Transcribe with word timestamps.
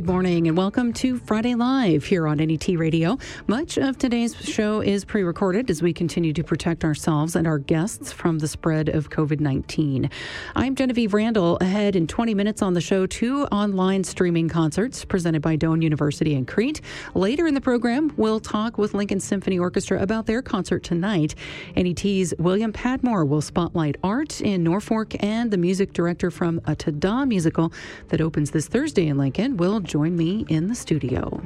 Good 0.00 0.06
morning 0.06 0.48
and 0.48 0.56
welcome 0.56 0.94
to 0.94 1.18
Friday 1.18 1.54
Live 1.54 2.06
here 2.06 2.26
on 2.26 2.38
NET 2.38 2.66
Radio. 2.70 3.18
Much 3.48 3.76
of 3.76 3.98
today's 3.98 4.34
show 4.34 4.80
is 4.80 5.04
pre 5.04 5.22
recorded 5.22 5.70
as 5.70 5.82
we 5.82 5.92
continue 5.92 6.32
to 6.32 6.42
protect 6.42 6.86
ourselves 6.86 7.36
and 7.36 7.46
our 7.46 7.58
guests 7.58 8.10
from 8.10 8.38
the 8.38 8.48
spread 8.48 8.88
of 8.88 9.10
COVID 9.10 9.40
19. 9.40 10.08
I'm 10.56 10.74
Genevieve 10.74 11.12
Randall. 11.12 11.58
Ahead 11.60 11.96
in 11.96 12.06
20 12.06 12.32
minutes 12.32 12.62
on 12.62 12.72
the 12.72 12.80
show, 12.80 13.04
two 13.04 13.44
online 13.48 14.02
streaming 14.02 14.48
concerts 14.48 15.04
presented 15.04 15.42
by 15.42 15.58
Doane 15.58 15.82
University 15.82 16.32
in 16.32 16.46
Crete. 16.46 16.80
Later 17.14 17.46
in 17.46 17.52
the 17.52 17.60
program, 17.60 18.10
we'll 18.16 18.40
talk 18.40 18.78
with 18.78 18.94
Lincoln 18.94 19.20
Symphony 19.20 19.58
Orchestra 19.58 20.00
about 20.00 20.24
their 20.24 20.40
concert 20.40 20.82
tonight. 20.82 21.34
NET's 21.76 22.32
William 22.38 22.72
Padmore 22.72 23.28
will 23.28 23.42
spotlight 23.42 23.96
art 24.02 24.40
in 24.40 24.64
Norfolk, 24.64 25.14
and 25.22 25.50
the 25.50 25.58
music 25.58 25.92
director 25.92 26.30
from 26.30 26.58
a 26.64 26.74
Tada 26.74 27.28
musical 27.28 27.70
that 28.08 28.22
opens 28.22 28.52
this 28.52 28.66
Thursday 28.66 29.06
in 29.06 29.18
Lincoln 29.18 29.58
will 29.58 29.78
join 29.90 30.16
me 30.16 30.46
in 30.48 30.68
the 30.68 30.74
studio. 30.76 31.40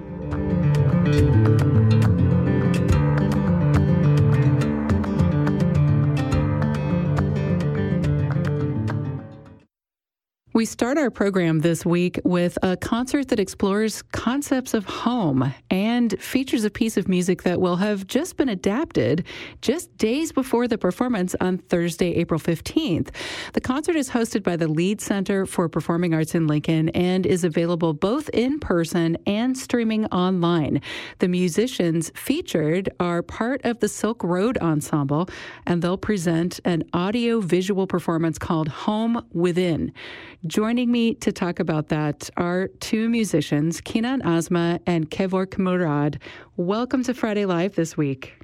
We 10.55 10.67
start 10.67 10.99
our 10.99 11.11
program 11.11 11.59
this 11.59 11.85
week 11.85 12.21
with 12.23 12.57
a 12.63 12.77
concert 12.77 13.27
that 13.31 13.41
explores 13.41 14.03
concepts 14.03 14.73
of 14.73 14.85
home 14.85 15.53
and 15.69 16.17
features 16.23 16.63
a 16.63 16.71
piece 16.71 16.97
of 16.97 17.09
music 17.09 17.43
that 17.43 17.61
will 17.61 17.75
have 17.75 18.07
just 18.07 18.37
been 18.37 18.49
adapted 18.49 19.27
just 19.63 19.99
days 19.99 20.30
before 20.30 20.69
the 20.69 20.79
performance 20.79 21.35
on 21.41 21.59
Thursday, 21.59 22.15
April 22.15 22.39
15th. 22.39 23.09
The 23.53 23.61
concert 23.61 23.97
is 23.97 24.11
hosted 24.11 24.45
by 24.45 24.55
the 24.55 24.69
Lied 24.69 25.01
Center 25.01 25.45
for 25.45 25.69
Performing 25.69 26.15
Arts 26.15 26.37
in 26.37 26.46
Lincoln 26.46 26.89
and 26.91 27.27
is 27.27 27.43
available 27.43 27.93
both 27.93 28.29
in 28.29 28.61
person 28.61 29.18
and 29.27 29.59
streaming 29.59 30.07
online. 30.07 30.80
The 31.18 31.27
musicians 31.27 32.13
featured 32.15 32.91
are 33.01 33.23
part 33.23 33.61
of 33.65 33.80
the 33.80 33.89
Silkroad 33.89 34.57
Ensemble, 34.59 35.29
and 35.66 35.83
they'll 35.83 35.99
present 35.99 36.61
an 36.65 36.85
audio 36.93 37.41
visual 37.41 37.89
performance 37.89 38.39
called 38.39 38.68
Home 38.68 39.27
Within. 39.33 39.93
Joining 40.46 40.92
me 40.92 41.14
to 41.14 41.32
talk 41.32 41.59
about 41.59 41.88
that 41.88 42.28
are 42.37 42.68
two 42.80 43.09
musicians, 43.09 43.80
Kinan 43.80 44.20
Azmeh 44.20 44.78
and 44.87 45.10
Kevork 45.10 45.56
Mourad. 45.56 46.20
Welcome 46.59 47.02
to 47.04 47.14
Friday 47.14 47.46
Live 47.46 47.76
this 47.76 47.96
week. 47.96 48.34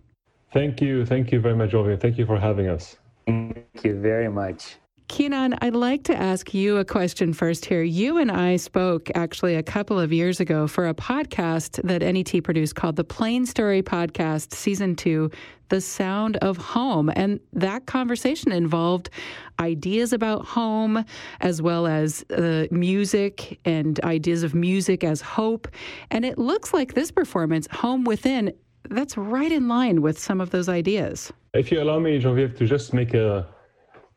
Thank 0.50 0.80
you. 0.80 1.04
Thank 1.04 1.30
you 1.30 1.40
very 1.40 1.54
much, 1.54 1.72
Ovi. 1.72 2.00
Thank 2.00 2.16
you 2.16 2.24
for 2.24 2.40
having 2.40 2.68
us. 2.68 2.96
Thank 3.26 3.84
you 3.84 4.00
very 4.00 4.30
much. 4.30 4.76
Kinan, 5.10 5.58
I'd 5.60 5.74
like 5.74 6.04
to 6.04 6.14
ask 6.14 6.54
you 6.54 6.76
a 6.76 6.84
question 6.84 7.32
first 7.32 7.64
here. 7.64 7.82
You 7.82 8.18
and 8.18 8.30
I 8.30 8.54
spoke 8.54 9.10
actually 9.16 9.56
a 9.56 9.62
couple 9.62 9.98
of 9.98 10.12
years 10.12 10.38
ago 10.38 10.68
for 10.68 10.86
a 10.86 10.94
podcast 10.94 11.82
that 11.82 12.00
NET 12.02 12.44
produced 12.44 12.76
called 12.76 12.94
the 12.94 13.02
Plain 13.02 13.44
Story 13.44 13.82
Podcast, 13.82 14.54
Season 14.54 14.94
2, 14.94 15.28
The 15.68 15.80
Sound 15.80 16.36
of 16.36 16.58
Home. 16.58 17.10
And 17.16 17.40
that 17.52 17.86
conversation 17.86 18.52
involved 18.52 19.10
ideas 19.58 20.12
about 20.12 20.46
home 20.46 21.04
as 21.40 21.60
well 21.60 21.88
as 21.88 22.24
uh, 22.30 22.66
music 22.70 23.58
and 23.64 23.98
ideas 24.04 24.44
of 24.44 24.54
music 24.54 25.02
as 25.02 25.20
hope. 25.20 25.66
And 26.12 26.24
it 26.24 26.38
looks 26.38 26.72
like 26.72 26.94
this 26.94 27.10
performance, 27.10 27.66
Home 27.72 28.04
Within, 28.04 28.52
that's 28.88 29.16
right 29.16 29.50
in 29.50 29.66
line 29.66 30.02
with 30.02 30.20
some 30.20 30.40
of 30.40 30.50
those 30.50 30.68
ideas. 30.68 31.32
If 31.52 31.72
you 31.72 31.82
allow 31.82 31.98
me, 31.98 32.16
Genevieve, 32.20 32.54
to 32.58 32.66
just 32.66 32.94
make 32.94 33.12
a 33.12 33.48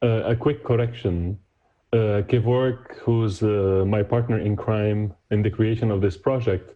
a 0.04 0.36
quick 0.36 0.64
correction. 0.64 1.40
Uh, 1.92 2.24
Kevork, 2.28 2.98
who's 2.98 3.44
uh, 3.44 3.84
my 3.88 4.02
partner 4.02 4.40
in 4.40 4.56
crime 4.56 5.14
in 5.30 5.44
the 5.44 5.50
creation 5.50 5.92
of 5.92 6.02
this 6.02 6.18
project, 6.18 6.76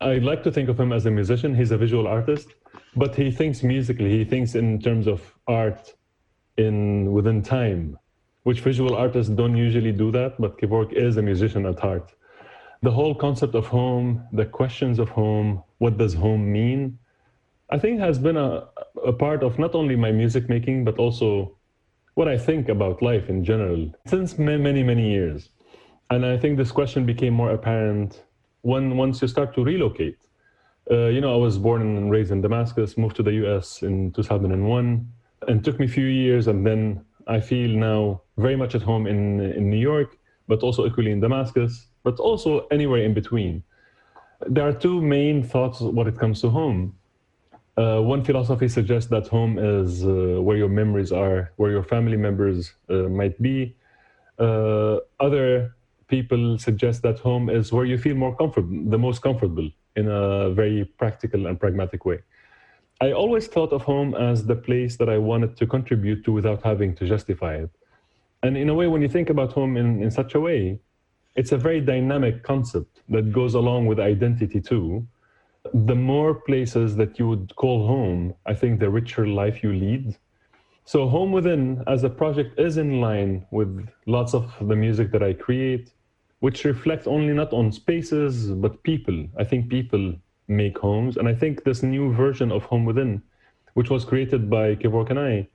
I'd 0.00 0.22
like 0.22 0.42
to 0.44 0.52
think 0.52 0.68
of 0.68 0.78
him 0.78 0.92
as 0.92 1.06
a 1.06 1.10
musician. 1.10 1.54
He's 1.54 1.70
a 1.72 1.76
visual 1.76 2.06
artist, 2.06 2.48
but 2.96 3.14
he 3.14 3.30
thinks 3.30 3.62
musically. 3.62 4.10
He 4.10 4.24
thinks 4.24 4.54
in 4.54 4.80
terms 4.80 5.06
of 5.06 5.20
art 5.46 5.94
in 6.56 7.12
within 7.12 7.42
time, 7.42 7.98
which 8.44 8.60
visual 8.60 8.94
artists 8.94 9.32
don't 9.32 9.56
usually 9.56 9.92
do 9.92 10.10
that. 10.12 10.40
But 10.40 10.58
Kevork 10.58 10.92
is 10.92 11.16
a 11.16 11.22
musician 11.22 11.66
at 11.66 11.78
heart. 11.78 12.12
The 12.82 12.90
whole 12.90 13.14
concept 13.14 13.54
of 13.54 13.66
home, 13.66 14.26
the 14.32 14.44
questions 14.44 14.98
of 14.98 15.08
home, 15.08 15.62
what 15.78 15.98
does 15.98 16.14
home 16.14 16.52
mean, 16.52 16.98
I 17.70 17.78
think 17.78 18.00
has 18.00 18.18
been 18.18 18.36
a, 18.36 18.68
a 19.06 19.12
part 19.12 19.42
of 19.42 19.58
not 19.58 19.74
only 19.74 19.96
my 19.96 20.12
music 20.12 20.48
making, 20.48 20.84
but 20.84 20.98
also 20.98 21.56
what 22.14 22.28
I 22.28 22.36
think 22.36 22.68
about 22.68 23.02
life 23.02 23.28
in 23.28 23.44
general 23.44 23.90
since 24.06 24.38
many, 24.38 24.82
many 24.82 25.10
years. 25.10 25.50
And 26.10 26.26
I 26.26 26.36
think 26.36 26.58
this 26.58 26.72
question 26.72 27.06
became 27.06 27.32
more 27.32 27.52
apparent 27.52 28.24
when 28.62 28.96
once 28.96 29.22
you 29.22 29.28
start 29.28 29.54
to 29.54 29.64
relocate. 29.64 30.18
Uh, 30.90 31.06
you 31.06 31.20
know, 31.20 31.32
I 31.32 31.36
was 31.36 31.58
born 31.58 31.80
and 31.82 32.10
raised 32.10 32.32
in 32.32 32.40
Damascus, 32.40 32.98
moved 32.98 33.16
to 33.16 33.22
the 33.22 33.32
US 33.46 33.82
in 33.82 34.12
2001, 34.12 35.08
and 35.48 35.64
took 35.64 35.78
me 35.78 35.86
a 35.86 35.88
few 35.88 36.06
years. 36.06 36.48
And 36.48 36.66
then 36.66 37.04
I 37.26 37.40
feel 37.40 37.70
now 37.70 38.22
very 38.36 38.56
much 38.56 38.74
at 38.74 38.82
home 38.82 39.06
in, 39.06 39.40
in 39.40 39.70
New 39.70 39.78
York, 39.78 40.18
but 40.48 40.62
also 40.62 40.86
equally 40.86 41.12
in 41.12 41.20
Damascus, 41.20 41.86
but 42.02 42.18
also 42.18 42.66
anywhere 42.70 43.02
in 43.02 43.14
between. 43.14 43.62
There 44.46 44.66
are 44.66 44.72
two 44.72 45.00
main 45.00 45.42
thoughts 45.42 45.80
when 45.80 46.08
it 46.08 46.18
comes 46.18 46.40
to 46.42 46.50
home. 46.50 46.94
Uh, 47.76 48.00
one 48.00 48.22
philosophy 48.22 48.68
suggests 48.68 49.08
that 49.08 49.26
home 49.28 49.58
is 49.58 50.04
uh, 50.04 50.40
where 50.42 50.56
your 50.56 50.68
memories 50.68 51.10
are, 51.10 51.52
where 51.56 51.70
your 51.70 51.82
family 51.82 52.16
members 52.16 52.74
uh, 52.90 53.08
might 53.08 53.40
be. 53.40 53.74
Uh, 54.38 54.98
other 55.20 55.74
people 56.08 56.58
suggest 56.58 57.00
that 57.02 57.18
home 57.18 57.48
is 57.48 57.72
where 57.72 57.86
you 57.86 57.96
feel 57.96 58.14
more 58.14 58.36
comfortable, 58.36 58.90
the 58.90 58.98
most 58.98 59.22
comfortable, 59.22 59.70
in 59.96 60.06
a 60.08 60.50
very 60.50 60.84
practical 60.98 61.46
and 61.46 61.58
pragmatic 61.58 62.04
way. 62.04 62.20
I 63.00 63.12
always 63.12 63.46
thought 63.46 63.72
of 63.72 63.82
home 63.82 64.14
as 64.14 64.44
the 64.46 64.54
place 64.54 64.96
that 64.98 65.08
I 65.08 65.16
wanted 65.16 65.56
to 65.56 65.66
contribute 65.66 66.24
to 66.24 66.32
without 66.32 66.62
having 66.62 66.94
to 66.96 67.08
justify 67.08 67.54
it. 67.54 67.70
And 68.42 68.56
in 68.56 68.68
a 68.68 68.74
way, 68.74 68.86
when 68.86 69.00
you 69.00 69.08
think 69.08 69.30
about 69.30 69.52
home 69.52 69.76
in, 69.76 70.02
in 70.02 70.10
such 70.10 70.34
a 70.34 70.40
way, 70.40 70.78
it's 71.36 71.52
a 71.52 71.56
very 71.56 71.80
dynamic 71.80 72.42
concept 72.42 73.00
that 73.08 73.32
goes 73.32 73.54
along 73.54 73.86
with 73.86 73.98
identity 73.98 74.60
too 74.60 75.06
the 75.72 75.94
more 75.94 76.34
places 76.34 76.96
that 76.96 77.18
you 77.18 77.28
would 77.28 77.54
call 77.56 77.86
home, 77.86 78.34
I 78.46 78.54
think 78.54 78.80
the 78.80 78.90
richer 78.90 79.26
life 79.26 79.62
you 79.62 79.72
lead. 79.72 80.16
So, 80.84 81.08
Home 81.08 81.30
Within 81.30 81.84
as 81.86 82.02
a 82.02 82.10
project 82.10 82.58
is 82.58 82.76
in 82.76 83.00
line 83.00 83.46
with 83.52 83.88
lots 84.06 84.34
of 84.34 84.52
the 84.60 84.74
music 84.74 85.12
that 85.12 85.22
I 85.22 85.32
create, 85.32 85.92
which 86.40 86.64
reflect 86.64 87.06
only 87.06 87.32
not 87.32 87.52
on 87.52 87.70
spaces, 87.70 88.50
but 88.50 88.82
people. 88.82 89.26
I 89.38 89.44
think 89.44 89.68
people 89.68 90.14
make 90.48 90.76
homes. 90.78 91.16
And 91.16 91.28
I 91.28 91.34
think 91.34 91.62
this 91.62 91.84
new 91.84 92.12
version 92.12 92.50
of 92.50 92.64
Home 92.64 92.84
Within, 92.84 93.22
which 93.74 93.90
was 93.90 94.04
created 94.04 94.50
by 94.50 94.74
Kevork 94.74 95.10
and 95.10 95.20
I, 95.20 95.48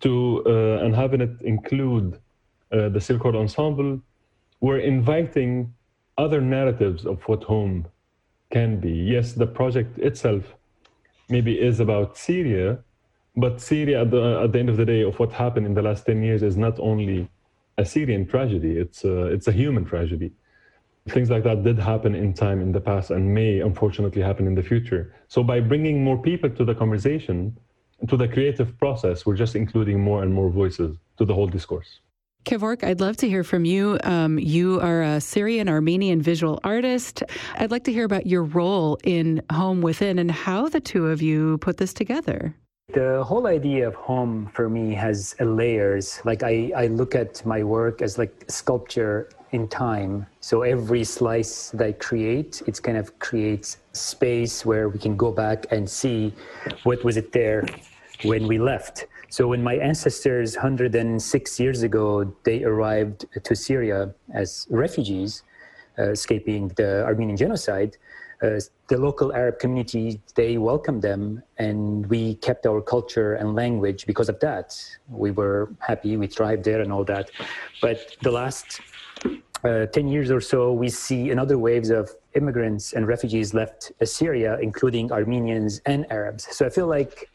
to, 0.00 0.42
uh, 0.44 0.84
and 0.84 0.94
having 0.94 1.20
it 1.20 1.40
include 1.42 2.14
uh, 2.72 2.88
the 2.88 2.98
Silkroad 2.98 3.36
Ensemble, 3.36 4.00
we're 4.60 4.80
inviting 4.80 5.72
other 6.18 6.40
narratives 6.40 7.06
of 7.06 7.22
what 7.22 7.44
home 7.44 7.86
can 8.50 8.80
be. 8.80 8.92
Yes, 8.92 9.32
the 9.32 9.46
project 9.46 9.98
itself 9.98 10.54
maybe 11.28 11.60
is 11.60 11.80
about 11.80 12.16
Syria, 12.16 12.78
but 13.36 13.60
Syria 13.60 14.02
at 14.02 14.10
the, 14.10 14.40
at 14.44 14.52
the 14.52 14.58
end 14.58 14.68
of 14.68 14.76
the 14.76 14.84
day 14.84 15.02
of 15.02 15.18
what 15.18 15.32
happened 15.32 15.66
in 15.66 15.74
the 15.74 15.82
last 15.82 16.06
10 16.06 16.22
years 16.22 16.42
is 16.42 16.56
not 16.56 16.78
only 16.78 17.28
a 17.78 17.84
Syrian 17.84 18.26
tragedy, 18.26 18.78
it's 18.78 19.04
a, 19.04 19.26
it's 19.26 19.48
a 19.48 19.52
human 19.52 19.84
tragedy. 19.84 20.32
Things 21.08 21.30
like 21.30 21.44
that 21.44 21.62
did 21.62 21.78
happen 21.78 22.14
in 22.14 22.32
time 22.34 22.60
in 22.60 22.72
the 22.72 22.80
past 22.80 23.10
and 23.10 23.34
may 23.34 23.60
unfortunately 23.60 24.22
happen 24.22 24.46
in 24.46 24.54
the 24.54 24.62
future. 24.62 25.14
So 25.28 25.42
by 25.42 25.60
bringing 25.60 26.02
more 26.02 26.20
people 26.20 26.50
to 26.50 26.64
the 26.64 26.74
conversation, 26.74 27.56
to 28.08 28.16
the 28.16 28.28
creative 28.28 28.76
process, 28.78 29.24
we're 29.24 29.36
just 29.36 29.54
including 29.54 30.00
more 30.00 30.22
and 30.22 30.32
more 30.32 30.50
voices 30.50 30.96
to 31.18 31.24
the 31.24 31.34
whole 31.34 31.46
discourse. 31.46 32.00
Kevork, 32.46 32.84
I'd 32.84 33.00
love 33.00 33.16
to 33.18 33.28
hear 33.28 33.42
from 33.42 33.64
you. 33.64 33.98
Um, 34.04 34.38
you 34.38 34.80
are 34.80 35.02
a 35.02 35.20
Syrian 35.20 35.68
Armenian 35.68 36.22
visual 36.22 36.60
artist. 36.62 37.24
I'd 37.56 37.72
like 37.72 37.82
to 37.84 37.92
hear 37.92 38.04
about 38.04 38.24
your 38.24 38.44
role 38.44 38.98
in 39.02 39.42
Home 39.50 39.82
Within 39.82 40.20
and 40.20 40.30
how 40.30 40.68
the 40.68 40.78
two 40.78 41.08
of 41.08 41.20
you 41.20 41.58
put 41.58 41.76
this 41.78 41.92
together. 41.92 42.54
The 42.94 43.24
whole 43.24 43.48
idea 43.48 43.88
of 43.88 43.96
home 43.96 44.48
for 44.54 44.68
me 44.68 44.94
has 44.94 45.34
layers. 45.40 46.20
Like 46.24 46.44
I, 46.44 46.70
I 46.76 46.86
look 46.86 47.16
at 47.16 47.44
my 47.44 47.64
work 47.64 48.00
as 48.00 48.16
like 48.16 48.44
sculpture 48.46 49.28
in 49.50 49.66
time. 49.66 50.24
So 50.38 50.62
every 50.62 51.02
slice 51.02 51.70
that 51.70 51.84
I 51.84 51.92
create, 51.92 52.62
it 52.68 52.80
kind 52.80 52.96
of 52.96 53.18
creates 53.18 53.78
space 53.92 54.64
where 54.64 54.88
we 54.88 55.00
can 55.00 55.16
go 55.16 55.32
back 55.32 55.66
and 55.72 55.90
see 55.90 56.32
what 56.84 57.02
was 57.02 57.16
it 57.16 57.32
there 57.32 57.66
when 58.22 58.46
we 58.46 58.60
left. 58.60 59.06
So 59.36 59.46
when 59.48 59.62
my 59.62 59.74
ancestors 59.74 60.54
106 60.54 61.60
years 61.60 61.82
ago, 61.82 62.34
they 62.44 62.64
arrived 62.64 63.26
to 63.44 63.54
Syria 63.54 64.14
as 64.32 64.66
refugees, 64.70 65.42
uh, 65.98 66.12
escaping 66.12 66.68
the 66.68 67.04
Armenian 67.04 67.36
genocide, 67.36 67.98
uh, 68.42 68.60
the 68.88 68.96
local 68.96 69.34
Arab 69.34 69.58
community, 69.58 70.22
they 70.36 70.56
welcomed 70.56 71.02
them 71.02 71.42
and 71.58 72.06
we 72.06 72.36
kept 72.36 72.64
our 72.64 72.80
culture 72.80 73.34
and 73.34 73.54
language 73.54 74.06
because 74.06 74.30
of 74.30 74.40
that. 74.40 74.74
We 75.10 75.32
were 75.32 75.68
happy, 75.80 76.16
we 76.16 76.28
thrived 76.28 76.64
there 76.64 76.80
and 76.80 76.90
all 76.90 77.04
that. 77.04 77.30
But 77.82 78.16
the 78.22 78.30
last 78.30 78.80
uh, 79.64 79.84
10 79.84 80.08
years 80.08 80.30
or 80.30 80.40
so, 80.40 80.72
we 80.72 80.88
see 80.88 81.30
another 81.30 81.58
waves 81.58 81.90
of 81.90 82.08
immigrants 82.32 82.94
and 82.94 83.06
refugees 83.06 83.52
left 83.52 83.92
Syria, 84.02 84.56
including 84.62 85.12
Armenians 85.12 85.82
and 85.84 86.10
Arabs. 86.10 86.48
So 86.56 86.64
I 86.64 86.70
feel 86.70 86.86
like 86.86 87.28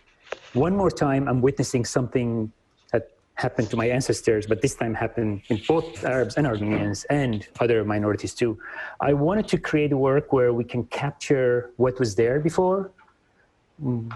one 0.53 0.75
more 0.75 0.91
time 0.91 1.27
I'm 1.27 1.41
witnessing 1.41 1.85
something 1.85 2.51
that 2.91 3.11
happened 3.35 3.69
to 3.69 3.77
my 3.77 3.87
ancestors, 3.87 4.45
but 4.45 4.61
this 4.61 4.75
time 4.75 4.93
happened 4.93 5.41
in 5.49 5.61
both 5.67 6.03
Arabs 6.03 6.35
and 6.35 6.45
Armenians 6.45 7.05
and 7.05 7.47
other 7.59 7.83
minorities 7.83 8.33
too. 8.33 8.59
I 8.99 9.13
wanted 9.13 9.47
to 9.49 9.57
create 9.57 9.91
a 9.91 9.97
work 9.97 10.33
where 10.33 10.53
we 10.53 10.63
can 10.63 10.83
capture 10.85 11.71
what 11.77 11.99
was 11.99 12.15
there 12.15 12.39
before, 12.39 12.91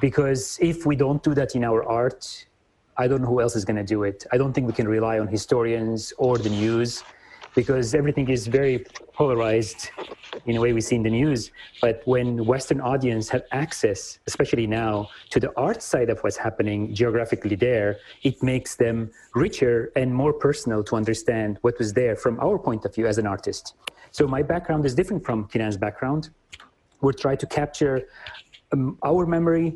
because 0.02 0.60
if 0.62 0.86
we 0.86 0.96
don't 0.96 1.24
do 1.24 1.34
that 1.34 1.56
in 1.56 1.64
our 1.64 1.84
art, 1.84 2.46
I 2.98 3.08
don't 3.08 3.22
know 3.22 3.28
who 3.28 3.42
else 3.42 3.56
is 3.56 3.66
going 3.66 3.78
to 3.78 3.84
do 3.84 4.04
it. 4.04 4.26
I 4.32 4.38
don't 4.38 4.54
think 4.54 4.68
we 4.68 4.74
can 4.74 4.88
rely 4.88 5.20
on 5.20 5.28
historians 5.28 6.14
or 6.18 6.38
the 6.38 6.50
news 6.50 7.04
because 7.56 7.96
everything 7.96 8.30
is 8.30 8.48
very 8.48 8.86
polarized 9.13 9.90
in 10.46 10.57
a 10.57 10.62
way 10.62 10.74
we 10.74 10.81
see 10.81 10.96
in 10.96 11.04
the 11.04 11.10
news. 11.10 11.52
But 11.81 12.02
when 12.06 12.46
Western 12.46 12.81
audience 12.81 13.30
have 13.30 13.44
access, 13.52 14.19
especially 14.28 14.68
now, 14.68 15.10
to 15.30 15.40
the 15.40 15.52
art 15.57 15.81
side 15.81 16.10
of 16.10 16.19
what's 16.19 16.38
happening 16.38 16.94
geographically 16.94 17.56
there, 17.56 17.98
it 18.24 18.44
makes 18.44 18.75
them 18.75 19.10
richer 19.34 19.92
and 19.96 20.13
more 20.13 20.34
personal 20.34 20.84
to 20.84 20.96
understand 20.96 21.57
what 21.62 21.80
was 21.80 21.94
there 21.94 22.16
from 22.16 22.40
our 22.42 22.60
point 22.60 22.84
of 22.86 22.94
view 22.94 23.07
as 23.07 23.18
an 23.18 23.25
artist. 23.25 23.75
So 24.12 24.28
my 24.28 24.44
background 24.44 24.86
is 24.86 24.94
different 24.94 25.25
from 25.25 25.48
Kinan's 25.48 25.78
background. 25.78 26.30
we 27.01 27.10
are 27.10 27.13
trying 27.13 27.38
to 27.38 27.48
capture 27.48 28.08
um, 28.74 28.98
our 29.04 29.25
memory. 29.25 29.75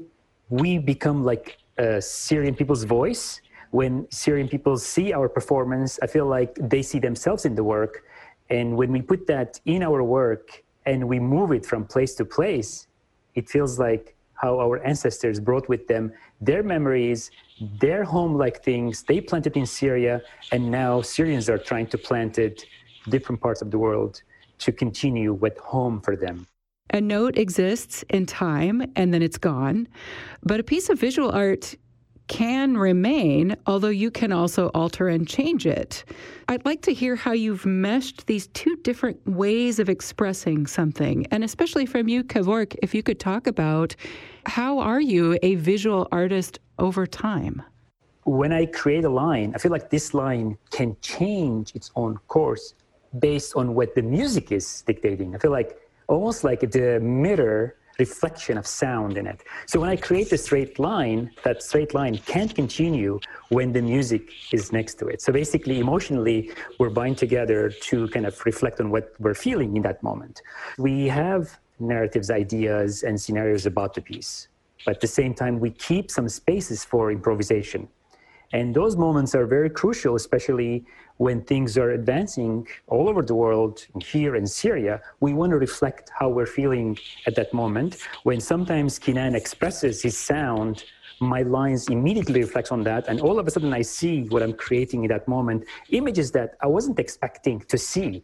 We 0.50 0.78
become 0.78 1.24
like 1.24 1.58
uh, 1.78 2.02
Syrian 2.02 2.56
people's 2.56 2.84
voice 2.84 3.42
when 3.72 4.10
Syrian 4.10 4.48
people 4.48 4.78
see 4.78 5.14
our 5.14 5.30
performance, 5.30 6.00
I 6.02 6.08
feel 6.08 6.26
like 6.26 6.56
they 6.56 6.82
see 6.82 7.00
themselves 7.00 7.46
in 7.46 7.56
the 7.56 7.64
work. 7.64 8.04
And 8.50 8.76
when 8.76 8.92
we 8.92 9.02
put 9.02 9.28
that 9.28 9.60
in 9.66 9.84
our 9.84 10.04
work 10.04 10.64
and 10.86 11.08
we 11.08 11.20
move 11.20 11.52
it 11.52 11.66
from 11.66 11.86
place 11.86 12.16
to 12.16 12.26
place, 12.26 12.88
it 13.36 13.50
feels 13.50 13.78
like 13.80 14.16
how 14.34 14.60
our 14.60 14.84
ancestors 14.86 15.40
brought 15.40 15.68
with 15.68 15.88
them 15.88 16.14
their 16.42 16.64
memories, 16.64 17.30
their 17.80 18.04
home 18.04 18.36
like 18.36 18.64
things 18.64 19.04
they 19.04 19.20
planted 19.20 19.58
in 19.58 19.66
Syria, 19.66 20.22
and 20.52 20.72
now 20.72 21.02
Syrians 21.02 21.50
are 21.50 21.58
trying 21.58 21.88
to 21.88 21.98
plant 21.98 22.40
it 22.40 22.66
different 23.10 23.42
parts 23.42 23.62
of 23.62 23.70
the 23.70 23.78
world 23.78 24.22
to 24.60 24.72
continue 24.72 25.34
with 25.34 25.58
home 25.60 26.02
for 26.02 26.16
them. 26.16 26.48
A 26.92 27.02
note 27.02 27.38
exists 27.38 28.04
in 28.10 28.26
time 28.26 28.82
and 28.96 29.14
then 29.14 29.22
it's 29.22 29.38
gone, 29.38 29.88
but 30.42 30.60
a 30.60 30.64
piece 30.64 30.90
of 30.90 31.00
visual 31.00 31.32
art 31.32 31.76
can 32.30 32.78
remain, 32.78 33.58
although 33.66 33.90
you 33.90 34.10
can 34.10 34.32
also 34.32 34.70
alter 34.74 35.10
and 35.10 35.28
change 35.28 35.66
it. 35.66 36.06
I'd 36.48 36.64
like 36.64 36.82
to 36.84 36.94
hear 36.94 37.16
how 37.16 37.34
you've 37.34 37.66
meshed 37.66 38.28
these 38.28 38.48
two 38.48 38.78
different 38.78 39.20
ways 39.28 39.80
of 39.80 39.90
expressing 39.90 40.66
something, 40.68 41.26
and 41.32 41.44
especially 41.44 41.86
from 41.86 42.08
you, 42.08 42.24
Kevork, 42.24 42.76
if 42.82 42.94
you 42.94 43.04
could 43.04 43.20
talk 43.20 43.48
about 43.48 43.96
how 44.46 44.80
are 44.80 45.02
you 45.02 45.38
a 45.44 45.56
visual 45.56 46.08
artist 46.12 46.60
over 46.78 47.06
time? 47.06 47.62
When 48.24 48.54
I 48.54 48.68
create 48.68 49.06
a 49.06 49.10
line, 49.10 49.54
I 49.56 49.58
feel 49.58 49.72
like 49.72 49.90
this 49.90 50.14
line 50.14 50.58
can 50.70 50.96
change 51.02 51.76
its 51.76 51.90
own 51.96 52.18
course 52.28 52.76
based 53.18 53.56
on 53.56 53.74
what 53.74 53.96
the 53.96 54.04
music 54.04 54.52
is 54.52 54.84
dictating. 54.84 55.34
I 55.36 55.40
feel 55.40 55.52
like 55.52 55.80
almost 56.08 56.44
like 56.44 56.60
the 56.60 57.00
mirror 57.00 57.76
reflection 58.00 58.58
of 58.58 58.66
sound 58.66 59.18
in 59.18 59.28
it. 59.28 59.44
So 59.68 59.80
when 59.80 59.90
I 59.90 59.96
create 59.96 60.32
a 60.32 60.38
straight 60.38 60.80
line, 60.80 61.32
that 61.44 61.62
straight 61.62 61.94
line 61.94 62.18
can't 62.26 62.54
continue 62.54 63.20
when 63.50 63.74
the 63.74 63.82
music 63.82 64.32
is 64.52 64.72
next 64.72 64.96
to 65.00 65.08
it. 65.08 65.22
So 65.22 65.32
basically, 65.34 65.80
emotionally, 65.80 66.52
we're 66.80 66.90
bind 66.90 67.18
together 67.18 67.70
to 67.70 68.08
kind 68.10 68.26
of 68.26 68.34
reflect 68.46 68.80
on 68.80 68.90
what 68.90 69.14
we're 69.20 69.34
feeling 69.34 69.76
in 69.76 69.84
that 69.84 70.02
moment. 70.02 70.42
We 70.78 71.08
have 71.08 71.60
narratives, 71.80 72.30
ideas, 72.32 73.04
and 73.04 73.20
scenarios 73.20 73.66
about 73.66 73.94
the 73.94 74.02
piece. 74.02 74.48
But 74.86 74.96
at 74.96 75.02
the 75.02 75.08
same 75.08 75.34
time, 75.34 75.60
we 75.60 75.72
keep 75.72 76.10
some 76.10 76.28
spaces 76.30 76.84
for 76.86 77.12
improvisation. 77.12 77.88
And 78.52 78.74
those 78.74 78.96
moments 78.96 79.36
are 79.36 79.46
very 79.46 79.70
crucial, 79.70 80.16
especially 80.16 80.86
when 81.20 81.42
things 81.42 81.78
are 81.78 81.92
advancing 81.92 82.66
all 82.88 83.10
over 83.10 83.22
the 83.22 83.36
world, 83.36 83.86
here 84.02 84.38
in 84.38 84.48
Syria. 84.48 85.02
We 85.20 85.34
want 85.34 85.50
to 85.52 85.58
reflect 85.58 86.10
how 86.18 86.30
we're 86.30 86.54
feeling 86.60 86.98
at 87.28 87.36
that 87.36 87.54
moment. 87.54 87.98
When 88.24 88.40
sometimes 88.40 88.98
Kinan 88.98 89.36
expresses 89.36 90.02
his 90.02 90.18
sound, 90.18 90.86
my 91.20 91.42
lines 91.42 91.90
immediately 91.90 92.40
reflect 92.40 92.72
on 92.72 92.84
that. 92.84 93.10
And 93.10 93.20
all 93.20 93.38
of 93.38 93.46
a 93.48 93.52
sudden, 93.52 93.74
I 93.74 93.82
see 93.82 94.24
what 94.30 94.42
I'm 94.42 94.54
creating 94.54 95.04
in 95.04 95.10
that 95.10 95.28
moment 95.28 95.66
images 95.90 96.32
that 96.32 96.56
I 96.62 96.68
wasn't 96.68 97.00
expecting 97.00 97.60
to 97.68 97.78
see. 97.78 98.24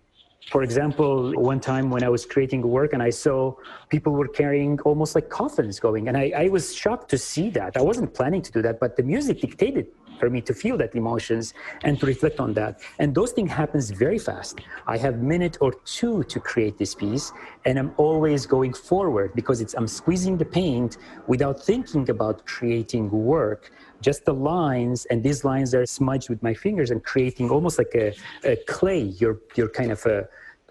For 0.50 0.64
example, 0.64 1.34
one 1.34 1.60
time 1.60 1.90
when 1.90 2.02
I 2.02 2.08
was 2.08 2.26
creating 2.26 2.64
a 2.64 2.68
work 2.68 2.94
and 2.94 3.04
I 3.04 3.10
saw 3.10 3.56
people 3.90 4.14
were 4.14 4.28
carrying 4.30 4.80
almost 4.82 5.16
like 5.16 5.28
coffins 5.28 5.82
going, 5.82 6.08
and 6.08 6.16
I, 6.16 6.32
I 6.34 6.48
was 6.48 6.74
shocked 6.74 7.10
to 7.10 7.18
see 7.18 7.50
that. 7.50 7.76
I 7.76 7.82
wasn't 7.82 8.14
planning 8.14 8.42
to 8.44 8.52
do 8.54 8.62
that, 8.62 8.80
but 8.80 8.96
the 8.96 9.04
music 9.04 9.42
dictated 9.42 9.88
for 10.20 10.30
me 10.30 10.42
to 10.42 10.54
feel 10.54 10.78
that 10.78 10.96
emotions 10.96 11.54
and 11.84 12.00
to 12.00 12.06
reflect 12.06 12.40
on 12.40 12.54
that. 12.54 12.80
And 13.00 13.14
those 13.14 13.32
things 13.32 13.52
happens 13.52 13.92
very 13.92 14.20
fast. 14.20 14.60
I 14.88 14.98
have 14.98 15.22
minute 15.22 15.58
or 15.62 15.74
two 15.86 16.24
to 16.24 16.40
create 16.40 16.78
this 16.78 16.96
piece, 16.96 17.32
and 17.66 17.78
I'm 17.78 17.94
always 17.98 18.46
going 18.46 18.74
forward 18.74 19.34
because 19.36 19.62
it's 19.62 19.74
I'm 19.74 19.88
squeezing 19.88 20.38
the 20.38 20.46
paint 20.46 20.98
without 21.28 21.64
thinking 21.64 22.10
about 22.10 22.46
creating 22.46 23.10
work. 23.12 23.72
Just 24.02 24.26
the 24.26 24.34
lines, 24.34 25.06
and 25.06 25.24
these 25.24 25.44
lines 25.44 25.74
are 25.74 25.86
smudged 25.86 26.30
with 26.30 26.42
my 26.44 26.54
fingers 26.54 26.92
and 26.92 27.04
creating 27.04 27.50
almost 27.50 27.78
like 27.78 27.94
a, 27.96 28.14
a 28.44 28.56
clay. 28.68 29.02
You're 29.20 29.40
you're 29.56 29.70
kind 29.70 29.92
of 29.92 30.06
uh, 30.06 30.24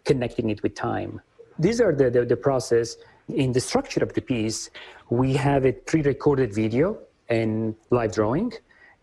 connecting 0.04 0.50
it 0.50 0.62
with 0.62 0.74
time. 0.74 1.20
These 1.58 1.80
are 1.80 1.92
the, 1.94 2.10
the 2.10 2.24
the 2.24 2.36
process. 2.36 2.96
In 3.28 3.52
the 3.52 3.60
structure 3.60 4.02
of 4.04 4.12
the 4.12 4.20
piece, 4.20 4.68
we 5.08 5.32
have 5.32 5.64
a 5.64 5.72
pre-recorded 5.72 6.54
video 6.54 6.98
and 7.30 7.74
live 7.90 8.12
drawing 8.12 8.52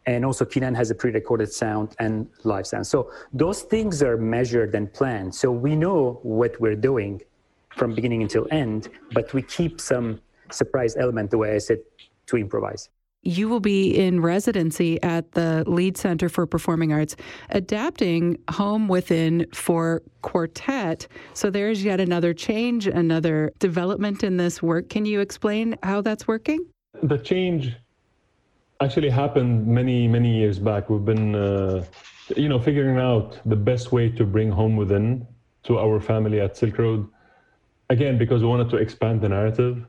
and 0.06 0.25
also 0.25 0.45
Kinan 0.45 0.75
has 0.75 0.92
a 0.92 0.95
pre-recorded 0.95 1.51
sound 1.51 1.95
and 2.00 2.27
live 2.44 2.68
sound. 2.68 2.88
So 2.88 3.12
those 3.33 3.62
things 3.62 4.01
are 4.01 4.18
measured 4.18 4.74
and 4.75 4.92
planned. 4.92 5.33
So 5.36 5.51
we 5.51 5.75
know 5.75 6.19
what 6.24 6.59
we're 6.59 6.75
doing 6.75 7.21
from 7.75 7.94
beginning 7.95 8.21
until 8.21 8.48
end, 8.51 8.89
but 9.13 9.33
we 9.33 9.42
keep 9.42 9.80
some 9.80 10.19
surprise 10.51 10.98
element, 10.98 11.31
the 11.31 11.38
way 11.38 11.56
I 11.56 11.59
said, 11.59 11.80
to 12.27 12.38
improvise. 12.38 12.89
You 13.24 13.50
will 13.50 13.59
be 13.59 13.95
in 13.95 14.19
residency 14.19 15.01
at 15.03 15.33
the 15.33 15.63
Lied 15.68 15.95
Center 15.95 16.27
for 16.27 16.48
Performing 16.48 16.92
Arts, 16.92 17.15
adapting 17.51 18.39
Home 18.50 18.88
Within 18.88 19.46
for 19.53 20.01
quartet. 20.24 21.08
So 21.36 21.51
there's 21.51 21.84
yet 21.84 22.00
another 22.00 22.34
change, 22.34 22.88
another 22.88 23.53
development 23.60 24.24
in 24.24 24.38
this 24.38 24.63
work. 24.63 24.89
Can 24.89 25.05
you 25.05 25.20
explain 25.20 25.77
how 25.84 26.01
that's 26.01 26.27
working? 26.27 26.65
The 27.03 27.20
change 27.20 27.75
actually 28.81 29.09
happened 29.09 29.67
many 29.67 30.07
many 30.07 30.35
years 30.35 30.57
back. 30.59 30.89
We've 30.89 31.05
been 31.05 31.35
uh, 31.35 31.85
you 32.35 32.50
know 32.50 32.59
figuring 32.59 32.97
out 32.97 33.39
the 33.45 33.55
best 33.55 33.91
way 33.91 34.09
to 34.09 34.25
bring 34.25 34.51
home 34.51 34.75
within 34.75 35.27
to 35.63 35.77
our 35.77 36.00
family 36.00 36.41
at 36.41 36.55
silkroad. 36.55 37.07
Again 37.89 38.17
because 38.17 38.41
we 38.41 38.47
wanted 38.47 38.69
to 38.71 38.77
expand 38.77 39.21
the 39.21 39.29
narrative. 39.29 39.85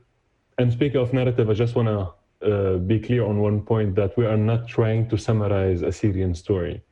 And 0.59 0.71
speaking 0.71 1.01
of 1.01 1.13
narrative 1.13 1.49
i 1.49 1.53
just 1.53 1.73
want 1.75 1.87
to 1.93 1.99
uh, 2.47 2.77
be 2.77 2.99
clear 2.99 3.25
on 3.25 3.39
one 3.39 3.61
point 3.61 3.95
that 3.95 4.15
we 4.17 4.25
are 4.25 4.37
not 4.37 4.67
trying 4.67 5.09
to 5.09 5.17
summarize 5.17 5.81
a 5.81 5.91
syrian 5.91 6.35
story. 6.35 6.83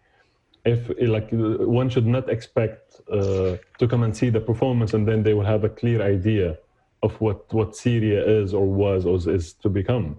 If 0.65 0.89
like 0.99 1.29
one 1.31 1.89
should 1.89 2.07
not 2.07 2.29
expect 2.29 3.01
uh, 3.11 3.57
to 3.79 3.87
come 3.87 4.03
and 4.03 4.15
see 4.15 4.29
the 4.29 4.39
performance 4.39 4.93
and 4.93 5.07
then 5.07 5.23
they 5.23 5.33
will 5.33 5.49
have 5.53 5.63
a 5.63 5.69
clear 5.69 6.01
idea 6.01 6.57
of 7.03 7.19
what 7.19 7.53
what 7.53 7.75
syria 7.75 8.25
is 8.25 8.53
or 8.53 8.65
was 8.65 9.05
or 9.05 9.15
is 9.37 9.53
to 9.53 9.69
become 9.69 10.17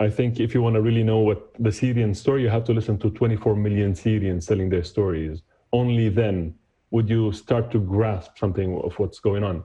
I 0.00 0.08
think 0.08 0.38
if 0.38 0.54
you 0.54 0.62
want 0.62 0.74
to 0.74 0.82
really 0.82 1.02
know 1.02 1.18
what 1.18 1.50
the 1.58 1.72
Syrian 1.72 2.14
story, 2.14 2.42
you 2.42 2.48
have 2.48 2.64
to 2.64 2.72
listen 2.72 2.98
to 2.98 3.10
24 3.10 3.56
million 3.56 3.94
Syrians 3.94 4.46
telling 4.46 4.70
their 4.70 4.84
stories. 4.84 5.42
Only 5.72 6.08
then 6.08 6.54
would 6.90 7.10
you 7.10 7.32
start 7.32 7.70
to 7.72 7.80
grasp 7.80 8.38
something 8.38 8.78
of 8.78 8.98
what's 8.98 9.18
going 9.18 9.42
on. 9.42 9.64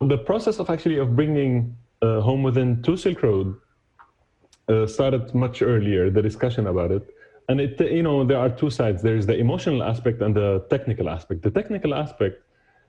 The 0.00 0.18
process 0.18 0.58
of 0.58 0.68
actually 0.68 0.98
of 0.98 1.14
bringing 1.14 1.76
uh, 2.02 2.20
Home 2.20 2.42
Within 2.42 2.82
to 2.82 2.92
Silkroad 2.92 3.56
uh, 4.68 4.86
started 4.86 5.32
much 5.34 5.62
earlier. 5.62 6.10
The 6.10 6.22
discussion 6.22 6.66
about 6.66 6.90
it, 6.90 7.14
and 7.48 7.60
it 7.60 7.80
you 7.80 8.02
know 8.02 8.24
there 8.24 8.38
are 8.38 8.50
two 8.50 8.70
sides. 8.70 9.00
There 9.00 9.16
is 9.16 9.26
the 9.26 9.36
emotional 9.36 9.82
aspect 9.82 10.20
and 10.22 10.34
the 10.34 10.66
technical 10.70 11.08
aspect. 11.08 11.42
The 11.42 11.50
technical 11.50 11.94
aspect, 11.94 12.42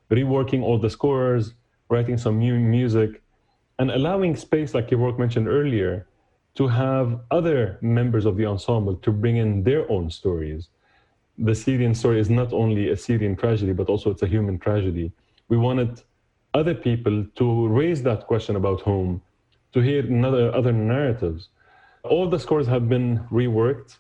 reworking 0.10 0.64
all 0.64 0.80
the 0.80 0.90
scores, 0.90 1.54
writing 1.90 2.18
some 2.18 2.40
new 2.40 2.56
music, 2.56 3.22
and 3.78 3.92
allowing 3.92 4.36
space, 4.36 4.74
like 4.74 4.90
Kevork 4.90 5.20
mentioned 5.20 5.48
earlier, 5.48 6.08
to 6.56 6.68
have 6.68 7.20
other 7.32 7.78
members 7.82 8.26
of 8.26 8.38
the 8.38 8.46
ensemble 8.46 8.96
to 8.98 9.12
bring 9.12 9.38
in 9.38 9.64
their 9.64 9.90
own 9.92 10.10
stories. 10.10 10.70
The 11.38 11.56
Syrian 11.56 11.96
story 11.96 12.20
is 12.20 12.30
not 12.30 12.54
only 12.54 12.90
a 12.92 12.98
Syrian 12.98 13.36
tragedy, 13.36 13.74
but 13.74 13.88
also 13.90 14.12
it's 14.12 14.22
a 14.22 14.28
human 14.28 14.60
tragedy. 14.60 15.12
We 15.50 15.58
wanted 15.58 16.02
other 16.54 16.76
people 16.76 17.26
to 17.36 17.68
raise 17.68 18.04
that 18.04 18.28
question 18.28 18.56
about 18.56 18.82
home, 18.82 19.22
to 19.74 19.80
hear 19.80 20.06
another, 20.06 20.54
other 20.54 20.72
narratives. 20.72 21.50
All 22.04 22.30
the 22.30 22.38
scores 22.38 22.68
have 22.68 22.88
been 22.88 23.20
reworked. 23.32 23.98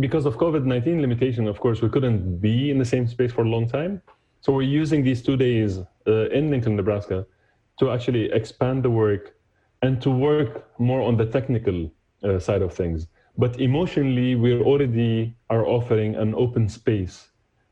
Because 0.00 0.24
of 0.24 0.38
COVID 0.38 0.64
19 0.64 1.02
limitation, 1.02 1.46
of 1.46 1.60
course, 1.60 1.82
we 1.82 1.88
couldn't 1.88 2.38
be 2.38 2.70
in 2.70 2.78
the 2.78 2.84
same 2.84 3.06
space 3.06 3.30
for 3.30 3.42
a 3.42 3.48
long 3.48 3.68
time. 3.68 4.02
So 4.40 4.52
we're 4.52 4.62
using 4.62 5.04
these 5.04 5.22
two 5.22 5.36
days 5.36 5.78
uh, 6.06 6.30
in 6.30 6.50
Lincoln, 6.50 6.74
Nebraska, 6.74 7.26
to 7.78 7.90
actually 7.90 8.32
expand 8.32 8.82
the 8.82 8.90
work 8.90 9.36
and 9.82 10.00
to 10.00 10.10
work 10.10 10.64
more 10.78 11.02
on 11.02 11.16
the 11.16 11.26
technical 11.26 11.90
uh, 12.22 12.38
side 12.38 12.62
of 12.62 12.72
things. 12.72 13.08
But 13.36 13.60
emotionally, 13.60 14.34
we 14.34 14.60
already 14.60 15.34
are 15.50 15.66
offering 15.66 16.14
an 16.14 16.34
open 16.34 16.68
space 16.68 17.28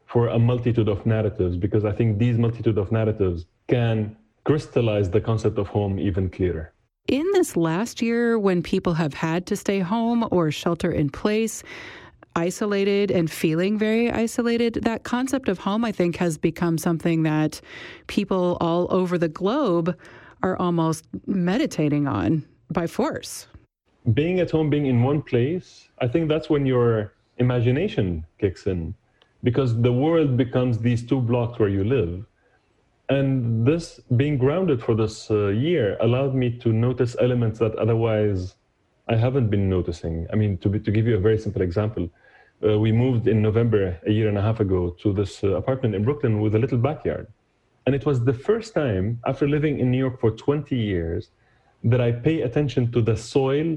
for 0.06 0.28
a 0.28 0.38
multitude 0.38 0.88
of 0.88 1.06
narratives 1.06 1.56
because 1.56 1.84
I 1.84 1.92
think 1.92 2.18
these 2.18 2.36
multitude 2.36 2.78
of 2.78 2.90
narratives 2.90 3.46
can 3.68 4.16
crystallize 4.44 5.10
the 5.10 5.20
concept 5.20 5.58
of 5.58 5.68
home 5.68 5.98
even 5.98 6.28
clearer. 6.28 6.72
In 7.06 7.26
this 7.32 7.56
last 7.56 8.02
year, 8.02 8.38
when 8.38 8.62
people 8.62 8.94
have 8.94 9.14
had 9.14 9.46
to 9.46 9.56
stay 9.56 9.80
home 9.80 10.26
or 10.30 10.50
shelter 10.50 10.90
in 10.90 11.10
place, 11.10 11.62
isolated 12.36 13.10
and 13.10 13.30
feeling 13.30 13.78
very 13.78 14.10
isolated, 14.10 14.74
that 14.82 15.02
concept 15.04 15.48
of 15.48 15.58
home, 15.58 15.84
I 15.84 15.92
think, 15.92 16.16
has 16.16 16.38
become 16.38 16.78
something 16.78 17.22
that 17.24 17.60
people 18.06 18.56
all 18.60 18.86
over 18.90 19.18
the 19.18 19.28
globe 19.28 19.96
are 20.42 20.56
almost 20.56 21.06
meditating 21.26 22.06
on 22.06 22.44
by 22.70 22.86
force. 22.86 23.46
Being 24.14 24.40
at 24.40 24.50
home, 24.50 24.70
being 24.70 24.86
in 24.86 25.02
one 25.02 25.22
place, 25.22 25.88
I 25.98 26.08
think 26.08 26.28
that's 26.28 26.48
when 26.48 26.64
your 26.66 27.12
imagination 27.38 28.24
kicks 28.38 28.66
in 28.66 28.94
because 29.42 29.80
the 29.80 29.92
world 29.92 30.36
becomes 30.36 30.78
these 30.78 31.02
two 31.06 31.20
blocks 31.20 31.58
where 31.58 31.68
you 31.68 31.84
live. 31.84 32.24
And 33.08 33.66
this 33.66 34.00
being 34.16 34.38
grounded 34.38 34.82
for 34.82 34.94
this 34.94 35.30
uh, 35.30 35.48
year 35.48 35.96
allowed 36.00 36.34
me 36.34 36.50
to 36.58 36.72
notice 36.72 37.16
elements 37.20 37.58
that 37.58 37.74
otherwise 37.76 38.54
I 39.08 39.16
haven't 39.16 39.48
been 39.48 39.68
noticing. 39.68 40.26
I 40.32 40.36
mean, 40.36 40.58
to, 40.58 40.68
be, 40.68 40.78
to 40.78 40.90
give 40.90 41.06
you 41.06 41.16
a 41.16 41.20
very 41.20 41.38
simple 41.38 41.62
example, 41.62 42.08
uh, 42.64 42.78
we 42.78 42.92
moved 42.92 43.26
in 43.26 43.42
November 43.42 43.98
a 44.06 44.12
year 44.12 44.28
and 44.28 44.38
a 44.38 44.42
half 44.42 44.60
ago 44.60 44.90
to 45.02 45.12
this 45.12 45.42
uh, 45.42 45.56
apartment 45.56 45.94
in 45.94 46.04
Brooklyn 46.04 46.40
with 46.40 46.54
a 46.54 46.58
little 46.58 46.78
backyard. 46.78 47.26
And 47.90 47.96
it 47.96 48.06
was 48.06 48.22
the 48.24 48.32
first 48.32 48.72
time 48.72 49.18
after 49.26 49.48
living 49.48 49.80
in 49.80 49.90
New 49.90 49.98
York 49.98 50.20
for 50.20 50.30
20 50.30 50.76
years 50.76 51.30
that 51.82 52.00
I 52.00 52.12
pay 52.12 52.42
attention 52.42 52.92
to 52.92 53.02
the 53.02 53.16
soil 53.16 53.76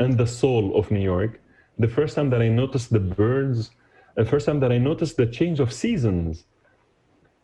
and 0.00 0.18
the 0.18 0.26
soul 0.26 0.76
of 0.76 0.90
New 0.90 0.98
York. 1.14 1.40
The 1.78 1.86
first 1.86 2.16
time 2.16 2.28
that 2.30 2.42
I 2.42 2.48
noticed 2.48 2.92
the 2.92 2.98
birds, 2.98 3.70
the 4.16 4.24
first 4.24 4.46
time 4.46 4.58
that 4.58 4.72
I 4.72 4.78
noticed 4.78 5.16
the 5.16 5.26
change 5.26 5.60
of 5.60 5.72
seasons. 5.72 6.44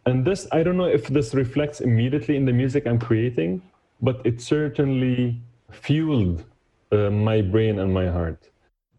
And 0.07 0.25
this, 0.25 0.49
I 0.51 0.65
don't 0.65 0.77
know 0.77 0.91
if 0.99 1.07
this 1.07 1.35
reflects 1.35 1.81
immediately 1.81 2.35
in 2.35 2.47
the 2.47 2.53
music 2.53 2.89
I'm 2.89 2.99
creating, 2.99 3.63
but 4.03 4.21
it 4.25 4.41
certainly 4.41 5.41
fueled 5.71 6.45
uh, 6.91 7.11
my 7.11 7.43
brain 7.43 7.79
and 7.79 7.95
my 7.95 8.09
heart. 8.09 8.51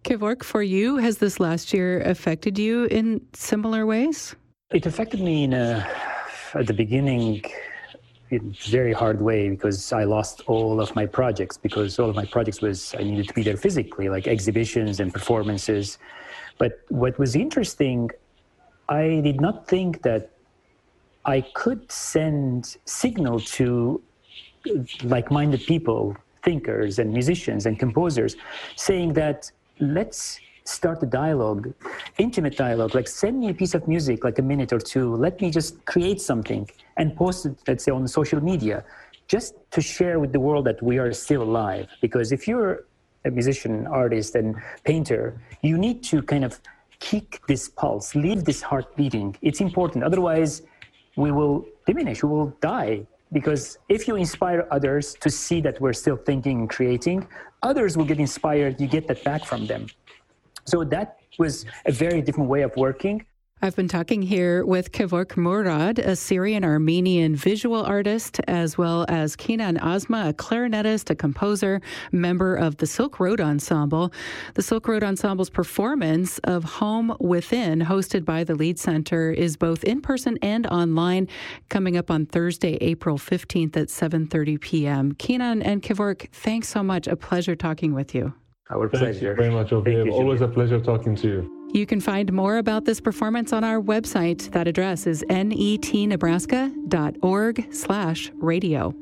Kevork, 0.06 0.42
for 0.42 0.64
you, 0.64 0.96
has 0.96 1.18
this 1.18 1.38
last 1.38 1.74
year 1.74 2.00
affected 2.00 2.58
you 2.58 2.86
in 2.86 3.20
similar 3.34 3.86
ways? 3.86 4.38
It 4.72 4.86
affected 4.86 5.20
me 5.20 5.44
in 5.44 5.52
a, 5.52 5.86
at 6.56 6.68
the 6.68 6.74
beginning 6.74 7.44
in 8.32 8.56
a 8.56 8.70
very 8.70 8.94
hard 8.94 9.22
way 9.22 9.50
because 9.50 9.92
I 9.92 10.04
lost 10.04 10.42
all 10.48 10.80
of 10.82 10.96
my 10.96 11.06
projects 11.06 11.58
because 11.58 11.98
all 12.00 12.10
of 12.10 12.16
my 12.16 12.26
projects 12.26 12.62
was 12.62 12.94
I 12.98 13.04
needed 13.04 13.28
to 13.28 13.34
be 13.34 13.44
there 13.44 13.58
physically, 13.58 14.08
like 14.10 14.28
exhibitions 14.28 15.00
and 15.00 15.12
performances. 15.12 15.98
But 16.58 16.82
what 16.90 17.18
was 17.18 17.36
interesting, 17.36 18.12
I 18.88 19.22
did 19.24 19.42
not 19.42 19.68
think 19.68 20.02
that 20.04 20.32
I 21.26 21.42
could 21.42 21.92
send 21.92 22.78
signal 22.86 23.40
to 23.58 24.02
uh, 24.70 24.84
like-minded 25.04 25.62
people, 25.62 26.16
thinkers 26.44 27.00
and 27.00 27.12
musicians 27.12 27.66
and 27.66 27.80
composers, 27.80 28.36
saying 28.76 29.14
that 29.14 29.52
let's 29.80 30.40
start 30.70 31.02
a 31.04 31.06
dialogue, 31.06 31.74
intimate 32.18 32.56
dialogue, 32.56 32.96
like 32.96 33.08
send 33.08 33.40
me 33.40 33.50
a 33.50 33.54
piece 33.54 33.74
of 33.74 33.88
music, 33.88 34.24
like 34.24 34.40
a 34.40 34.42
minute 34.42 34.72
or 34.72 34.80
two. 34.80 35.16
Let 35.16 35.42
me 35.42 35.50
just 35.52 35.84
create 35.86 36.22
something 36.22 36.70
and 36.98 37.16
post 37.16 37.46
it, 37.46 37.58
let's 37.68 37.84
say, 37.84 37.92
on 37.92 38.08
social 38.08 38.42
media, 38.42 38.84
just 39.28 39.56
to 39.72 39.82
share 39.82 40.20
with 40.20 40.32
the 40.32 40.40
world 40.40 40.66
that 40.66 40.82
we 40.82 40.98
are 40.98 41.12
still 41.14 41.44
alive. 41.44 41.88
Because 42.02 42.32
if 42.32 42.48
you're 42.48 42.86
a 43.26 43.32
musician, 43.32 43.88
artist, 43.88 44.36
and 44.36 44.56
painter, 44.84 45.40
you 45.62 45.78
need 45.78 46.04
to 46.04 46.22
kind 46.22 46.46
of 46.46 46.60
kick 47.00 47.42
this 47.48 47.70
pulse, 47.70 48.16
leave 48.16 48.44
this 48.46 48.62
heart 48.62 48.96
beating. 48.96 49.36
It's 49.42 49.62
important. 49.62 50.04
Otherwise, 50.04 50.64
we 51.16 51.32
will 51.32 51.66
diminish, 51.86 52.24
we 52.24 52.30
will 52.30 52.54
die. 52.62 53.06
Because 53.32 53.78
if 53.90 54.08
you 54.08 54.16
inspire 54.16 54.68
others 54.72 55.16
to 55.22 55.30
see 55.30 55.62
that 55.62 55.80
we're 55.80 55.94
still 55.94 56.18
thinking 56.18 56.62
and 56.62 56.70
creating, 56.70 57.28
others 57.62 57.96
will 57.96 58.06
get 58.06 58.20
inspired. 58.20 58.82
You 58.82 58.88
get 58.88 59.08
that 59.08 59.24
back 59.24 59.46
from 59.46 59.68
them. 59.68 59.86
So 60.70 60.84
that 60.84 61.18
was 61.38 61.66
a 61.86 61.92
very 61.92 62.22
different 62.22 62.50
way 62.50 62.62
of 62.62 62.76
working. 62.76 63.26
I've 63.62 63.76
been 63.76 63.90
talking 63.90 64.22
here 64.22 64.66
with 64.66 64.94
Kevork 64.94 65.36
Mourad, 65.36 66.00
a 66.00 66.16
Syrian 66.16 66.64
Armenian 66.64 67.36
visual 67.36 67.84
artist, 67.84 68.40
as 68.48 68.78
well 68.78 69.06
as 69.10 69.36
Kinan 69.36 69.78
Azmeh, 69.80 70.30
a 70.30 70.34
clarinetist, 70.34 71.10
a 71.10 71.16
composer, 71.16 71.82
member 72.14 72.56
of 72.56 72.78
the 72.78 72.86
Silkroad 72.86 73.42
Ensemble. 73.42 74.14
The 74.54 74.62
Silkroad 74.62 75.04
Ensemble's 75.04 75.50
performance 75.50 76.40
of 76.46 76.64
Home 76.64 77.18
Within, 77.20 77.82
hosted 77.82 78.24
by 78.24 78.46
the 78.46 78.56
Lied 78.56 78.80
Center, 78.80 79.30
is 79.30 79.58
both 79.58 79.84
in 79.84 80.00
person 80.00 80.40
and 80.42 80.66
online, 80.68 81.28
coming 81.68 81.98
up 81.98 82.10
on 82.10 82.28
Thursday, 82.28 82.78
April 82.80 83.18
15th 83.18 83.76
at 83.76 83.90
7:30 83.90 84.62
p.m. 84.62 85.12
Kinan 85.16 85.62
and 85.66 85.82
Kevork, 85.82 86.32
thanks 86.32 86.70
so 86.70 86.82
much. 86.82 87.08
A 87.08 87.18
pleasure 87.18 87.58
talking 87.58 87.94
with 87.94 88.16
you. 88.16 88.34
Our 88.72 88.88
pleasure. 88.88 89.06
Thank 89.06 89.22
you 89.22 89.36
very 89.36 89.50
much, 89.50 89.72
Oviv. 89.72 90.12
Always 90.12 90.42
a 90.42 90.48
pleasure 90.48 90.80
talking 90.80 91.16
to 91.18 91.28
you. 91.28 91.70
You 91.74 91.86
can 91.86 92.00
find 92.02 92.34
more 92.34 92.58
about 92.58 92.86
this 92.86 93.00
performance 93.00 93.54
on 93.54 93.64
our 93.64 93.80
website. 93.82 94.52
That 94.52 94.68
address 94.68 95.08
is 95.08 95.24
netnebraska.org 95.30 97.74
slash 97.74 98.32
radio. 98.36 98.94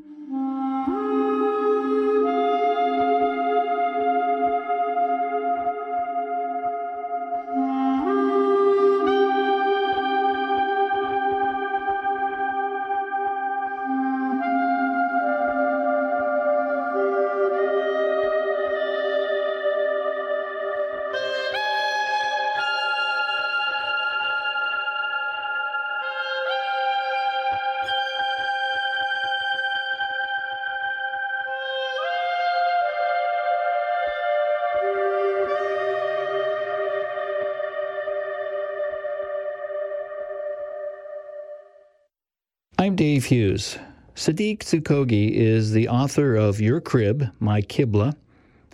Dave 42.98 43.26
Hughes. 43.26 43.78
Saddiq 44.16 44.58
Dzukogi 44.58 45.30
is 45.30 45.70
the 45.70 45.86
author 45.86 46.34
of 46.34 46.60
Your 46.60 46.80
Crib, 46.80 47.30
My 47.38 47.62
Qibla. 47.62 48.16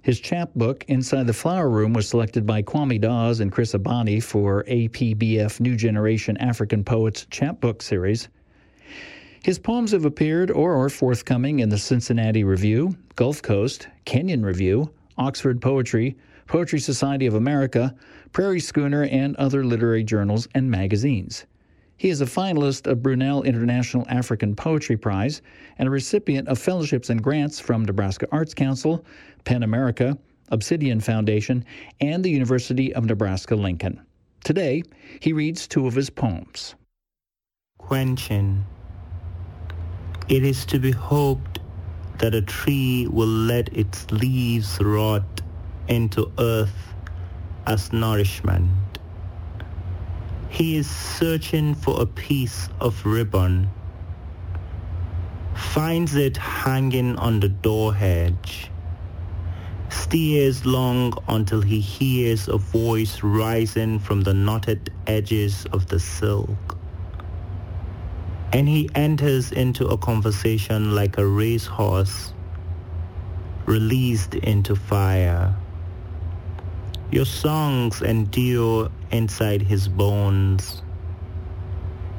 His 0.02 0.18
chapbook, 0.18 0.82
Inside 0.88 1.26
the 1.26 1.34
Flower 1.34 1.68
Room, 1.68 1.92
was 1.92 2.08
selected 2.08 2.46
by 2.46 2.62
Kwame 2.62 2.98
Dawes 2.98 3.40
and 3.40 3.52
Chris 3.52 3.74
Abani 3.74 4.22
for 4.22 4.64
APBF 4.64 5.60
New 5.60 5.76
Generation 5.76 6.38
African 6.38 6.82
Poets 6.82 7.26
chapbook 7.30 7.82
series. 7.82 8.30
His 9.42 9.58
poems 9.58 9.92
have 9.92 10.06
appeared 10.06 10.50
or 10.50 10.82
are 10.82 10.88
forthcoming 10.88 11.58
in 11.58 11.68
the 11.68 11.76
Cincinnati 11.76 12.44
Review, 12.44 12.96
Gulf 13.16 13.42
Coast, 13.42 13.88
Kenyon 14.06 14.42
Review, 14.42 14.90
Oxford 15.18 15.60
Poetry, 15.60 16.16
Poetry 16.46 16.80
Society 16.80 17.26
of 17.26 17.34
America, 17.34 17.94
Prairie 18.32 18.58
Schooner, 18.58 19.04
and 19.04 19.36
other 19.36 19.66
literary 19.66 20.02
journals 20.02 20.48
and 20.54 20.70
magazines. 20.70 21.44
He 21.96 22.10
is 22.10 22.20
a 22.20 22.26
finalist 22.26 22.86
of 22.86 23.02
Brunel 23.02 23.44
International 23.44 24.04
African 24.08 24.56
Poetry 24.56 24.96
Prize 24.96 25.42
and 25.78 25.86
a 25.86 25.90
recipient 25.90 26.48
of 26.48 26.58
fellowships 26.58 27.08
and 27.08 27.22
grants 27.22 27.60
from 27.60 27.84
Nebraska 27.84 28.26
Arts 28.32 28.52
Council, 28.52 29.04
PEN 29.44 29.62
America, 29.62 30.18
Obsidian 30.50 31.00
Foundation, 31.00 31.64
and 32.00 32.24
the 32.24 32.30
University 32.30 32.92
of 32.94 33.04
Nebraska 33.04 33.54
Lincoln. 33.54 34.00
Today, 34.44 34.82
he 35.20 35.32
reads 35.32 35.66
two 35.66 35.86
of 35.86 35.94
his 35.94 36.10
poems. 36.10 36.74
Quenching. 37.78 38.64
It 40.28 40.44
is 40.44 40.66
to 40.66 40.78
be 40.78 40.90
hoped 40.90 41.60
that 42.18 42.34
a 42.34 42.42
tree 42.42 43.06
will 43.06 43.26
let 43.26 43.68
its 43.76 44.10
leaves 44.10 44.78
rot 44.80 45.42
into 45.88 46.30
earth 46.38 46.94
as 47.66 47.92
nourishment 47.92 48.93
he 50.54 50.76
is 50.76 50.88
searching 50.88 51.74
for 51.74 52.00
a 52.00 52.06
piece 52.06 52.68
of 52.78 53.04
ribbon, 53.04 53.68
finds 55.56 56.14
it 56.14 56.36
hanging 56.36 57.16
on 57.16 57.40
the 57.40 57.48
door 57.48 57.92
hedge, 57.92 58.70
steers 59.88 60.64
long 60.64 61.12
until 61.26 61.60
he 61.60 61.80
hears 61.80 62.46
a 62.46 62.56
voice 62.56 63.20
rising 63.24 63.98
from 63.98 64.20
the 64.20 64.32
knotted 64.32 64.92
edges 65.08 65.66
of 65.72 65.88
the 65.88 65.98
silk. 65.98 66.78
and 68.52 68.68
he 68.68 68.88
enters 68.94 69.50
into 69.50 69.84
a 69.88 69.98
conversation 69.98 70.94
like 70.94 71.18
a 71.18 71.26
racehorse 71.26 72.32
released 73.66 74.36
into 74.36 74.76
fire. 74.76 75.52
Your 77.14 77.26
songs 77.26 78.02
endure 78.02 78.90
inside 79.12 79.62
his 79.62 79.86
bones. 79.86 80.82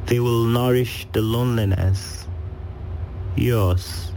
They 0.06 0.22
will 0.22 0.46
nourish 0.46 1.06
the 1.12 1.22
loneliness, 1.22 2.26
yours 3.36 4.14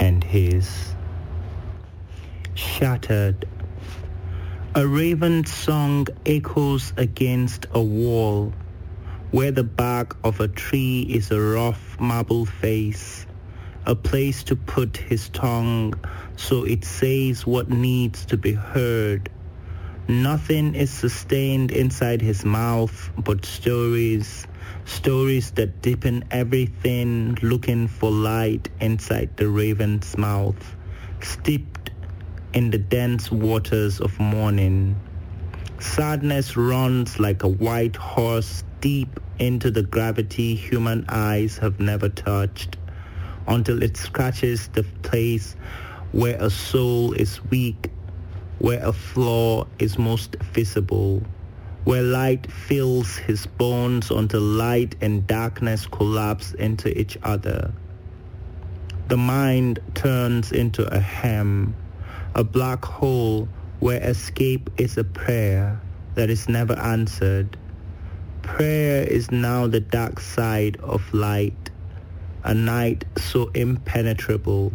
and 0.00 0.24
his. 0.24 0.96
Shattered. 2.54 3.46
A 4.74 4.84
raven's 4.84 5.52
song 5.52 6.08
echoes 6.26 6.92
against 6.96 7.66
a 7.70 7.80
wall 7.80 8.52
where 9.30 9.52
the 9.52 9.62
bark 9.62 10.16
of 10.24 10.40
a 10.40 10.48
tree 10.48 11.02
is 11.02 11.30
a 11.30 11.40
rough 11.40 12.00
marble 12.00 12.46
face, 12.46 13.26
a 13.86 13.94
place 13.94 14.42
to 14.42 14.56
put 14.56 14.96
his 14.96 15.28
tongue 15.28 15.94
so 16.36 16.64
it 16.64 16.84
says 16.84 17.46
what 17.46 17.68
needs 17.70 18.24
to 18.26 18.36
be 18.36 18.52
heard. 18.52 19.30
Nothing 20.08 20.74
is 20.74 20.90
sustained 20.90 21.70
inside 21.70 22.20
his 22.20 22.44
mouth 22.44 23.10
but 23.16 23.44
stories, 23.44 24.46
stories 24.84 25.50
that 25.52 25.80
deepen 25.80 26.24
everything 26.30 27.38
looking 27.42 27.88
for 27.88 28.10
light 28.10 28.68
inside 28.80 29.36
the 29.36 29.48
raven's 29.48 30.18
mouth, 30.18 30.76
steeped 31.20 31.90
in 32.52 32.70
the 32.70 32.78
dense 32.78 33.32
waters 33.32 34.00
of 34.00 34.18
morning. 34.20 34.94
Sadness 35.80 36.56
runs 36.56 37.18
like 37.18 37.42
a 37.42 37.48
white 37.48 37.96
horse 37.96 38.62
deep 38.80 39.20
into 39.38 39.70
the 39.70 39.82
gravity 39.82 40.54
human 40.54 41.04
eyes 41.08 41.58
have 41.58 41.80
never 41.80 42.08
touched 42.08 42.76
until 43.46 43.82
it 43.82 43.96
scratches 43.96 44.68
the 44.68 44.82
place 45.02 45.56
where 46.14 46.40
a 46.40 46.48
soul 46.48 47.12
is 47.14 47.42
weak, 47.50 47.90
where 48.60 48.80
a 48.86 48.92
flaw 48.92 49.66
is 49.80 49.98
most 49.98 50.36
visible, 50.52 51.20
where 51.82 52.02
light 52.04 52.50
fills 52.52 53.16
his 53.16 53.46
bones 53.46 54.12
until 54.12 54.40
light 54.40 54.94
and 55.00 55.26
darkness 55.26 55.88
collapse 55.88 56.54
into 56.54 56.96
each 56.96 57.18
other. 57.24 57.74
The 59.08 59.16
mind 59.16 59.80
turns 59.94 60.52
into 60.52 60.86
a 60.86 61.00
hem, 61.00 61.74
a 62.36 62.44
black 62.44 62.84
hole 62.84 63.48
where 63.80 64.00
escape 64.00 64.70
is 64.78 64.96
a 64.96 65.04
prayer 65.04 65.80
that 66.14 66.30
is 66.30 66.48
never 66.48 66.74
answered. 66.74 67.56
Prayer 68.42 69.02
is 69.02 69.32
now 69.32 69.66
the 69.66 69.80
dark 69.80 70.20
side 70.20 70.76
of 70.76 71.02
light, 71.12 71.70
a 72.44 72.54
night 72.54 73.04
so 73.16 73.50
impenetrable, 73.52 74.72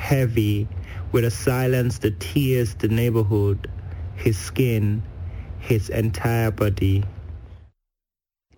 heavy, 0.00 0.66
with 1.12 1.24
a 1.24 1.30
silence 1.30 1.98
that 1.98 2.18
tears 2.18 2.74
the 2.74 2.88
neighborhood, 2.88 3.70
his 4.16 4.38
skin, 4.38 5.02
his 5.60 5.90
entire 5.90 6.50
body. 6.50 7.04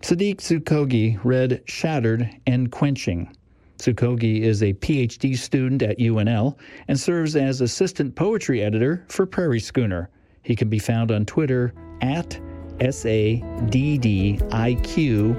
Saddiq 0.01 0.37
Dzukogi 0.37 1.19
read 1.23 1.61
Shattered 1.65 2.29
and 2.47 2.71
Quenching. 2.71 3.35
Dzukogi 3.77 4.41
is 4.41 4.63
a 4.63 4.73
PhD 4.73 5.37
student 5.37 5.81
at 5.81 5.99
UNL 5.99 6.57
and 6.87 6.99
serves 6.99 7.35
as 7.35 7.61
assistant 7.61 8.15
poetry 8.15 8.63
editor 8.63 9.05
for 9.09 9.25
Prairie 9.25 9.59
Schooner. 9.59 10.09
He 10.43 10.55
can 10.55 10.69
be 10.69 10.79
found 10.79 11.11
on 11.11 11.25
Twitter 11.25 11.73
at 12.01 12.39
S 12.79 13.05
A 13.05 13.43
D 13.69 13.97
D 13.97 14.39
I 14.51 14.75
Q 14.83 15.35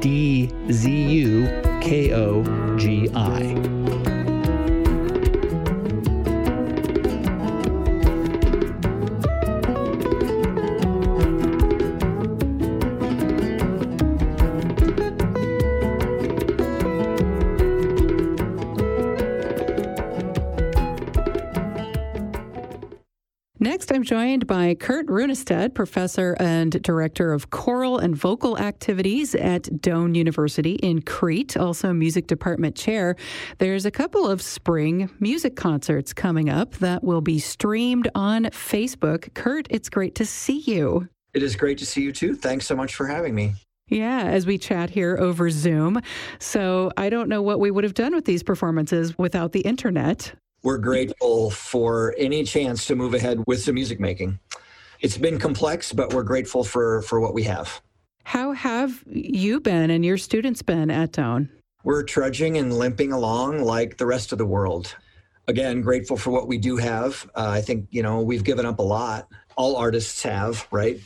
D 0.00 0.50
Z 0.70 0.90
U 0.90 1.46
K 1.80 2.12
O 2.12 2.76
G 2.76 3.08
I. 3.14 4.07
by 24.68 24.74
Kurt 24.74 25.06
Runestad, 25.06 25.72
professor 25.72 26.36
and 26.38 26.82
director 26.82 27.32
of 27.32 27.48
choral 27.48 27.96
and 27.96 28.14
vocal 28.14 28.58
activities 28.58 29.34
at 29.34 29.62
Doane 29.62 30.14
University 30.14 30.74
in 30.74 31.00
Crete, 31.00 31.56
also 31.56 31.94
music 31.94 32.26
department 32.26 32.76
chair. 32.76 33.16
There's 33.56 33.86
a 33.86 33.90
couple 33.90 34.28
of 34.28 34.42
spring 34.42 35.08
music 35.20 35.56
concerts 35.56 36.12
coming 36.12 36.50
up 36.50 36.74
that 36.80 37.02
will 37.02 37.22
be 37.22 37.38
streamed 37.38 38.10
on 38.14 38.44
Facebook. 38.44 39.32
Kurt, 39.32 39.66
it's 39.70 39.88
great 39.88 40.14
to 40.16 40.26
see 40.26 40.58
you. 40.58 41.08
It 41.32 41.42
is 41.42 41.56
great 41.56 41.78
to 41.78 41.86
see 41.86 42.02
you 42.02 42.12
too. 42.12 42.34
Thanks 42.34 42.66
so 42.66 42.76
much 42.76 42.94
for 42.94 43.06
having 43.06 43.34
me. 43.34 43.54
Yeah, 43.88 44.24
as 44.24 44.44
we 44.44 44.58
chat 44.58 44.90
here 44.90 45.16
over 45.18 45.48
Zoom. 45.48 45.98
So 46.40 46.92
I 46.98 47.08
don't 47.08 47.30
know 47.30 47.40
what 47.40 47.58
we 47.58 47.70
would 47.70 47.84
have 47.84 47.94
done 47.94 48.14
with 48.14 48.26
these 48.26 48.42
performances 48.42 49.16
without 49.16 49.52
the 49.52 49.60
internet. 49.60 50.34
We're 50.62 50.78
grateful 50.78 51.50
for 51.50 52.14
any 52.18 52.42
chance 52.42 52.86
to 52.86 52.96
move 52.96 53.14
ahead 53.14 53.44
with 53.46 53.62
some 53.62 53.76
music 53.76 54.00
making. 54.00 54.40
It's 55.00 55.16
been 55.16 55.38
complex, 55.38 55.92
but 55.92 56.12
we're 56.12 56.24
grateful 56.24 56.64
for, 56.64 57.02
for 57.02 57.20
what 57.20 57.32
we 57.32 57.44
have. 57.44 57.80
How 58.24 58.52
have 58.52 59.04
you 59.06 59.60
been 59.60 59.90
and 59.90 60.04
your 60.04 60.18
students 60.18 60.60
been 60.62 60.90
at 60.90 61.12
Doane? 61.12 61.48
We're 61.84 62.02
trudging 62.02 62.58
and 62.58 62.76
limping 62.76 63.12
along 63.12 63.62
like 63.62 63.98
the 63.98 64.06
rest 64.06 64.32
of 64.32 64.38
the 64.38 64.46
world. 64.46 64.96
Again, 65.46 65.80
grateful 65.80 66.16
for 66.16 66.30
what 66.30 66.48
we 66.48 66.58
do 66.58 66.76
have. 66.76 67.30
Uh, 67.36 67.50
I 67.50 67.60
think, 67.60 67.86
you 67.90 68.02
know, 68.02 68.20
we've 68.20 68.44
given 68.44 68.66
up 68.66 68.80
a 68.80 68.82
lot 68.82 69.28
all 69.58 69.74
artists 69.74 70.22
have, 70.22 70.66
right? 70.70 71.00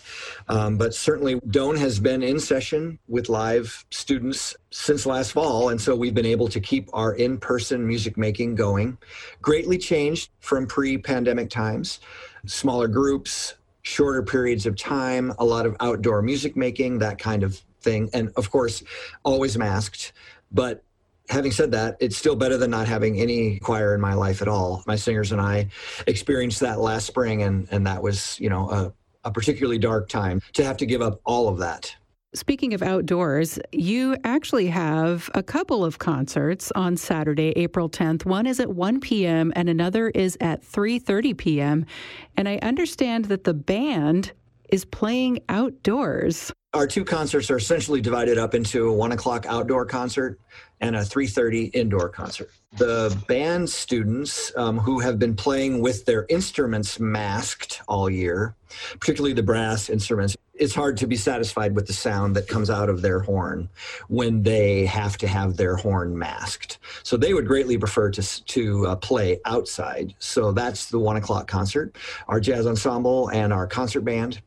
Um, 0.46 0.76
but 0.76 0.94
certainly 0.94 1.40
Doane 1.40 1.78
has 1.78 1.98
been 1.98 2.22
in 2.22 2.38
session 2.38 2.98
with 3.08 3.30
live 3.30 3.84
students 3.90 4.54
since 4.70 5.06
last 5.06 5.32
fall. 5.32 5.70
And 5.70 5.80
so 5.80 5.96
we've 5.96 6.14
been 6.14 6.26
able 6.26 6.48
to 6.48 6.60
keep 6.60 6.90
our 6.92 7.14
in 7.14 7.38
person 7.38 7.84
music 7.84 8.18
making 8.18 8.54
going. 8.54 8.98
Greatly 9.40 9.78
changed 9.78 10.30
from 10.40 10.66
pre 10.66 10.98
pandemic 10.98 11.48
times, 11.48 12.00
smaller 12.44 12.88
groups, 12.88 13.54
shorter 13.80 14.22
periods 14.22 14.66
of 14.66 14.76
time, 14.76 15.32
a 15.38 15.44
lot 15.44 15.64
of 15.64 15.74
outdoor 15.80 16.20
music 16.20 16.54
making, 16.54 16.98
that 16.98 17.18
kind 17.18 17.42
of 17.42 17.56
thing. 17.80 18.10
And 18.12 18.30
of 18.36 18.50
course, 18.50 18.82
always 19.24 19.56
masked. 19.56 20.12
But 20.52 20.84
having 21.33 21.51
said 21.51 21.73
that, 21.73 21.97
it's 21.99 22.16
still 22.16 22.37
better 22.37 22.57
than 22.57 22.71
not 22.71 22.87
having 22.87 23.18
any 23.18 23.59
choir 23.59 23.95
in 23.95 24.01
my 24.01 24.14
life 24.14 24.42
at 24.42 24.49
all. 24.49 24.83
My 24.87 24.97
singers 24.97 25.33
and 25.33 25.40
I 25.40 25.68
experienced 26.07 26.61
that 26.61 26.79
last 26.79 27.07
spring, 27.07 27.42
and, 27.42 27.66
and 27.71 27.87
that 27.87 28.03
was, 28.03 28.38
you 28.38 28.51
know, 28.51 28.71
a, 28.71 28.92
a 29.25 29.31
particularly 29.31 29.79
dark 29.79 30.09
time 30.09 30.42
to 30.53 30.64
have 30.64 30.77
to 30.77 30.87
give 30.87 31.01
up 31.01 31.21
all 31.25 31.49
of 31.49 31.59
that. 31.59 31.95
Speaking 32.35 32.73
of 32.73 32.83
outdoors, 32.83 33.59
you 33.73 34.16
actually 34.25 34.66
have 34.68 35.29
a 35.35 35.42
couple 35.42 35.85
of 35.85 35.99
concerts 35.99 36.73
on 36.75 36.97
Saturday, 36.97 37.53
April 37.57 37.90
10th. 37.90 38.25
One 38.25 38.47
is 38.47 38.59
at 38.59 38.71
1 38.71 39.01
p.m. 39.01 39.53
and 39.55 39.68
another 39.68 40.09
is 40.09 40.38
at 40.40 40.62
3:30 40.62 41.37
p.m. 41.37 41.87
And 42.37 42.49
I 42.49 42.59
understand 42.62 43.27
that 43.27 43.45
the 43.45 43.53
band 43.53 44.33
is 44.71 44.87
playing 44.87 45.40
outdoors. 45.51 46.53
Our 46.74 46.87
two 46.87 47.04
concerts 47.04 47.50
are 47.50 47.58
essentially 47.58 48.00
divided 48.00 48.38
up 48.38 48.54
into 48.54 48.88
a 48.88 48.92
one 48.92 49.12
o'clock 49.12 49.44
outdoor 49.46 49.85
concert 49.85 50.40
and 50.80 50.96
a 50.96 51.00
3.30 51.00 51.70
indoor 51.74 52.08
concert 52.08 52.50
the 52.78 53.16
band 53.28 53.68
students 53.68 54.50
um, 54.56 54.78
who 54.78 54.98
have 54.98 55.18
been 55.18 55.37
playing 55.37 55.80
with 55.80 56.04
their 56.06 56.26
instruments 56.30 56.98
masked 56.98 57.82
all 57.87 58.08
year 58.08 58.54
particularly 58.98 59.35
the 59.35 59.42
brass 59.42 59.90
instruments 59.90 60.37
it's 60.54 60.74
hard 60.74 60.96
to 60.98 61.06
be 61.06 61.16
satisfied 61.16 61.74
with 61.74 61.87
the 61.87 61.92
sound 61.92 62.37
that 62.37 62.46
comes 62.46 62.70
out 62.70 62.88
of 62.88 63.02
their 63.02 63.20
horn 63.20 63.68
when 64.08 64.42
they 64.42 64.85
have 64.87 65.16
to 65.18 65.26
have 65.26 65.56
their 65.56 65.76
horn 65.76 66.16
masked. 66.16 66.78
So 67.02 67.16
they 67.16 67.32
would 67.32 67.46
greatly 67.46 67.78
prefer 67.78 68.11
to 68.11 68.44
to 68.44 68.87
uh, 68.87 68.96
play 68.96 69.40
outside. 69.44 70.14
So 70.18 70.52
that's 70.52 70.90
the 70.90 70.98
one 70.98 71.16
o'clock 71.16 71.48
concert, 71.48 71.96
our 72.28 72.38
jazz 72.38 72.66
ensemble 72.66 73.28
and 73.28 73.52
our 73.52 73.66
concert 73.66 74.02
band, 74.02 74.42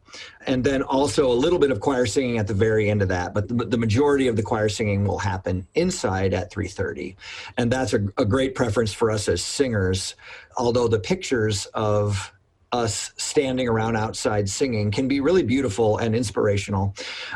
and 0.47 0.63
then 0.63 0.81
also 0.81 1.31
a 1.31 1.33
little 1.33 1.59
bit 1.59 1.71
of 1.71 1.79
choir 1.79 2.05
singing 2.05 2.37
at 2.37 2.47
the 2.47 2.53
very 2.53 2.89
end 2.89 3.01
of 3.01 3.07
that. 3.09 3.33
But 3.33 3.47
the, 3.47 3.65
the 3.65 3.77
majority 3.77 4.27
of 4.27 4.35
the 4.35 4.43
choir 4.43 4.69
singing 4.69 5.05
will 5.05 5.19
happen 5.19 5.67
inside 5.75 6.33
at 6.33 6.51
3:30, 6.51 7.15
and 7.57 7.71
that's 7.71 7.93
a, 7.93 8.05
a 8.17 8.25
great 8.25 8.55
preference 8.55 8.93
for 8.93 9.11
us 9.11 9.27
as 9.27 9.43
singers. 9.43 10.15
Although 10.57 10.87
the 10.87 10.99
pictures 10.99 11.65
of 11.73 12.31
us 12.71 13.13
standing 13.17 13.67
around 13.67 13.95
outside 13.95 14.49
singing 14.49 14.91
can 14.91 15.07
be 15.07 15.19
really 15.21 15.43
beautiful 15.43 15.97
and 15.97 16.15
inspirational. 16.15 16.93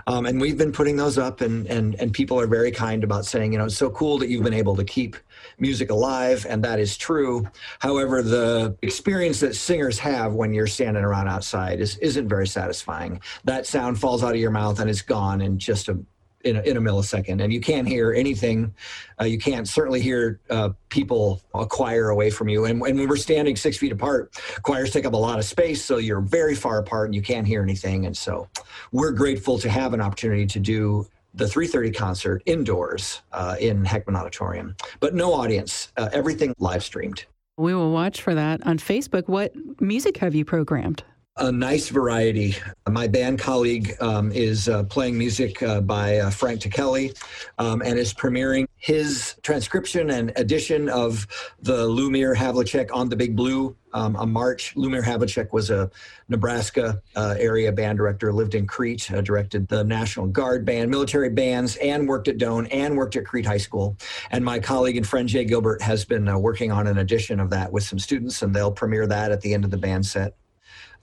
Um, 0.08 0.26
and 0.26 0.40
we've 0.42 0.58
been 0.58 0.72
putting 0.72 0.98
those 0.98 1.18
up, 1.18 1.42
and, 1.42 1.66
and, 1.68 1.96
and 1.96 2.12
people 2.12 2.40
are 2.40 2.48
very 2.48 2.72
kind 2.72 3.04
about 3.04 3.26
saying, 3.26 3.54
you 3.54 3.60
know, 3.60 3.66
it's 3.66 3.78
so 3.78 3.90
cool 3.90 4.18
that 4.18 4.30
you've 4.30 4.44
been 4.44 4.54
able 4.54 4.76
to 4.76 4.84
keep 4.84 5.16
music 5.60 5.90
alive, 5.90 6.46
and 6.50 6.64
that 6.64 6.80
is 6.80 6.98
true. 6.98 7.48
However, 7.80 8.22
the 8.22 8.76
experience 8.82 9.40
that 9.42 9.56
singers 9.56 10.00
have 10.00 10.34
when 10.34 10.54
you're 10.54 10.68
standing 10.68 11.04
around 11.04 11.28
outside 11.28 11.80
is, 11.80 11.98
isn't 11.98 12.28
very 12.28 12.48
satisfying. 12.48 13.22
That 13.44 13.66
sound 13.66 14.00
falls 14.00 14.24
out 14.24 14.32
of 14.32 14.40
your 14.40 14.52
mouth 14.52 14.80
and 14.80 14.90
it's 14.90 15.02
gone 15.02 15.42
in 15.42 15.58
just 15.60 15.90
a 15.90 16.00
in 16.44 16.56
a, 16.56 16.62
in 16.62 16.78
a 16.78 16.82
millisecond, 16.82 17.44
and 17.44 17.52
you 17.52 17.60
can't 17.60 17.88
hear 17.88 18.14
anything. 18.14 18.74
Uh, 19.20 19.26
you 19.26 19.38
can't 19.38 19.68
certainly 19.68 20.00
hear 20.00 20.40
uh, 20.50 20.70
people 20.88 21.42
a 21.54 21.66
choir 21.66 22.10
away 22.10 22.30
from 22.30 22.48
you. 22.48 22.66
And, 22.66 22.82
and 22.82 22.98
when 22.98 23.10
we're 23.10 23.18
standing 23.18 23.56
six 23.56 23.78
feet 23.78 23.92
apart, 23.92 24.34
choirs 24.64 24.92
take 24.92 25.06
up 25.06 25.14
a 25.14 25.18
lot 25.18 25.40
of 25.40 25.46
space, 25.46 25.84
so 25.84 25.98
you're 25.98 26.22
very 26.22 26.56
far 26.56 26.80
apart 26.80 27.08
and 27.08 27.16
you 27.16 27.22
can't 27.22 27.46
hear 27.46 27.62
anything. 27.62 28.06
And 28.06 28.16
so, 28.16 28.48
we're 28.92 29.12
grateful 29.12 29.58
to 29.60 29.70
have 29.70 29.94
an 29.94 30.02
opportunity 30.02 30.46
to 30.48 30.60
do 30.60 31.08
the 31.34 31.46
3:30 31.46 31.96
concert 31.96 32.44
indoors 32.46 33.22
uh, 33.32 33.56
in 33.60 33.84
Heckman 33.84 34.16
Auditorium, 34.16 34.76
but 35.00 35.14
no 35.14 35.34
audience. 35.34 35.92
Uh, 35.98 36.10
everything 36.12 36.54
live 36.60 36.84
streamed. 36.84 37.26
We 37.58 37.74
will 37.74 37.92
watch 37.92 38.22
for 38.22 38.34
that 38.36 38.66
on 38.66 38.78
Facebook. 38.78 39.28
What 39.28 39.54
music 39.82 40.18
have 40.18 40.34
you 40.34 40.46
programmed? 40.46 41.04
A 41.40 41.52
nice 41.52 41.90
variety. 41.90 42.56
My 42.88 43.08
band 43.08 43.40
colleague 43.40 43.96
um, 44.02 44.32
is 44.32 44.68
uh, 44.68 44.84
playing 44.84 45.18
music 45.18 45.64
uh, 45.64 45.82
by 45.82 46.18
uh, 46.18 46.30
Frank 46.30 46.62
Ticheli 46.62 47.18
um, 47.58 47.82
and 47.82 47.98
is 47.98 48.14
premiering 48.14 48.68
his 48.78 49.36
transcription 49.42 50.10
and 50.12 50.32
edition 50.36 50.90
of 50.90 51.26
the 51.62 51.88
Lumir 51.88 52.36
Havlicek 52.36 52.90
on 52.94 53.10
the 53.10 53.16
Big 53.16 53.36
Blue 53.36 53.76
um, 53.94 54.16
a 54.18 54.26
March. 54.26 54.76
Lumir 54.76 55.04
Havlicek 55.04 55.52
was 55.52 55.70
a 55.70 55.90
Nebraska 56.28 57.02
uh, 57.16 57.36
area 57.40 57.72
band 57.72 57.98
director, 57.98 58.32
lived 58.32 58.56
in 58.56 58.68
Crete, 58.68 59.12
uh, 59.12 59.22
directed 59.22 59.68
the 59.68 59.84
National 59.84 60.28
Guard 60.28 60.66
band, 60.66 60.92
military 60.92 61.30
bands, 61.30 61.76
and 61.78 62.08
worked 62.08 62.28
at 62.28 62.38
Doane 62.38 62.68
and 62.72 62.98
worked 62.98 63.16
at 63.16 63.26
Crete 63.26 63.46
High 63.46 63.58
School. 63.58 63.98
And 64.32 64.44
my 64.44 64.60
colleague 64.60 64.98
and 64.98 65.08
friend 65.08 65.28
Jay 65.28 65.46
Gilbert 65.46 65.82
has 65.82 66.06
been 66.06 66.28
uh, 66.28 66.38
working 66.38 66.72
on 66.72 66.88
an 66.88 66.98
edition 66.98 67.40
of 67.40 67.50
that 67.50 67.72
with 67.72 67.84
some 67.84 68.00
students, 68.00 68.42
and 68.42 68.56
they'll 68.56 68.72
premiere 68.72 69.08
that 69.08 69.32
at 69.32 69.42
the 69.42 69.54
end 69.54 69.66
of 69.66 69.72
the 69.72 69.78
band 69.78 70.06
set 70.06 70.36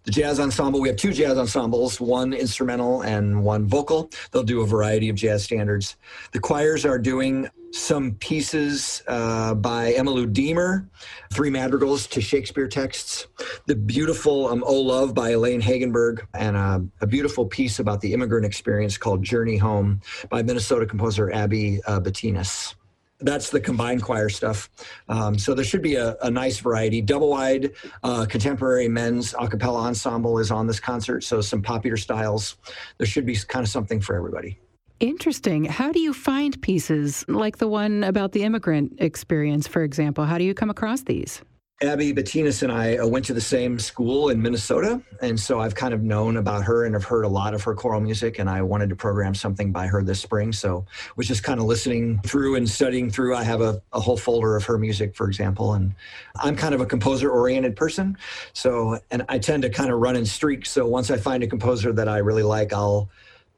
the 0.07 0.12
jazz 0.12 0.38
ensemble. 0.38 0.81
We 0.81 0.88
have 0.88 0.97
two 0.97 1.12
jazz 1.12 1.37
ensembles, 1.37 2.01
one 2.01 2.33
instrumental 2.33 3.03
and 3.03 3.42
one 3.45 3.66
vocal. 3.66 4.09
They'll 4.31 4.45
do 4.45 4.62
a 4.62 4.66
variety 4.66 5.09
of 5.09 5.16
jazz 5.16 5.42
standards. 5.42 5.97
The 6.33 6.38
choirs 6.38 6.87
are 6.87 6.99
doing 6.99 7.49
some 7.73 8.12
pieces 8.14 9.03
uh, 9.09 9.55
by 9.55 9.92
Emma 9.92 10.12
Lou 10.12 10.27
Diemer, 10.27 10.87
three 11.33 11.51
madrigals 11.51 12.07
to 12.07 12.21
Shakespeare 12.21 12.69
texts, 12.69 13.27
the 13.66 13.75
beautiful 13.75 14.47
um, 14.47 14.64
Oh 14.66 14.81
Love 14.81 15.12
by 15.12 15.31
Elaine 15.31 15.61
Hagenberg, 15.61 16.25
and 16.33 16.57
a, 16.57 16.87
a, 17.01 17.07
beautiful 17.07 17.45
piece 17.45 17.81
about 17.81 18.01
the 18.01 18.14
immigrant 18.14 18.47
experience 18.47 18.97
called 18.97 19.23
Journey 19.23 19.57
Home 19.59 20.01
by 20.31 20.42
Minnesota 20.42 20.87
composer 20.87 21.33
Abbie 21.33 21.83
uh, 21.87 22.01
Betinis 22.01 22.77
that's 23.20 23.50
the 23.50 23.61
combined 23.61 24.02
choir 24.02 24.29
stuff. 24.29 24.68
Um, 25.09 25.38
so 25.38 25.55
there 25.55 25.64
should 25.64 25.83
be 25.83 25.94
a, 25.94 26.16
a 26.22 26.31
nice 26.31 26.59
variety. 26.59 27.00
Double 27.00 27.31
wide 27.31 27.72
uh, 28.02 28.26
contemporary 28.26 28.88
men's 28.88 29.35
a 29.38 29.48
cappella 29.48 29.83
ensemble 29.83 30.38
is 30.38 30.50
on 30.50 30.66
this 30.66 30.81
concert, 30.81 31.24
so 31.24 31.40
some 31.40 31.62
popular 31.62 31.96
styles. 31.96 32.57
There 32.98 33.07
should 33.07 33.26
be 33.26 33.37
kind 33.37 33.64
of 33.64 33.70
something 33.70 34.00
for 34.00 34.16
everybody. 34.16 34.59
Interesting. 35.00 35.64
How 35.64 35.92
do 35.92 36.00
you 36.00 36.14
find 36.14 36.61
pieces 36.62 37.24
like 37.29 37.59
the 37.59 37.68
one 37.68 38.02
about 38.02 38.33
the 38.33 38.44
immigrant 38.44 38.94
experience, 38.98 39.66
for 39.66 39.83
example? 39.83 40.24
How 40.24 40.38
do 40.38 40.44
you 40.44 40.55
come 40.55 40.70
across 40.70 41.02
these? 41.02 41.42
Abbie 41.83 42.15
Betinis 42.15 42.62
and 42.62 42.73
I 42.73 42.97
uh, 42.97 43.07
went 43.07 43.27
to 43.27 43.35
the 43.35 43.41
same 43.41 43.79
school 43.79 44.31
in 44.31 44.41
Minnesota, 44.41 45.03
and 45.21 45.39
so 45.39 45.61
I've 45.61 45.75
kind 45.75 45.93
of 45.93 46.03
known 46.03 46.39
about 46.39 46.65
her 46.65 46.87
and 46.87 46.95
have 46.95 47.05
heard 47.05 47.27
a 47.27 47.29
lot 47.29 47.53
of 47.53 47.62
her 47.65 47.75
choral 47.75 48.01
music. 48.01 48.39
And 48.39 48.49
I 48.49 48.62
wanted 48.62 48.89
to 48.89 48.97
program 48.97 49.35
something 49.35 49.73
by 49.73 49.87
her 49.87 50.03
this 50.03 50.19
spring, 50.19 50.55
so 50.55 50.87
was 51.17 51.29
just 51.29 51.43
kind 51.43 51.61
of 51.61 51.67
listening 51.67 52.19
through 52.25 52.55
and 52.55 52.67
studying 52.67 53.11
through. 53.11 53.37
I 53.37 53.45
have 53.45 53.61
a, 53.61 53.83
a 53.93 54.01
whole 54.01 54.17
folder 54.17 54.57
of 54.57 54.65
her 54.65 54.79
music, 54.79 55.15
for 55.15 55.29
example, 55.29 55.75
and 55.75 55.95
I'm 56.37 56.57
kind 56.57 56.75
of 56.75 56.81
a 56.81 56.87
composer-oriented 56.87 57.77
person, 57.77 58.17
so 58.55 58.99
and 59.11 59.27
I 59.29 59.39
tend 59.39 59.62
to 59.65 59.69
kind 59.69 59.91
of 59.91 59.99
run 59.99 60.17
in 60.17 60.25
streaks. 60.25 60.71
So 60.71 60.87
once 60.87 61.11
I 61.11 61.19
find 61.19 61.43
a 61.43 61.47
composer 61.47 61.93
that 61.93 62.09
I 62.09 62.19
really 62.19 62.43
like, 62.43 62.73
I'll 62.73 63.11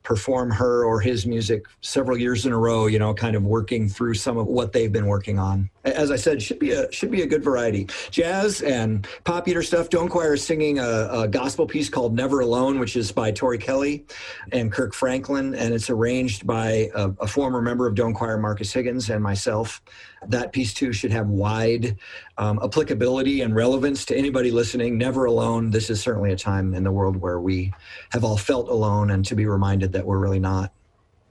perform 0.02 0.50
her 0.50 0.84
or 0.84 1.00
his 1.00 1.26
music 1.26 1.64
several 1.80 2.16
years 2.16 2.46
in 2.46 2.52
a 2.52 2.58
row 2.58 2.86
you 2.86 2.98
know 2.98 3.12
kind 3.12 3.36
of 3.36 3.44
working 3.44 3.88
through 3.88 4.14
some 4.14 4.36
of 4.36 4.46
what 4.46 4.72
they've 4.72 4.92
been 4.92 5.06
working 5.06 5.38
on. 5.38 5.68
As 5.84 6.10
i 6.10 6.16
said 6.16 6.42
should 6.42 6.58
be 6.58 6.72
a 6.72 6.90
should 6.92 7.10
be 7.10 7.22
a 7.22 7.26
good 7.26 7.42
variety. 7.42 7.86
Jazz 8.10 8.62
and 8.62 9.06
popular 9.24 9.62
stuff 9.62 9.90
Doane 9.90 10.08
choir 10.08 10.34
is 10.34 10.44
singing 10.44 10.78
a, 10.78 11.08
a 11.10 11.28
gospel 11.28 11.66
piece 11.66 11.88
called 11.88 12.14
never 12.14 12.40
alone 12.40 12.78
which 12.78 12.96
is 12.96 13.12
by 13.12 13.30
tori 13.30 13.58
kelly 13.58 14.04
and 14.52 14.72
kirk 14.72 14.94
franklin 14.94 15.54
and 15.54 15.74
it's 15.74 15.90
arranged 15.90 16.46
by 16.46 16.90
a, 16.94 17.10
a 17.20 17.26
former 17.26 17.60
member 17.60 17.86
of 17.86 17.94
Doane 17.94 18.14
choir 18.14 18.38
marcus 18.38 18.72
higgins 18.72 19.10
and 19.10 19.22
myself 19.22 19.82
that 20.26 20.52
piece 20.52 20.74
too 20.74 20.92
should 20.92 21.12
have 21.12 21.28
wide 21.28 21.96
um, 22.38 22.58
applicability 22.62 23.42
and 23.42 23.54
relevance 23.54 24.04
to 24.06 24.16
anybody 24.16 24.50
listening. 24.50 24.98
Never 24.98 25.26
alone. 25.26 25.70
This 25.70 25.90
is 25.90 26.00
certainly 26.00 26.32
a 26.32 26.36
time 26.36 26.74
in 26.74 26.84
the 26.84 26.92
world 26.92 27.16
where 27.16 27.40
we 27.40 27.72
have 28.10 28.24
all 28.24 28.36
felt 28.36 28.68
alone, 28.68 29.10
and 29.10 29.24
to 29.26 29.34
be 29.34 29.46
reminded 29.46 29.92
that 29.92 30.04
we're 30.04 30.18
really 30.18 30.40
not 30.40 30.72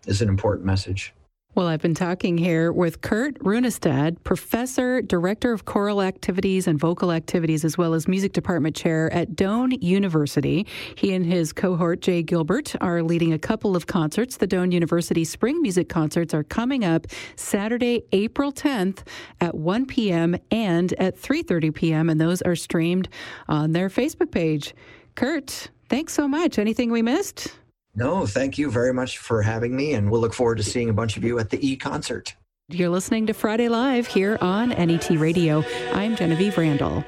is 0.06 0.22
an 0.22 0.30
important 0.30 0.66
message. 0.66 1.14
Well, 1.58 1.66
I've 1.66 1.82
been 1.82 1.96
talking 1.96 2.38
here 2.38 2.72
with 2.72 3.02
Kurt 3.02 3.40
Runestad, 3.40 4.24
professor, 4.24 5.02
director 5.02 5.54
of 5.54 5.66
choral 5.66 6.04
activities 6.04 6.68
and 6.68 6.78
vocal 6.78 7.12
activities, 7.12 7.66
as 7.66 7.80
well 7.80 7.96
as 7.96 8.08
music 8.08 8.34
department 8.34 8.76
chair 8.76 9.12
at 9.12 9.32
Doane 9.32 9.82
University. 9.82 10.68
He 10.94 11.16
and 11.16 11.26
his 11.26 11.54
cohort, 11.54 12.02
Jay 12.02 12.22
Gilbert, 12.22 12.76
are 12.80 13.02
leading 13.02 13.34
a 13.34 13.40
couple 13.40 13.76
of 13.76 13.88
concerts. 13.88 14.38
The 14.38 14.46
Doane 14.46 14.72
University 14.72 15.24
Spring 15.24 15.60
Music 15.60 15.90
Concerts 15.90 16.32
are 16.36 16.44
coming 16.44 16.86
up 16.86 17.08
Saturday, 17.36 18.04
April 18.12 18.52
10th 18.52 19.00
at 19.42 19.56
1 19.56 19.88
p.m. 19.88 20.38
and 20.52 20.94
at 21.00 21.20
3:30 21.20 21.74
p.m. 21.74 22.12
and 22.12 22.22
those 22.22 22.44
are 22.44 22.56
streamed 22.56 23.10
on 23.50 23.72
their 23.72 23.90
Facebook 23.90 24.30
page. 24.30 24.76
Kurt, 25.16 25.72
thanks 25.90 26.14
so 26.14 26.28
much. 26.28 26.60
Anything 26.60 26.92
we 26.92 27.02
missed? 27.02 27.58
No, 27.98 28.28
thank 28.28 28.60
you 28.60 28.70
very 28.70 28.94
much 28.94 29.18
for 29.18 29.42
having 29.42 29.76
me, 29.76 29.96
and 29.96 30.12
we'll 30.12 30.22
look 30.22 30.36
forward 30.36 30.58
to 30.58 30.64
seeing 30.64 30.88
a 30.88 30.94
bunch 30.94 31.18
of 31.18 31.24
you 31.24 31.40
at 31.40 31.50
the 31.50 31.68
E 31.68 31.76
concert. 31.76 32.36
You're 32.70 32.90
listening 32.90 33.26
to 33.26 33.34
Friday 33.34 33.70
Live 33.70 34.06
here 34.06 34.38
on 34.40 34.70
NET 34.70 35.10
Radio. 35.10 35.64
I'm 35.94 36.16
Genevieve 36.16 36.60
Randall. 36.60 37.04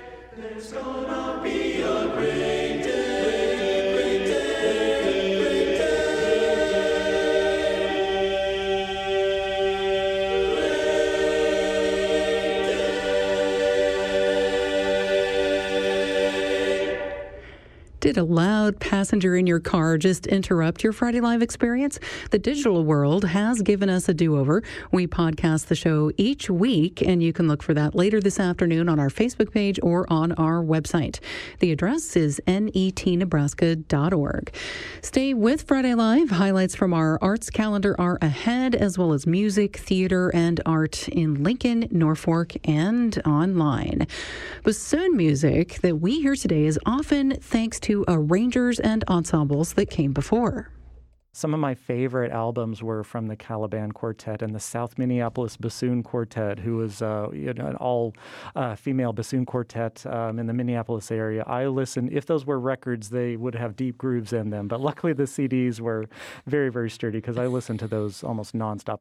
Did 17.99 18.17
a 18.17 18.23
loud 18.23 18.79
passenger 18.79 19.35
in 19.35 19.45
your 19.45 19.59
car 19.59 19.97
just 19.97 20.25
interrupt 20.25 20.85
your 20.85 20.93
Friday 20.93 21.19
Live 21.19 21.41
experience? 21.41 21.99
The 22.31 22.39
digital 22.39 22.85
world 22.85 23.25
has 23.25 23.61
given 23.61 23.89
us 23.89 24.07
a 24.07 24.13
do 24.13 24.37
over. 24.37 24.63
We 24.89 25.05
podcast 25.05 25.65
the 25.65 25.75
show 25.75 26.09
each 26.15 26.49
week, 26.49 27.01
and 27.01 27.21
you 27.21 27.33
can 27.33 27.49
look 27.49 27.61
for 27.61 27.73
that 27.73 27.95
later 27.95 28.21
this 28.21 28.39
afternoon 28.39 28.87
on 28.87 29.01
our 29.01 29.09
Facebook 29.09 29.51
page 29.51 29.81
or 29.83 30.09
on 30.09 30.31
our 30.33 30.63
website. 30.63 31.19
The 31.59 31.73
address 31.73 32.15
is 32.15 32.39
netnebraska.org. 32.47 34.55
Stay 35.01 35.33
with 35.33 35.63
Friday 35.63 35.93
Live. 35.93 36.29
Highlights 36.29 36.75
from 36.75 36.93
our 36.93 37.19
arts 37.21 37.49
calendar 37.49 37.99
are 37.99 38.17
ahead, 38.21 38.75
as 38.75 38.97
well 38.97 39.11
as 39.11 39.27
music, 39.27 39.75
theater, 39.75 40.31
and 40.33 40.61
art 40.65 41.09
in 41.09 41.43
Lincoln, 41.43 41.89
Norfolk, 41.91 42.53
and 42.63 43.21
online. 43.25 44.07
Bassoon 44.63 45.17
music 45.17 45.81
that 45.81 45.97
we 45.97 46.21
hear 46.21 46.35
today 46.35 46.65
is 46.65 46.79
often 46.85 47.31
thanks 47.41 47.77
to 47.81 47.88
to 47.89 48.05
arrangers 48.07 48.79
and 48.79 49.03
ensembles 49.07 49.73
that 49.73 49.89
came 49.89 50.13
before. 50.13 50.69
Some 51.31 51.55
of 51.55 51.59
my 51.59 51.73
favorite 51.73 52.31
albums 52.31 52.83
were 52.83 53.03
from 53.03 53.27
the 53.27 53.35
Caliban 53.35 53.93
Quartet 53.93 54.43
and 54.43 54.53
the 54.53 54.59
South 54.59 54.99
Minneapolis 54.99 55.57
Bassoon 55.57 56.03
Quartet, 56.03 56.59
who 56.59 56.77
was 56.77 57.01
uh, 57.01 57.29
you 57.33 57.51
know, 57.51 57.65
an 57.65 57.75
all 57.77 58.13
uh, 58.55 58.75
female 58.75 59.11
bassoon 59.11 59.43
quartet 59.43 60.05
um, 60.05 60.37
in 60.37 60.45
the 60.45 60.53
Minneapolis 60.53 61.09
area. 61.09 61.43
I 61.47 61.65
listened, 61.65 62.11
if 62.11 62.27
those 62.27 62.45
were 62.45 62.59
records, 62.59 63.09
they 63.09 63.35
would 63.35 63.55
have 63.55 63.75
deep 63.75 63.97
grooves 63.97 64.33
in 64.33 64.51
them. 64.51 64.67
But 64.67 64.81
luckily, 64.81 65.13
the 65.13 65.23
CDs 65.23 65.79
were 65.79 66.05
very, 66.45 66.69
very 66.69 66.91
sturdy 66.91 67.17
because 67.17 67.39
I 67.39 67.47
listened 67.47 67.79
to 67.79 67.87
those 67.87 68.23
almost 68.23 68.53
nonstop. 68.53 68.99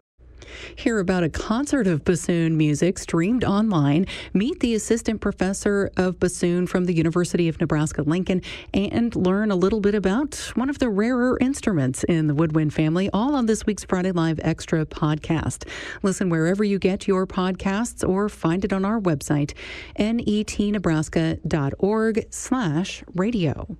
Hear 0.77 0.98
about 0.98 1.22
a 1.22 1.29
concert 1.29 1.87
of 1.87 2.05
bassoon 2.05 2.57
music 2.57 2.98
streamed 2.98 3.44
online. 3.44 4.07
Meet 4.33 4.61
the 4.61 4.74
assistant 4.74 5.20
professor 5.20 5.90
of 5.96 6.18
bassoon 6.20 6.66
from 6.66 6.87
the 6.87 6.94
University 6.94 7.48
of 7.48 7.61
Nebraska 7.61 8.03
Lincoln 8.03 8.40
and 8.72 9.14
learn 9.14 9.51
a 9.51 9.57
little 9.57 9.81
bit 9.81 9.94
about 9.94 10.37
one 10.55 10.70
of 10.70 10.79
the 10.79 10.88
rarer 10.88 11.37
instruments 11.40 12.05
in 12.05 12.27
the 12.27 12.35
woodwind 12.35 12.72
family, 12.74 13.09
all 13.12 13.35
on 13.35 13.46
this 13.46 13.66
week's 13.66 13.85
Friday 13.85 14.12
Live 14.12 14.38
Extra 14.42 14.87
podcast. 14.87 15.68
Listen 16.03 16.31
wherever 16.31 16.64
you 16.64 16.79
get 16.79 17.09
your 17.09 17.27
podcasts 17.27 18.09
or 18.09 18.29
find 18.29 18.64
it 18.64 18.72
on 18.72 18.85
our 18.85 19.01
website, 19.01 19.55
netnebraska.org 19.98 22.27
slash 22.31 23.03
radio. 23.14 23.77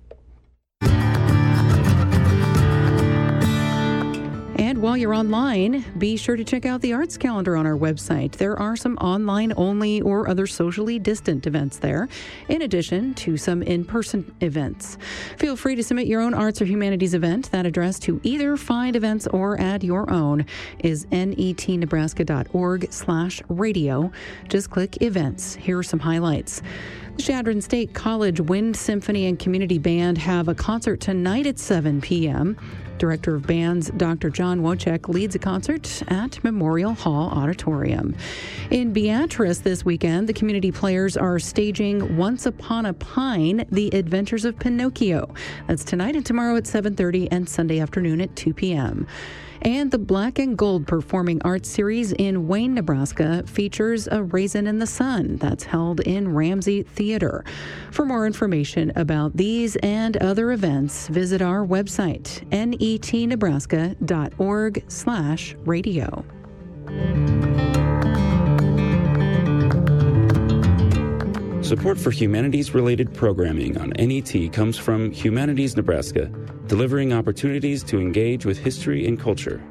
And 4.69 4.83
while 4.83 4.95
you're 4.95 5.15
online, 5.15 5.83
be 5.97 6.15
sure 6.15 6.35
to 6.35 6.43
check 6.43 6.63
out 6.63 6.81
the 6.81 6.93
arts 6.93 7.17
calendar 7.17 7.57
on 7.57 7.65
our 7.65 7.75
website. 7.75 8.33
There 8.33 8.55
are 8.59 8.75
some 8.75 8.97
online 8.97 9.51
only 9.57 9.99
or 9.99 10.29
other 10.29 10.45
socially 10.45 10.99
distant 10.99 11.47
events 11.47 11.79
there, 11.79 12.07
in 12.49 12.61
addition 12.61 13.15
to 13.15 13.35
some 13.35 13.63
in 13.63 13.83
person 13.83 14.31
events. 14.41 14.99
Feel 15.37 15.55
free 15.55 15.73
to 15.73 15.81
submit 15.81 16.05
your 16.05 16.21
own 16.21 16.35
arts 16.35 16.61
or 16.61 16.65
humanities 16.65 17.15
event. 17.15 17.49
That 17.49 17.65
address 17.65 17.97
to 18.01 18.21
either 18.21 18.57
find 18.57 18.95
events 18.95 19.25
or 19.25 19.59
add 19.59 19.83
your 19.83 20.07
own 20.11 20.45
is 20.77 21.07
netnebraska.org 21.07 22.93
slash 22.93 23.41
radio. 23.49 24.11
Just 24.49 24.69
click 24.69 25.01
events. 25.01 25.55
Here 25.55 25.79
are 25.79 25.83
some 25.83 25.99
highlights. 25.99 26.61
Chadron 27.17 27.61
State 27.61 27.95
College 27.95 28.39
Wind 28.39 28.77
Symphony 28.77 29.25
and 29.25 29.39
Community 29.39 29.79
Band 29.79 30.19
have 30.19 30.47
a 30.47 30.53
concert 30.53 31.01
tonight 31.01 31.47
at 31.47 31.57
7 31.57 32.01
p.m. 32.01 32.55
Director 32.99 33.33
of 33.33 33.47
Bands 33.47 33.89
Dr. 33.97 34.29
John 34.29 34.61
Wojcik 34.61 35.07
leads 35.09 35.33
a 35.33 35.39
concert 35.39 36.03
at 36.09 36.43
Memorial 36.43 36.93
Hall 36.93 37.29
Auditorium. 37.29 38.15
In 38.69 38.93
Beatrice 38.93 39.59
this 39.59 39.83
weekend, 39.83 40.29
the 40.29 40.33
community 40.33 40.71
players 40.71 41.17
are 41.17 41.39
staging 41.39 42.17
Once 42.17 42.45
Upon 42.45 42.85
a 42.85 42.93
Pine: 42.93 43.65
The 43.71 43.89
Adventures 43.95 44.45
of 44.45 44.59
Pinocchio. 44.59 45.33
That's 45.67 45.83
tonight 45.83 46.15
and 46.15 46.25
tomorrow 46.25 46.55
at 46.57 46.65
7:30 46.65 47.29
and 47.31 47.49
Sunday 47.49 47.79
afternoon 47.79 48.21
at 48.21 48.35
2 48.35 48.53
p.m. 48.53 49.07
And 49.61 49.91
the 49.91 49.97
Black 49.97 50.39
and 50.39 50.57
Gold 50.57 50.87
Performing 50.87 51.41
Arts 51.43 51.67
Series 51.69 52.13
in 52.13 52.47
Wayne, 52.47 52.73
Nebraska 52.73 53.43
features 53.45 54.07
a 54.07 54.23
Raisin 54.23 54.67
in 54.67 54.79
the 54.79 54.87
Sun 54.87 55.35
that's 55.37 55.65
held 55.65 55.99
in 56.01 56.33
Ramsey 56.33 56.83
Theater. 56.83 57.43
For 57.91 58.05
more 58.05 58.25
information 58.25 58.93
about 58.95 59.35
these 59.35 59.75
and 59.77 60.15
other 60.17 60.51
events, 60.51 61.07
visit 61.09 61.41
our 61.41 61.65
website, 61.65 62.47
netnebraska.org 62.49 64.83
slash 64.87 65.55
radio. 65.65 66.23
Support 71.69 71.99
for 71.99 72.09
humanities 72.09 72.73
related 72.73 73.13
programming 73.13 73.77
on 73.77 73.91
NET 73.99 74.53
comes 74.53 74.77
from 74.77 75.11
Humanities 75.11 75.75
Nebraska, 75.75 76.31
delivering 76.69 77.11
opportunities 77.11 77.83
to 77.83 77.99
engage 77.99 78.45
with 78.45 78.57
history 78.57 79.05
and 79.07 79.19
culture. 79.19 79.61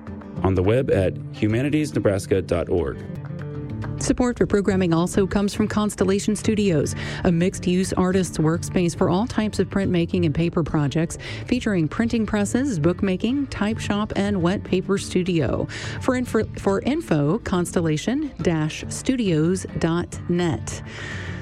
On 0.43 0.55
the 0.55 0.63
web 0.63 0.91
at 0.91 1.15
humanitiesnebraska.org. 1.15 2.99
Support 4.01 4.39
for 4.39 4.47
programming 4.47 4.93
also 4.95 5.27
comes 5.27 5.55
from 5.55 5.67
Constellation 5.67 6.37
Studios, 6.37 6.95
a 7.25 7.33
mixed 7.33 7.67
use 7.67 7.93
artist's 7.93 8.39
workspace 8.39 8.97
for 8.97 9.11
all 9.11 9.27
types 9.27 9.59
of 9.59 9.69
printmaking 9.69 10.25
and 10.25 10.35
paper 10.35 10.63
projects, 10.63 11.19
featuring 11.47 11.89
printing 11.89 12.25
presses, 12.25 12.79
bookmaking, 12.79 13.49
type 13.49 13.79
shop, 13.79 14.13
and 14.17 14.41
wet 14.41 14.63
paper 14.63 14.99
studio. 14.99 15.67
For 16.01 16.15
info, 16.15 16.45
for 16.59 16.81
info 16.83 17.39
constellation 17.41 18.33
studios.net. 18.89 20.83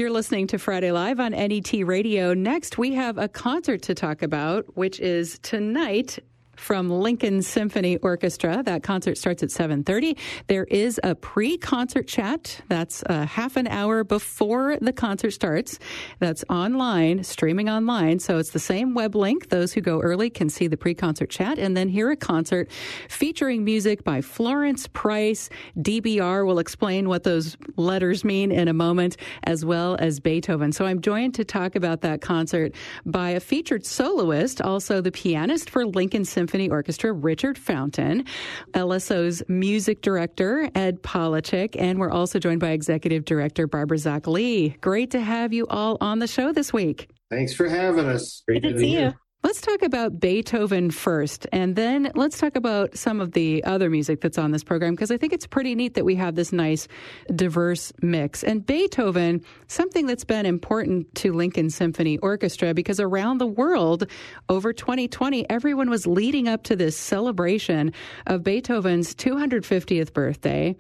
You're 0.03 0.11
listening 0.11 0.49
to 0.49 0.59
Friday 0.59 0.91
Live 0.91 1.21
on 1.21 1.31
NET 1.31 1.73
Radio. 1.87 2.35
Next, 2.35 2.77
we 2.77 2.93
have 2.95 3.19
a 3.19 3.29
concert 3.29 3.83
to 3.83 3.95
talk 3.95 4.21
about, 4.21 4.77
which 4.77 4.99
is 4.99 5.39
tonight 5.45 6.19
from 6.63 6.89
Lincoln 6.89 7.43
Symphony 7.43 7.97
Orchestra. 7.99 8.63
That 8.63 8.85
concert 8.85 9.19
starts 9.19 9.43
at 9.43 9.51
7:30. 9.51 10.17
There 10.47 10.65
is 10.65 11.01
a 11.03 11.17
pre-concert 11.17 12.07
chat. 12.07 12.61
That's 12.69 13.03
a 13.07 13.27
half 13.27 13.57
an 13.57 13.67
hour 13.67 14.05
before 14.05 14.77
the 14.81 14.93
concert 14.93 15.33
starts. 15.33 15.81
That's 16.21 16.45
online, 16.49 17.25
streaming 17.25 17.69
online. 17.69 18.21
So 18.21 18.39
it's 18.39 18.51
the 18.51 18.61
same 18.61 18.95
web 18.95 19.17
link. 19.17 19.49
Those 19.49 19.73
who 19.73 19.81
go 19.81 20.01
early 20.01 20.31
can 20.31 20.49
see 20.49 20.69
the 20.69 20.77
pre-concert 20.77 21.31
chat 21.31 21.59
and 21.59 21.77
then 21.77 21.89
hear 21.89 22.11
a 22.11 22.17
concert 22.17 22.71
featuring 23.09 23.65
music 23.65 24.05
by 24.05 24.21
Florence 24.21 24.87
Price. 24.87 25.51
DBR 25.77 26.47
will 26.47 26.61
explain 26.61 27.09
what 27.09 27.25
those 27.25 27.57
letters 27.77 28.25
mean 28.25 28.53
in 28.53 28.69
a 28.69 28.73
moment, 28.73 29.17
as 29.43 29.65
well 29.65 29.97
as 29.99 30.21
Beethoven. 30.21 30.71
So 30.71 30.85
I'm 30.85 31.01
joined 31.01 31.35
to 31.35 31.45
talk 31.45 31.75
about 31.75 32.03
that 32.03 32.21
concert 32.21 32.73
by 33.05 33.31
a 33.31 33.41
featured 33.41 33.85
soloist, 33.85 34.61
also 34.63 35.01
the 35.01 35.11
pianist 35.11 35.69
for 35.69 35.85
Lincoln 35.85 36.25
Symphony 36.25 36.52
Symphony 36.53 36.69
Orchestra, 36.69 37.15
Richard 37.15 37.57
Fountain, 37.57 38.27
LSO's 38.75 39.43
music 39.49 40.03
director, 40.03 40.69
Ed 40.75 41.03
Polochick, 41.03 41.77
and 41.79 41.99
we're 41.99 42.11
also 42.11 42.39
joined 42.39 42.61
by 42.61 42.73
executive 42.73 43.25
director 43.25 43.67
Barbara 43.67 43.97
Zach 43.97 44.27
Lee. 44.27 44.77
Great 44.83 45.11
to 45.13 45.21
have 45.23 45.55
you 45.55 45.67
all 45.69 45.97
on 46.03 46.19
the 46.19 46.27
show 46.27 46.53
this 46.53 46.71
week. 46.71 47.09
Thanks 47.31 47.55
for 47.55 47.71
having 47.71 48.05
us. 48.05 48.43
Great 48.47 48.63
Good 48.63 48.75
to 48.75 48.79
see 48.81 49.01
you. 49.01 49.15
Let's 49.45 49.61
talk 49.61 49.83
about 49.83 50.21
Beethoven 50.21 50.93
first, 50.93 51.49
and 51.53 51.75
then 51.75 52.13
let's 52.15 52.39
talk 52.39 52.55
about 52.55 52.97
some 52.97 53.21
of 53.21 53.33
the 53.33 53.65
other 53.65 53.91
music 53.91 54.21
that's 54.21 54.39
on 54.39 54.53
this 54.53 54.63
program 54.63 54.95
because 54.95 55.11
I 55.11 55.17
think 55.17 55.33
it's 55.33 55.49
pretty 55.49 55.75
neat 55.75 55.95
that 55.95 56.05
we 56.05 56.15
have 56.15 56.37
this 56.37 56.53
nice, 56.53 56.87
diverse 57.35 57.93
mix. 58.01 58.45
And 58.45 58.65
Beethoven, 58.65 59.43
something 59.67 60.07
that's 60.07 60.25
been 60.25 60.47
important 60.47 61.13
to 61.17 61.33
Lincoln 61.33 61.71
Symphony 61.71 62.19
Orchestra 62.19 62.73
because 62.73 63.01
around 63.01 63.39
the 63.39 63.47
world 63.49 64.07
over 64.49 64.73
2020, 64.73 65.51
everyone 65.51 65.91
was 65.91 66.07
leading 66.07 66.47
up 66.47 66.63
to 66.65 66.77
this 66.77 66.97
celebration 66.97 67.93
of 68.29 68.45
Beethoven's 68.45 69.13
250th 69.13 70.13
birthday. 70.13 70.77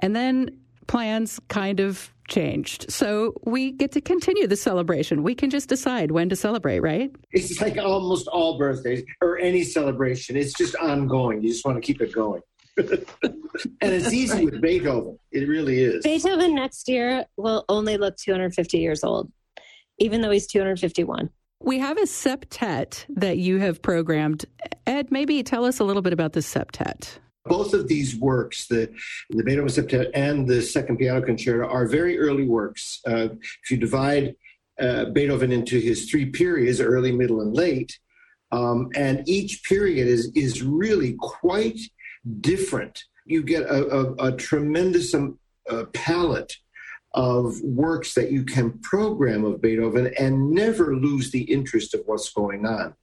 And 0.00 0.16
then 0.16 0.50
plans 0.88 1.38
kind 1.46 1.78
of 1.78 2.12
changed. 2.30 2.90
So 2.90 3.34
we 3.44 3.72
get 3.72 3.92
to 3.92 4.00
continue 4.00 4.46
the 4.46 4.56
celebration. 4.56 5.22
We 5.22 5.34
can 5.34 5.50
just 5.50 5.68
decide 5.68 6.12
when 6.12 6.30
to 6.30 6.36
celebrate, 6.36 6.80
right? 6.80 7.10
It's 7.32 7.60
like 7.60 7.76
almost 7.76 8.28
all 8.28 8.56
birthdays 8.56 9.02
or 9.20 9.38
any 9.38 9.64
celebration. 9.64 10.36
It's 10.36 10.54
just 10.54 10.74
ongoing. 10.76 11.42
You 11.42 11.50
just 11.50 11.66
want 11.66 11.76
to 11.76 11.82
keep 11.82 12.00
it 12.00 12.12
going. 12.12 12.40
and 12.76 12.96
it's 13.80 14.12
easy 14.12 14.46
with 14.46 14.60
Beethoven. 14.60 15.18
It 15.32 15.48
really 15.48 15.80
is. 15.80 16.02
Beethoven 16.02 16.54
next 16.54 16.88
year 16.88 17.26
will 17.36 17.64
only 17.68 17.98
look 17.98 18.16
250 18.16 18.78
years 18.78 19.04
old, 19.04 19.30
even 19.98 20.22
though 20.22 20.30
he's 20.30 20.46
251. 20.46 21.28
We 21.62 21.78
have 21.78 21.98
a 21.98 22.02
septet 22.02 23.04
that 23.10 23.36
you 23.36 23.58
have 23.58 23.82
programmed. 23.82 24.46
Ed, 24.86 25.10
maybe 25.10 25.42
tell 25.42 25.66
us 25.66 25.78
a 25.78 25.84
little 25.84 26.00
bit 26.00 26.14
about 26.14 26.32
the 26.32 26.40
septet. 26.40 27.18
Both 27.56 27.70
of 27.74 27.82
these 27.92 28.10
works, 28.30 28.58
the, 28.72 28.82
the 29.38 29.44
Beethoven 29.46 29.74
Septet 29.76 30.08
and 30.14 30.36
the 30.52 30.60
Second 30.62 30.98
Piano 30.98 31.20
Concerto, 31.20 31.66
are 31.76 31.86
very 31.98 32.14
early 32.26 32.46
works. 32.60 32.82
Uh, 33.10 33.28
if 33.62 33.70
you 33.70 33.76
divide 33.76 34.36
uh, 34.84 35.06
Beethoven 35.16 35.50
into 35.58 35.78
his 35.88 35.98
three 36.08 36.26
periods, 36.42 36.80
early, 36.80 37.12
middle, 37.12 37.40
and 37.44 37.52
late, 37.64 37.92
um, 38.52 38.78
and 38.94 39.28
each 39.28 39.52
period 39.64 40.06
is, 40.06 40.22
is 40.34 40.62
really 40.62 41.12
quite 41.18 41.80
different. 42.40 42.94
You 43.26 43.42
get 43.42 43.62
a, 43.62 43.80
a, 44.00 44.02
a 44.28 44.36
tremendous 44.36 45.12
um, 45.14 45.38
uh, 45.68 45.84
palette 45.92 46.52
of 47.12 47.60
works 47.62 48.14
that 48.14 48.30
you 48.30 48.44
can 48.44 48.78
program 48.78 49.44
of 49.44 49.60
Beethoven 49.60 50.12
and 50.18 50.50
never 50.50 50.94
lose 50.94 51.30
the 51.30 51.42
interest 51.42 51.94
of 51.94 52.02
what's 52.06 52.30
going 52.30 52.66
on. 52.66 52.94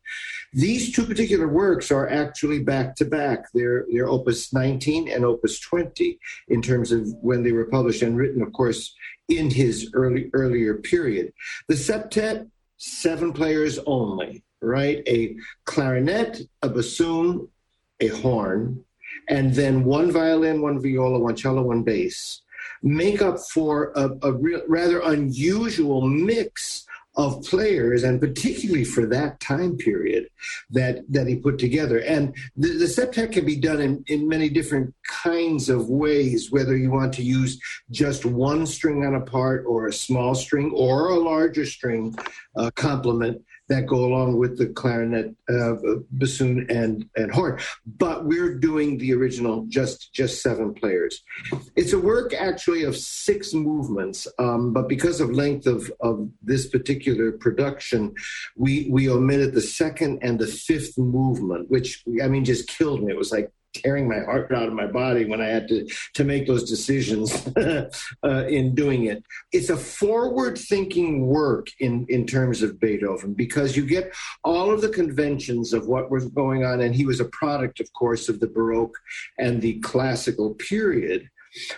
These 0.53 0.93
two 0.93 1.05
particular 1.05 1.47
works 1.47 1.91
are 1.91 2.07
actually 2.09 2.59
back 2.59 2.95
to 2.95 3.05
back. 3.05 3.45
They're, 3.53 3.85
they're 3.91 4.07
Opus 4.07 4.53
19 4.53 5.09
and 5.09 5.25
Opus 5.25 5.59
20 5.59 6.17
in 6.47 6.61
terms 6.61 6.91
of 6.93 7.05
when 7.21 7.43
they 7.43 7.51
were 7.51 7.65
published 7.65 8.01
and 8.01 8.17
written, 8.17 8.41
of 8.41 8.53
course, 8.53 8.95
in 9.27 9.49
his 9.49 9.91
early 9.93 10.29
earlier 10.33 10.75
period. 10.75 11.33
The 11.67 11.75
septet, 11.75 12.49
seven 12.77 13.33
players 13.33 13.77
only, 13.85 14.43
right? 14.61 15.03
A 15.05 15.35
clarinet, 15.65 16.41
a 16.61 16.69
bassoon, 16.69 17.49
a 17.99 18.07
horn, 18.07 18.85
and 19.27 19.53
then 19.53 19.83
one 19.83 20.11
violin, 20.11 20.61
one 20.61 20.81
viola, 20.81 21.19
one 21.19 21.35
cello, 21.35 21.63
one 21.63 21.83
bass 21.83 22.41
make 22.83 23.21
up 23.21 23.39
for 23.39 23.91
a, 23.95 24.09
a 24.21 24.31
rather 24.67 24.99
unusual 25.01 26.01
mix 26.01 26.85
of 27.15 27.43
players, 27.43 28.03
and 28.03 28.21
particularly 28.21 28.83
for 28.83 29.07
that 29.07 29.39
time 29.39 29.75
period 29.75 30.29
that 30.69 31.01
that 31.09 31.25
he 31.25 31.35
put 31.35 31.57
together. 31.57 31.99
And 32.01 32.35
the, 32.55 32.69
the 32.69 32.85
septet 32.85 33.31
can 33.31 33.43
be 33.43 33.55
done 33.55 33.81
in, 33.81 34.03
in 34.05 34.27
many 34.27 34.49
different 34.49 34.93
kinds 35.09 35.67
of 35.67 35.89
ways, 35.89 36.51
whether 36.51 36.77
you 36.77 36.91
want 36.91 37.13
to 37.15 37.23
use 37.23 37.59
just 37.89 38.23
one 38.23 38.67
string 38.67 39.03
on 39.03 39.15
a 39.15 39.21
part, 39.21 39.65
or 39.65 39.87
a 39.87 39.93
small 39.93 40.35
string, 40.35 40.71
or 40.75 41.09
a 41.09 41.19
larger 41.19 41.65
string 41.65 42.15
uh, 42.55 42.69
complement 42.75 43.43
that 43.69 43.85
go 43.85 44.05
along 44.05 44.37
with 44.37 44.57
the 44.57 44.67
clarinet, 44.67 45.35
uh, 45.49 45.75
bassoon, 46.11 46.65
and 46.69 47.07
and 47.15 47.31
horn. 47.31 47.59
But 47.85 48.25
we're 48.25 48.55
doing 48.55 48.97
the 48.97 49.13
original, 49.13 49.65
just 49.67 50.13
just 50.13 50.41
seven 50.41 50.73
players. 50.73 51.21
It's 51.75 51.93
a 51.93 51.99
work 51.99 52.33
actually 52.33 52.83
of 52.83 52.95
six 52.95 53.53
movements, 53.53 54.27
um, 54.39 54.73
but 54.73 54.87
because 54.87 55.19
of 55.19 55.31
length 55.31 55.67
of 55.67 55.91
of 55.99 56.29
this 56.41 56.67
particular 56.67 57.31
production, 57.31 58.13
we 58.55 58.87
we 58.89 59.09
omitted 59.09 59.53
the 59.53 59.61
second 59.61 60.19
and 60.21 60.39
the 60.39 60.47
fifth 60.47 60.97
movement, 60.97 61.69
which 61.69 62.03
I 62.23 62.27
mean 62.27 62.45
just 62.45 62.67
killed 62.67 63.03
me. 63.03 63.11
It 63.11 63.17
was 63.17 63.31
like 63.31 63.51
tearing 63.81 64.07
my 64.07 64.19
heart 64.19 64.51
out 64.51 64.67
of 64.67 64.73
my 64.73 64.87
body 64.87 65.25
when 65.25 65.41
I 65.41 65.47
had 65.47 65.67
to 65.69 65.87
to 66.15 66.23
make 66.23 66.47
those 66.47 66.69
decisions 66.69 67.47
uh, 67.57 68.45
in 68.47 68.75
doing 68.75 69.05
it. 69.05 69.23
It's 69.51 69.69
a 69.69 69.77
forward 69.77 70.57
thinking 70.57 71.27
work 71.27 71.67
in 71.79 72.05
in 72.09 72.25
terms 72.25 72.61
of 72.61 72.79
Beethoven 72.79 73.33
because 73.33 73.75
you 73.75 73.85
get 73.85 74.13
all 74.43 74.71
of 74.71 74.81
the 74.81 74.89
conventions 74.89 75.73
of 75.73 75.87
what 75.87 76.11
was 76.11 76.27
going 76.27 76.65
on, 76.65 76.81
and 76.81 76.95
he 76.95 77.05
was 77.05 77.19
a 77.19 77.25
product, 77.25 77.79
of 77.79 77.91
course, 77.93 78.29
of 78.29 78.39
the 78.39 78.47
Baroque 78.47 78.97
and 79.37 79.61
the 79.61 79.79
classical 79.79 80.55
period. 80.55 81.29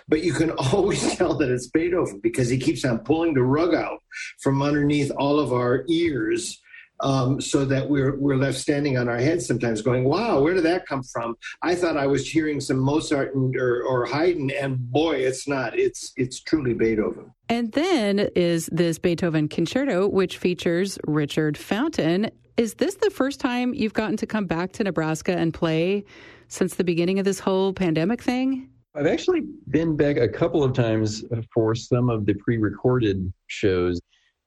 But 0.08 0.22
you 0.22 0.32
can 0.32 0.50
always 0.72 1.16
tell 1.16 1.34
that 1.38 1.50
it's 1.50 1.68
Beethoven 1.68 2.20
because 2.20 2.48
he 2.48 2.58
keeps 2.58 2.84
on 2.84 3.00
pulling 3.00 3.34
the 3.34 3.42
rug 3.42 3.74
out 3.74 4.02
from 4.40 4.62
underneath 4.62 5.10
all 5.12 5.38
of 5.38 5.52
our 5.52 5.84
ears 5.88 6.60
um, 7.02 7.40
so 7.40 7.64
that 7.64 7.88
we're 7.88 8.18
we're 8.18 8.36
left 8.36 8.58
standing 8.58 8.98
on 8.98 9.08
our 9.08 9.18
heads 9.18 9.46
sometimes, 9.46 9.82
going, 9.82 10.04
"Wow, 10.04 10.42
where 10.42 10.54
did 10.54 10.64
that 10.64 10.86
come 10.86 11.02
from?" 11.02 11.36
I 11.62 11.74
thought 11.74 11.96
I 11.96 12.06
was 12.06 12.28
hearing 12.28 12.60
some 12.60 12.78
Mozart 12.78 13.34
and, 13.34 13.56
or, 13.56 13.82
or 13.82 14.06
Haydn, 14.06 14.50
and 14.50 14.78
boy, 14.90 15.16
it's 15.16 15.48
not. 15.48 15.78
It's 15.78 16.12
it's 16.16 16.40
truly 16.40 16.74
Beethoven. 16.74 17.32
And 17.48 17.72
then 17.72 18.30
is 18.36 18.68
this 18.72 18.98
Beethoven 18.98 19.48
concerto, 19.48 20.08
which 20.08 20.38
features 20.38 20.98
Richard 21.06 21.56
Fountain. 21.56 22.30
Is 22.56 22.74
this 22.74 22.96
the 22.96 23.10
first 23.10 23.40
time 23.40 23.72
you've 23.72 23.94
gotten 23.94 24.18
to 24.18 24.26
come 24.26 24.44
back 24.44 24.72
to 24.72 24.84
Nebraska 24.84 25.34
and 25.34 25.54
play 25.54 26.04
since 26.48 26.74
the 26.74 26.84
beginning 26.84 27.18
of 27.18 27.24
this 27.24 27.40
whole 27.40 27.72
pandemic 27.72 28.22
thing? 28.22 28.68
I've 28.94 29.06
actually 29.06 29.42
been 29.70 29.96
back 29.96 30.16
a 30.16 30.28
couple 30.28 30.62
of 30.64 30.72
times 30.72 31.24
for 31.54 31.74
some 31.74 32.10
of 32.10 32.26
the 32.26 32.34
pre 32.34 32.58
recorded 32.58 33.32
shows 33.46 34.00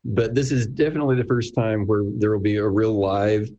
but 0.06 0.36
this 0.36 0.52
is 0.52 0.68
definitely 0.68 1.16
the 1.16 1.24
first 1.26 1.56
time 1.56 1.86
where 1.86 2.04
there 2.18 2.32
will 2.32 2.44
be 2.44 2.58
a 2.58 2.68
real 2.68 3.00
live 3.00 3.50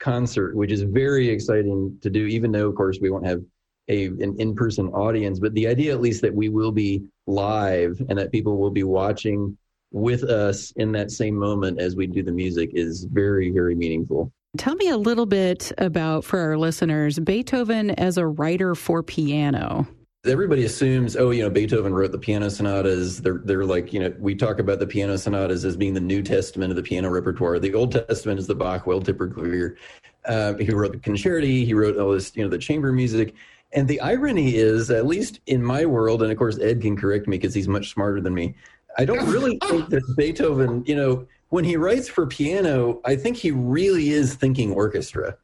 concert, 0.00 0.56
which 0.56 0.70
is 0.70 0.82
very 0.82 1.28
exciting 1.28 1.96
to 2.02 2.10
do, 2.10 2.26
even 2.26 2.52
though, 2.52 2.68
of 2.68 2.74
course, 2.74 2.98
we 3.00 3.10
won't 3.10 3.26
have 3.26 3.42
a 3.88 4.06
an 4.06 4.36
in 4.38 4.54
person 4.54 4.88
audience. 4.88 5.38
But 5.38 5.54
the 5.54 5.66
idea, 5.66 5.92
at 5.92 6.00
least, 6.00 6.22
that 6.22 6.34
we 6.34 6.48
will 6.48 6.72
be 6.72 7.02
live 7.26 8.00
and 8.08 8.18
that 8.18 8.32
people 8.32 8.56
will 8.58 8.70
be 8.70 8.84
watching 8.84 9.56
with 9.92 10.24
us 10.24 10.72
in 10.72 10.92
that 10.92 11.10
same 11.10 11.36
moment 11.36 11.80
as 11.80 11.94
we 11.94 12.06
do 12.06 12.22
the 12.22 12.32
music 12.32 12.70
is 12.74 13.04
very, 13.04 13.50
very 13.50 13.74
meaningful. 13.74 14.32
Tell 14.58 14.74
me 14.76 14.88
a 14.88 14.96
little 14.96 15.26
bit 15.26 15.72
about, 15.78 16.24
for 16.24 16.38
our 16.38 16.56
listeners, 16.56 17.18
Beethoven 17.18 17.90
as 17.90 18.18
a 18.18 18.26
writer 18.26 18.74
for 18.74 19.02
piano 19.02 19.86
everybody 20.26 20.64
assumes, 20.64 21.16
oh, 21.16 21.30
you 21.30 21.42
know, 21.42 21.50
Beethoven 21.50 21.92
wrote 21.92 22.12
the 22.12 22.18
piano 22.18 22.50
sonatas. 22.50 23.20
They're 23.20 23.40
they're 23.44 23.64
like, 23.64 23.92
you 23.92 24.00
know, 24.00 24.14
we 24.18 24.34
talk 24.34 24.58
about 24.58 24.78
the 24.78 24.86
piano 24.86 25.18
sonatas 25.18 25.64
as 25.64 25.76
being 25.76 25.94
the 25.94 26.00
New 26.00 26.22
Testament 26.22 26.70
of 26.70 26.76
the 26.76 26.82
piano 26.82 27.08
repertoire. 27.10 27.58
The 27.58 27.74
Old 27.74 27.92
Testament 27.92 28.38
is 28.38 28.46
the 28.46 28.54
Bach, 28.54 28.86
Well-Tempered 28.86 29.34
Clavier. 29.34 29.76
Uh, 30.24 30.54
he 30.54 30.70
wrote 30.70 30.92
the 30.92 30.98
concerti. 30.98 31.64
He 31.64 31.74
wrote 31.74 31.98
all 31.98 32.12
this, 32.12 32.34
you 32.34 32.42
know, 32.42 32.48
the 32.48 32.58
chamber 32.58 32.92
music. 32.92 33.34
And 33.72 33.88
the 33.88 34.00
irony 34.00 34.54
is, 34.54 34.90
at 34.90 35.06
least 35.06 35.40
in 35.46 35.62
my 35.62 35.84
world, 35.84 36.22
and 36.22 36.30
of 36.30 36.38
course 36.38 36.58
Ed 36.60 36.80
can 36.80 36.96
correct 36.96 37.26
me 37.26 37.36
because 37.36 37.54
he's 37.54 37.68
much 37.68 37.92
smarter 37.92 38.20
than 38.20 38.32
me. 38.32 38.54
I 38.96 39.04
don't 39.04 39.28
really 39.28 39.58
think 39.68 39.88
that 39.90 40.02
Beethoven, 40.16 40.84
you 40.86 40.94
know, 40.94 41.26
when 41.48 41.64
he 41.64 41.76
writes 41.76 42.08
for 42.08 42.26
piano, 42.26 43.00
I 43.04 43.16
think 43.16 43.36
he 43.36 43.50
really 43.50 44.10
is 44.10 44.34
thinking 44.34 44.72
orchestra 44.72 45.36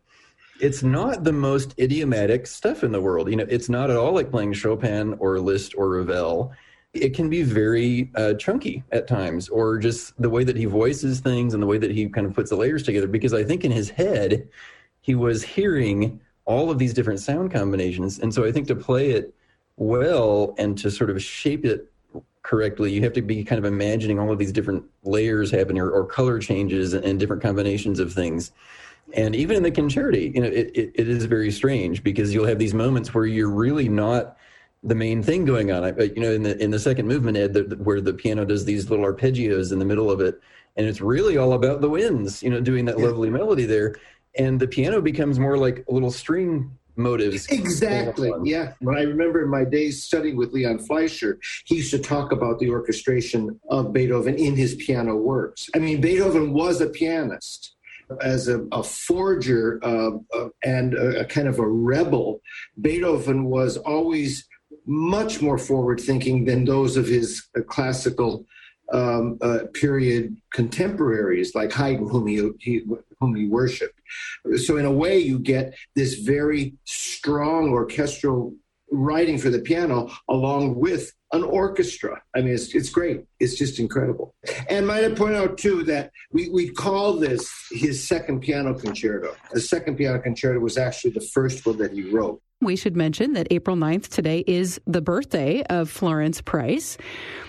it's 0.61 0.83
not 0.83 1.25
the 1.25 1.33
most 1.33 1.75
idiomatic 1.79 2.47
stuff 2.47 2.85
in 2.85 2.93
the 2.93 3.01
world. 3.01 3.31
You 3.31 3.37
know, 3.37 3.47
it's 3.49 3.69
not 3.69 3.91
at 3.91 3.97
all 3.97 4.13
like 4.13 4.31
playing 4.31 4.53
Chopin 4.53 5.15
or 5.15 5.41
Liszt 5.41 5.75
or 5.77 5.89
Ravel. 5.89 6.53
It 6.93 7.15
can 7.15 7.31
be 7.31 7.43
very 7.43 8.11
uh, 8.15 8.35
chunky 8.35 8.83
at 8.93 9.07
times, 9.07 9.49
or 9.49 9.79
just 9.79 10.21
the 10.21 10.29
way 10.29 10.45
that 10.45 10.57
he 10.57 10.65
voices 10.65 11.21
things 11.21 11.55
and 11.55 11.63
the 11.63 11.67
way 11.67 11.79
that 11.79 11.91
he 11.91 12.09
kind 12.09 12.27
of 12.27 12.35
puts 12.35 12.51
the 12.51 12.57
layers 12.57 12.83
together. 12.83 13.07
Because 13.07 13.33
I 13.33 13.45
think 13.45 13.65
in 13.65 13.71
his 13.71 13.91
head, 13.91 14.49
he 15.01 15.15
was 15.15 15.43
hearing 15.43 16.21
all 16.45 16.71
of 16.71 16.79
these 16.79 16.93
different 16.93 17.21
sound 17.21 17.53
combinations. 17.53 18.19
And 18.19 18.35
so 18.35 18.45
I 18.45 18.53
think 18.53 18.67
to 18.69 18.75
play 18.75 19.11
it 19.11 19.35
well 19.77 20.55
and 20.59 20.77
to 20.79 20.91
sort 20.91 21.11
of 21.11 21.23
shape 21.23 21.65
it 21.65 21.91
correctly, 22.43 22.93
you 22.93 23.03
have 23.03 23.13
to 23.13 23.23
be 23.23 23.45
kind 23.45 23.59
of 23.59 23.65
imagining 23.65 24.19
all 24.19 24.33
of 24.33 24.39
these 24.39 24.53
different 24.53 24.85
layers 25.05 25.51
happening 25.51 25.81
or, 25.81 25.91
or 25.91 26.05
color 26.05 26.39
changes 26.39 26.93
and, 26.93 27.05
and 27.05 27.21
different 27.21 27.41
combinations 27.41 28.01
of 28.01 28.13
things 28.13 28.51
and 29.15 29.35
even 29.35 29.57
in 29.57 29.63
the 29.63 29.71
concerti, 29.71 30.35
you 30.35 30.41
know, 30.41 30.49
it, 30.49 30.71
it, 30.75 30.93
it 30.95 31.09
is 31.09 31.25
very 31.25 31.51
strange 31.51 32.03
because 32.03 32.33
you'll 32.33 32.47
have 32.47 32.59
these 32.59 32.75
moments 32.75 33.15
where 33.15 33.27
you're 33.27 33.51
really 33.51 33.89
not 33.89 34.37
the 34.83 34.95
main 34.95 35.23
thing 35.23 35.45
going 35.45 35.71
on. 35.71 35.85
I, 35.85 36.03
you 36.03 36.21
know, 36.21 36.33
in 36.33 36.43
the 36.43 36.57
in 36.63 36.71
the 36.71 36.79
second 36.79 37.07
movement, 37.07 37.37
Ed, 37.37 37.53
the, 37.55 37.77
where 37.83 38.01
the 38.01 38.15
piano 38.15 38.45
does 38.45 38.65
these 38.65 38.91
little 38.91 39.05
arpeggios 39.05 39.73
in 39.73 39.79
the 39.79 39.85
middle 39.85 40.11
of 40.11 40.21
it, 40.21 40.41
and 40.77 40.87
it's 40.87 41.01
really 41.01 41.37
all 41.37 41.53
about 41.53 41.81
the 41.81 41.89
winds. 41.89 42.43
You 42.43 42.51
know, 42.51 42.61
doing 42.61 42.85
that 42.87 42.99
lovely 42.99 43.31
melody 43.31 43.65
there, 43.65 43.97
and 44.37 44.59
the 44.59 44.69
piano 44.69 45.01
becomes 45.01 45.39
more 45.39 45.59
like 45.59 45.85
little 45.89 46.11
string 46.11 46.77
motives. 46.97 47.47
Exactly. 47.49 48.31
Yeah. 48.45 48.75
When 48.81 48.97
I 48.97 49.03
remember 49.03 49.43
in 49.43 49.51
my 49.51 49.65
days 49.65 50.03
studying 50.03 50.37
with 50.37 50.53
Leon 50.53 50.81
Fleisher, 50.81 51.39
he 51.65 51.77
used 51.77 51.91
to 51.93 51.99
talk 51.99 52.33
about 52.33 52.59
the 52.59 52.71
orchestration 52.71 53.59
of 53.71 53.93
Beethoven 53.93 54.37
in 54.37 54.55
his 54.55 54.75
piano 54.77 55.17
works. 55.17 55.69
I 55.75 55.79
mean, 55.79 56.01
Beethoven 56.01 56.53
was 56.53 56.81
a 56.81 56.89
pianist 56.89 57.77
as 58.21 58.49
a, 58.49 58.67
a 58.73 58.83
forger 58.83 59.81
uh, 59.83 60.11
uh, 60.35 60.49
and 60.65 60.95
a, 60.95 61.21
a, 61.21 61.25
kind 61.25 61.49
of 61.49 61.59
a 61.59 61.69
rebel, 61.69 62.41
Beethoven 62.81 63.45
was 63.45 63.77
always 63.77 64.49
much 64.87 65.41
more 65.41 65.59
forward 65.59 66.01
thinking 66.01 66.45
than 66.45 66.65
those 66.65 66.97
of 66.97 67.07
his 67.07 67.49
uh, 67.57 67.63
classical 67.63 68.47
um, 68.93 69.39
uh, 69.41 69.61
period 69.73 70.37
contemporaries 70.53 71.55
like 71.55 71.73
Haydn, 71.73 72.09
whom 72.09 72.27
he, 72.27 72.51
he, 72.59 72.83
whom 73.21 73.35
he 73.37 73.47
worshipped. 73.47 74.01
So 74.57 74.77
in 74.77 74.85
a 74.85 74.93
way, 74.93 75.19
you 75.19 75.39
get 75.39 75.75
this 75.95 76.15
very 76.15 76.75
strong 76.85 77.71
orchestral 77.71 78.55
writing 78.91 79.39
for 79.39 79.51
the 79.51 79.61
piano 79.61 80.11
along 80.29 80.75
with 80.75 81.13
an 81.33 81.45
orchestra. 81.45 82.21
I 82.35 82.41
mean, 82.41 82.55
it's, 82.55 82.75
it's 82.75 82.91
great. 82.91 83.25
It's 83.39 83.55
just 83.55 83.79
incredible. 83.79 84.35
And 84.69 84.87
might 84.87 85.05
I 85.05 85.13
point 85.15 85.37
out, 85.37 85.59
too, 85.59 85.85
that 85.85 86.11
we, 86.33 86.49
we 86.49 86.71
call 86.71 87.15
this 87.15 87.51
his 87.71 88.07
second 88.07 88.41
piano 88.41 88.75
concerto. 88.75 89.35
The 89.53 89.61
second 89.61 89.97
piano 89.97 90.19
concerto 90.19 90.59
was 90.61 90.77
actually 90.77 91.13
the 91.13 91.21
first 91.21 91.65
one 91.65 91.79
that 91.79 91.93
he 91.93 92.11
wrote. 92.11 92.43
We 92.63 92.77
should 92.77 92.95
mention 92.95 93.33
that 93.33 93.47
April 93.51 93.75
9th 93.75 94.09
today 94.09 94.45
is 94.47 94.79
the 94.87 95.01
birthday 95.01 95.63
of 95.71 95.89
Florence 95.89 96.43
Price. 96.43 96.99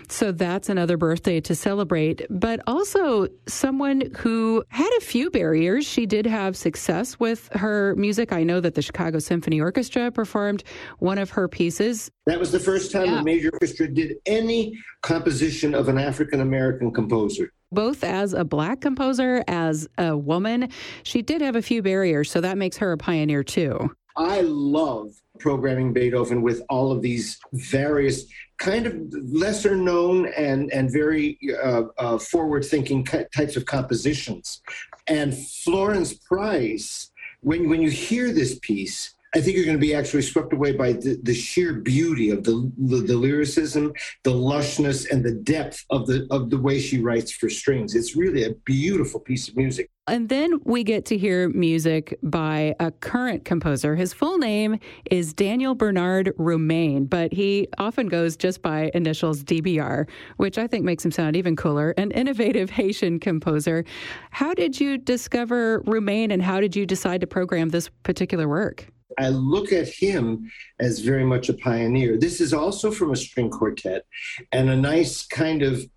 So 0.08 0.32
that's 0.32 0.70
another 0.70 0.96
birthday 0.96 1.42
to 1.42 1.54
celebrate, 1.54 2.26
but 2.30 2.62
also 2.66 3.28
someone 3.46 4.04
who 4.20 4.64
had 4.70 4.90
a 4.98 5.02
few 5.02 5.30
barriers. 5.30 5.86
She 5.86 6.06
did 6.06 6.26
have 6.26 6.56
success 6.56 7.20
with 7.20 7.50
her 7.52 7.94
music. 7.98 8.32
I 8.32 8.44
know 8.44 8.62
that 8.62 8.76
the 8.76 8.82
Chicago 8.82 9.20
Symphony 9.20 9.60
Orchestra 9.60 10.12
performed 10.12 10.64
one 11.00 11.18
of 11.18 11.32
her 11.32 11.50
pieces. 11.50 12.10
That 12.26 12.40
was 12.40 12.52
the 12.52 12.60
first 12.60 12.92
time 12.92 13.08
yeah. 13.08 13.22
a 13.22 13.24
major 13.24 13.50
orchestra 13.52 13.88
did 13.88 14.18
any 14.26 14.78
composition 15.02 15.74
of 15.74 15.90
an 15.90 15.98
African 15.98 16.42
American 16.42 16.92
composer 16.92 17.52
both 17.72 18.04
as 18.04 18.34
a 18.34 18.44
black 18.44 18.82
composer, 18.82 19.44
as 19.48 19.88
a 19.98 20.16
woman. 20.16 20.70
She 21.04 21.22
did 21.22 21.42
have 21.42 21.56
a 21.56 21.62
few 21.62 21.82
barriers, 21.82 22.30
so 22.30 22.42
that 22.42 22.58
makes 22.58 22.78
her 22.78 22.92
a 22.92 22.98
pioneer 22.98 23.44
too. 23.44 23.96
I 24.18 24.42
love 24.42 25.12
programming 25.40 25.94
Beethoven 25.94 26.42
with 26.42 26.62
all 26.70 26.92
of 26.92 27.02
these 27.02 27.40
various 27.54 28.26
kind 28.58 28.86
of 28.86 28.96
lesser 29.12 29.76
known 29.76 30.28
and 30.34 30.72
and 30.72 30.92
very 30.92 31.38
uh, 31.64 31.84
uh, 31.98 32.18
forward 32.18 32.66
thinking 32.66 33.04
types 33.04 33.56
of 33.56 33.66
compositions. 33.66 34.62
And 35.08 35.36
Florence 35.36 36.14
Price, 36.14 37.10
when 37.40 37.70
when 37.70 37.82
you 37.82 37.90
hear 37.90 38.32
this 38.32 38.60
piece, 38.62 39.16
I 39.34 39.40
think 39.40 39.56
you're 39.56 39.66
going 39.66 39.78
to 39.78 39.82
be 39.82 39.96
actually 39.96 40.24
swept 40.24 40.52
away 40.52 40.74
by 40.74 40.92
the, 40.92 41.18
the 41.24 41.34
sheer 41.34 41.74
beauty 41.74 42.32
of 42.32 42.44
the, 42.44 42.70
the, 42.78 42.98
the 42.98 43.16
lyricism, 43.16 43.94
the 44.24 44.32
lushness, 44.32 45.10
and 45.10 45.24
the 45.24 45.32
depth 45.32 45.86
of 45.90 46.06
the 46.06 46.28
of 46.32 46.50
the 46.50 46.58
way 46.58 46.80
she 46.80 47.00
writes 47.00 47.32
for 47.32 47.50
strings. 47.50 47.96
It's 47.96 48.16
really 48.16 48.44
a 48.44 48.54
beautiful 48.66 49.22
piece 49.22 49.48
of 49.48 49.56
music. 49.56 49.90
And 50.08 50.28
then 50.28 50.60
we 50.66 50.84
get 50.84 51.06
to 51.06 51.18
hear 51.18 51.48
music 51.48 52.18
by 52.22 52.76
a 52.82 52.92
current 52.92 53.46
composer. 53.46 53.96
His 53.96 54.12
full 54.12 54.38
name 54.38 54.80
is 55.10 55.34
Daniel 55.34 55.76
Bernard 55.76 56.34
Roumain, 56.38 57.10
but 57.10 57.32
he 57.32 57.70
often 57.78 58.08
goes 58.08 58.36
just 58.36 58.62
by 58.62 58.92
initials 58.94 59.44
DBR, 59.46 60.10
which 60.38 60.58
I 60.58 60.68
think 60.68 60.84
makes 60.84 61.06
him 61.06 61.12
sound 61.12 61.38
even 61.38 61.56
cooler. 61.56 61.92
An 61.92 62.12
innovative 62.12 62.70
Haitian 62.82 63.20
composer. 63.20 63.86
How 64.32 64.54
did 64.54 64.82
you 64.82 64.98
discover 64.98 65.82
Roumain 65.84 66.34
and 66.34 66.42
how 66.42 66.60
did 66.60 66.76
you 66.76 66.86
decide 66.86 67.22
to 67.22 67.28
program 67.28 67.70
this 67.70 67.88
particular 68.04 68.50
work? 68.50 68.92
I 69.18 69.30
look 69.30 69.72
at 69.72 69.88
him 69.88 70.52
as 70.80 71.00
very 71.00 71.24
much 71.24 71.50
a 71.50 71.54
pioneer. 71.54 72.18
This 72.18 72.42
is 72.42 72.54
also 72.54 72.92
from 72.92 73.12
a 73.12 73.16
string 73.16 73.50
quartet 73.50 74.06
and 74.52 74.70
a 74.70 74.76
nice 74.76 75.26
kind 75.26 75.62
of 75.64 75.90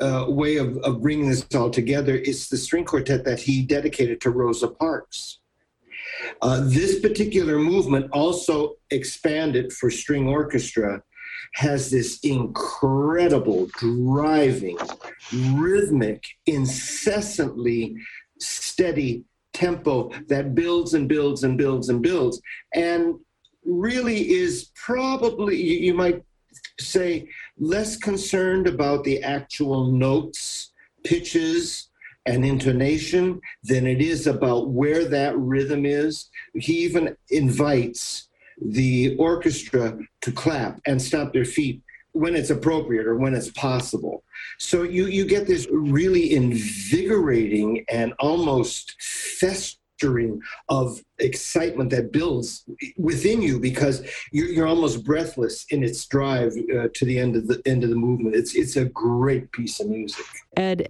uh, 0.00 0.26
way 0.28 0.56
of, 0.56 0.76
of 0.78 1.00
bringing 1.00 1.28
this 1.28 1.46
all 1.54 1.70
together 1.70 2.14
is 2.14 2.48
the 2.48 2.56
string 2.56 2.84
quartet 2.84 3.24
that 3.24 3.40
he 3.40 3.62
dedicated 3.62 4.20
to 4.20 4.30
Rosa 4.30 4.68
Parks. 4.68 5.40
Uh, 6.42 6.62
this 6.64 7.00
particular 7.00 7.58
movement 7.58 8.10
also 8.12 8.74
expanded 8.90 9.72
for 9.72 9.90
string 9.90 10.28
orchestra 10.28 11.02
has 11.54 11.90
this 11.90 12.20
incredible 12.20 13.68
driving 13.78 14.76
rhythmic 15.54 16.22
incessantly 16.46 17.96
steady 18.38 19.24
tempo 19.56 20.10
that 20.28 20.54
builds 20.54 20.92
and 20.92 21.08
builds 21.08 21.42
and 21.42 21.56
builds 21.56 21.88
and 21.88 22.02
builds 22.02 22.40
and 22.74 23.14
really 23.64 24.30
is 24.30 24.70
probably 24.74 25.56
you, 25.56 25.78
you 25.78 25.94
might 25.94 26.22
say 26.78 27.26
less 27.58 27.96
concerned 27.96 28.66
about 28.66 29.02
the 29.02 29.22
actual 29.22 29.90
notes 29.90 30.72
pitches 31.04 31.88
and 32.26 32.44
intonation 32.44 33.40
than 33.62 33.86
it 33.86 34.02
is 34.02 34.26
about 34.26 34.68
where 34.68 35.04
that 35.04 35.36
rhythm 35.38 35.86
is. 35.86 36.28
He 36.54 36.84
even 36.84 37.16
invites 37.30 38.28
the 38.60 39.16
orchestra 39.16 39.98
to 40.22 40.32
clap 40.32 40.80
and 40.86 41.00
stop 41.00 41.32
their 41.32 41.44
feet 41.44 41.80
when 42.16 42.34
it's 42.34 42.50
appropriate 42.50 43.06
or 43.06 43.16
when 43.16 43.34
it's 43.34 43.50
possible. 43.50 44.24
So 44.58 44.82
you, 44.82 45.06
you 45.06 45.26
get 45.26 45.46
this 45.46 45.66
really 45.70 46.34
invigorating 46.34 47.84
and 47.90 48.14
almost 48.18 48.96
festering 49.00 50.40
of 50.70 51.00
excitement 51.18 51.90
that 51.90 52.12
builds 52.12 52.64
within 52.96 53.42
you 53.42 53.60
because 53.60 54.06
you're, 54.32 54.48
you're 54.48 54.66
almost 54.66 55.04
breathless 55.04 55.66
in 55.70 55.82
its 55.82 56.06
drive 56.06 56.52
uh, 56.74 56.88
to 56.94 57.04
the 57.04 57.18
end 57.18 57.36
of 57.36 57.48
the 57.48 57.60
end 57.66 57.84
of 57.84 57.90
the 57.90 57.96
movement. 57.96 58.34
It's 58.34 58.54
it's 58.54 58.76
a 58.76 58.86
great 58.86 59.52
piece 59.52 59.80
of 59.80 59.88
music. 59.88 60.24
Ed, 60.56 60.88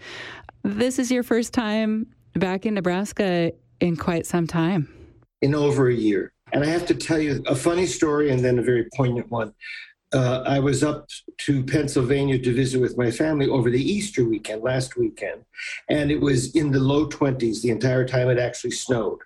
this 0.62 0.98
is 0.98 1.10
your 1.10 1.22
first 1.22 1.52
time 1.52 2.06
back 2.34 2.66
in 2.66 2.74
Nebraska 2.74 3.52
in 3.80 3.96
quite 3.96 4.26
some 4.26 4.46
time. 4.46 4.88
In 5.42 5.54
over 5.54 5.88
a 5.88 5.94
year. 5.94 6.32
And 6.52 6.62
I 6.62 6.68
have 6.68 6.86
to 6.86 6.94
tell 6.94 7.18
you 7.18 7.42
a 7.46 7.56
funny 7.56 7.86
story 7.86 8.30
and 8.30 8.44
then 8.44 8.58
a 8.58 8.62
very 8.62 8.86
poignant 8.94 9.30
one. 9.30 9.52
Uh, 10.12 10.42
I 10.46 10.60
was 10.60 10.84
up 10.84 11.08
to 11.38 11.64
Pennsylvania 11.64 12.38
to 12.38 12.54
visit 12.54 12.80
with 12.80 12.96
my 12.96 13.10
family 13.10 13.48
over 13.48 13.70
the 13.70 13.82
Easter 13.82 14.24
weekend, 14.24 14.62
last 14.62 14.96
weekend, 14.96 15.44
and 15.88 16.10
it 16.10 16.20
was 16.20 16.54
in 16.54 16.70
the 16.70 16.80
low 16.80 17.08
20s 17.08 17.60
the 17.62 17.70
entire 17.70 18.06
time 18.06 18.28
it 18.28 18.38
actually 18.38 18.70
snowed. 18.70 19.18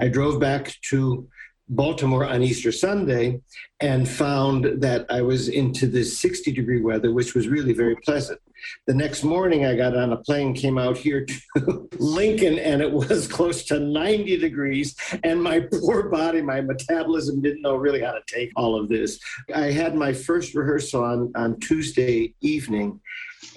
I 0.00 0.08
drove 0.08 0.40
back 0.40 0.74
to 0.90 1.28
Baltimore 1.68 2.26
on 2.26 2.42
Easter 2.42 2.72
Sunday 2.72 3.40
and 3.80 4.08
found 4.08 4.82
that 4.82 5.06
I 5.08 5.22
was 5.22 5.48
into 5.48 5.86
this 5.86 6.18
60 6.18 6.52
degree 6.52 6.80
weather, 6.80 7.12
which 7.12 7.34
was 7.34 7.48
really 7.48 7.72
very 7.72 7.96
pleasant. 7.96 8.40
The 8.86 8.94
next 8.94 9.24
morning, 9.24 9.66
I 9.66 9.76
got 9.76 9.96
on 9.96 10.12
a 10.12 10.16
plane, 10.16 10.54
came 10.54 10.78
out 10.78 10.96
here 10.96 11.24
to 11.24 11.88
Lincoln, 11.98 12.58
and 12.58 12.80
it 12.82 12.90
was 12.90 13.26
close 13.38 13.64
to 13.64 13.80
90 13.80 14.36
degrees. 14.38 14.96
And 15.22 15.42
my 15.42 15.60
poor 15.72 16.08
body, 16.08 16.42
my 16.42 16.60
metabolism 16.60 17.42
didn't 17.42 17.62
know 17.62 17.76
really 17.76 18.00
how 18.00 18.12
to 18.12 18.22
take 18.26 18.50
all 18.56 18.78
of 18.78 18.88
this. 18.88 19.18
I 19.54 19.70
had 19.70 19.94
my 19.94 20.12
first 20.12 20.54
rehearsal 20.54 21.02
on, 21.02 21.32
on 21.36 21.60
Tuesday 21.60 22.34
evening, 22.40 23.00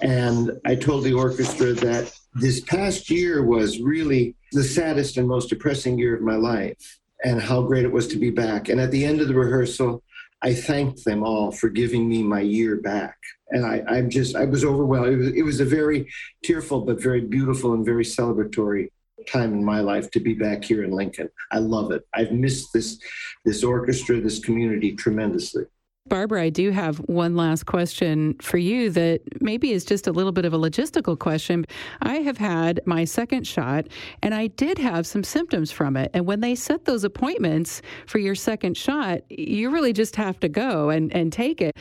and 0.00 0.52
I 0.64 0.74
told 0.74 1.04
the 1.04 1.14
orchestra 1.14 1.72
that 1.72 2.12
this 2.34 2.60
past 2.60 3.10
year 3.10 3.44
was 3.44 3.80
really 3.80 4.36
the 4.52 4.62
saddest 4.62 5.16
and 5.16 5.26
most 5.26 5.48
depressing 5.48 5.98
year 5.98 6.14
of 6.14 6.22
my 6.22 6.36
life 6.36 6.98
and 7.24 7.40
how 7.40 7.62
great 7.62 7.84
it 7.84 7.92
was 7.92 8.06
to 8.08 8.16
be 8.16 8.30
back. 8.30 8.68
And 8.68 8.80
at 8.80 8.90
the 8.90 9.04
end 9.04 9.20
of 9.20 9.28
the 9.28 9.34
rehearsal, 9.34 10.02
I 10.42 10.54
thanked 10.54 11.04
them 11.04 11.24
all 11.24 11.50
for 11.50 11.68
giving 11.68 12.08
me 12.08 12.22
my 12.22 12.40
year 12.40 12.76
back. 12.76 13.16
And 13.50 13.64
I, 13.64 13.82
I'm 13.88 14.10
just, 14.10 14.36
I 14.36 14.44
was 14.44 14.64
overwhelmed. 14.64 15.08
It 15.08 15.16
was, 15.16 15.28
it 15.28 15.42
was 15.42 15.60
a 15.60 15.64
very 15.64 16.10
tearful, 16.44 16.82
but 16.82 17.02
very 17.02 17.22
beautiful 17.22 17.72
and 17.72 17.84
very 17.84 18.04
celebratory 18.04 18.88
time 19.26 19.52
in 19.52 19.64
my 19.64 19.80
life 19.80 20.10
to 20.12 20.20
be 20.20 20.34
back 20.34 20.64
here 20.64 20.84
in 20.84 20.90
Lincoln. 20.90 21.28
I 21.50 21.58
love 21.58 21.90
it. 21.92 22.06
I've 22.14 22.32
missed 22.32 22.72
this, 22.72 22.98
this 23.44 23.64
orchestra, 23.64 24.20
this 24.20 24.38
community 24.38 24.94
tremendously. 24.94 25.64
Barbara, 26.08 26.42
I 26.42 26.50
do 26.50 26.70
have 26.70 26.98
one 26.98 27.36
last 27.36 27.66
question 27.66 28.34
for 28.40 28.58
you 28.58 28.90
that 28.90 29.20
maybe 29.40 29.72
is 29.72 29.84
just 29.84 30.06
a 30.06 30.12
little 30.12 30.32
bit 30.32 30.44
of 30.44 30.52
a 30.52 30.58
logistical 30.58 31.18
question. 31.18 31.64
I 32.02 32.16
have 32.16 32.38
had 32.38 32.80
my 32.84 33.04
second 33.04 33.46
shot 33.46 33.86
and 34.22 34.34
I 34.34 34.48
did 34.48 34.78
have 34.78 35.06
some 35.06 35.22
symptoms 35.22 35.70
from 35.70 35.96
it. 35.96 36.10
And 36.14 36.26
when 36.26 36.40
they 36.40 36.54
set 36.54 36.84
those 36.84 37.04
appointments 37.04 37.82
for 38.06 38.18
your 38.18 38.34
second 38.34 38.76
shot, 38.76 39.20
you 39.30 39.70
really 39.70 39.92
just 39.92 40.16
have 40.16 40.40
to 40.40 40.48
go 40.48 40.90
and, 40.90 41.14
and 41.14 41.32
take 41.32 41.60
it. 41.60 41.76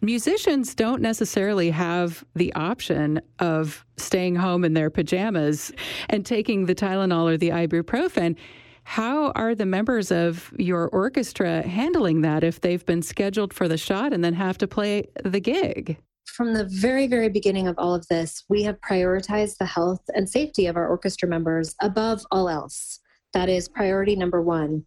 Musicians 0.00 0.74
don't 0.74 1.02
necessarily 1.02 1.70
have 1.70 2.24
the 2.34 2.52
option 2.54 3.20
of 3.38 3.84
staying 3.96 4.36
home 4.36 4.64
in 4.64 4.74
their 4.74 4.90
pajamas 4.90 5.72
and 6.08 6.24
taking 6.24 6.66
the 6.66 6.74
Tylenol 6.74 7.30
or 7.32 7.36
the 7.36 7.50
ibuprofen. 7.50 8.36
How 8.84 9.30
are 9.32 9.54
the 9.54 9.66
members 9.66 10.10
of 10.10 10.52
your 10.58 10.88
orchestra 10.88 11.62
handling 11.62 12.22
that 12.22 12.44
if 12.44 12.60
they've 12.60 12.84
been 12.84 13.02
scheduled 13.02 13.54
for 13.54 13.68
the 13.68 13.78
shot 13.78 14.12
and 14.12 14.24
then 14.24 14.34
have 14.34 14.58
to 14.58 14.68
play 14.68 15.08
the 15.24 15.40
gig? 15.40 15.98
From 16.26 16.54
the 16.54 16.64
very, 16.64 17.06
very 17.06 17.28
beginning 17.28 17.68
of 17.68 17.74
all 17.78 17.94
of 17.94 18.06
this, 18.08 18.44
we 18.48 18.62
have 18.62 18.80
prioritized 18.80 19.58
the 19.58 19.66
health 19.66 20.02
and 20.14 20.28
safety 20.28 20.66
of 20.66 20.76
our 20.76 20.88
orchestra 20.88 21.28
members 21.28 21.74
above 21.80 22.24
all 22.30 22.48
else. 22.48 23.00
That 23.34 23.48
is 23.48 23.68
priority 23.68 24.16
number 24.16 24.40
one. 24.40 24.84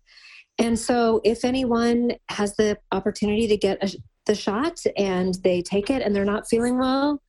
And 0.57 0.77
so, 0.79 1.21
if 1.23 1.43
anyone 1.43 2.13
has 2.29 2.55
the 2.55 2.77
opportunity 2.91 3.47
to 3.47 3.57
get 3.57 3.83
a, 3.83 3.95
the 4.25 4.35
shot 4.35 4.81
and 4.97 5.35
they 5.43 5.61
take 5.61 5.89
it 5.89 6.01
and 6.01 6.15
they're 6.15 6.25
not 6.25 6.47
feeling 6.47 6.77
well, 6.77 7.21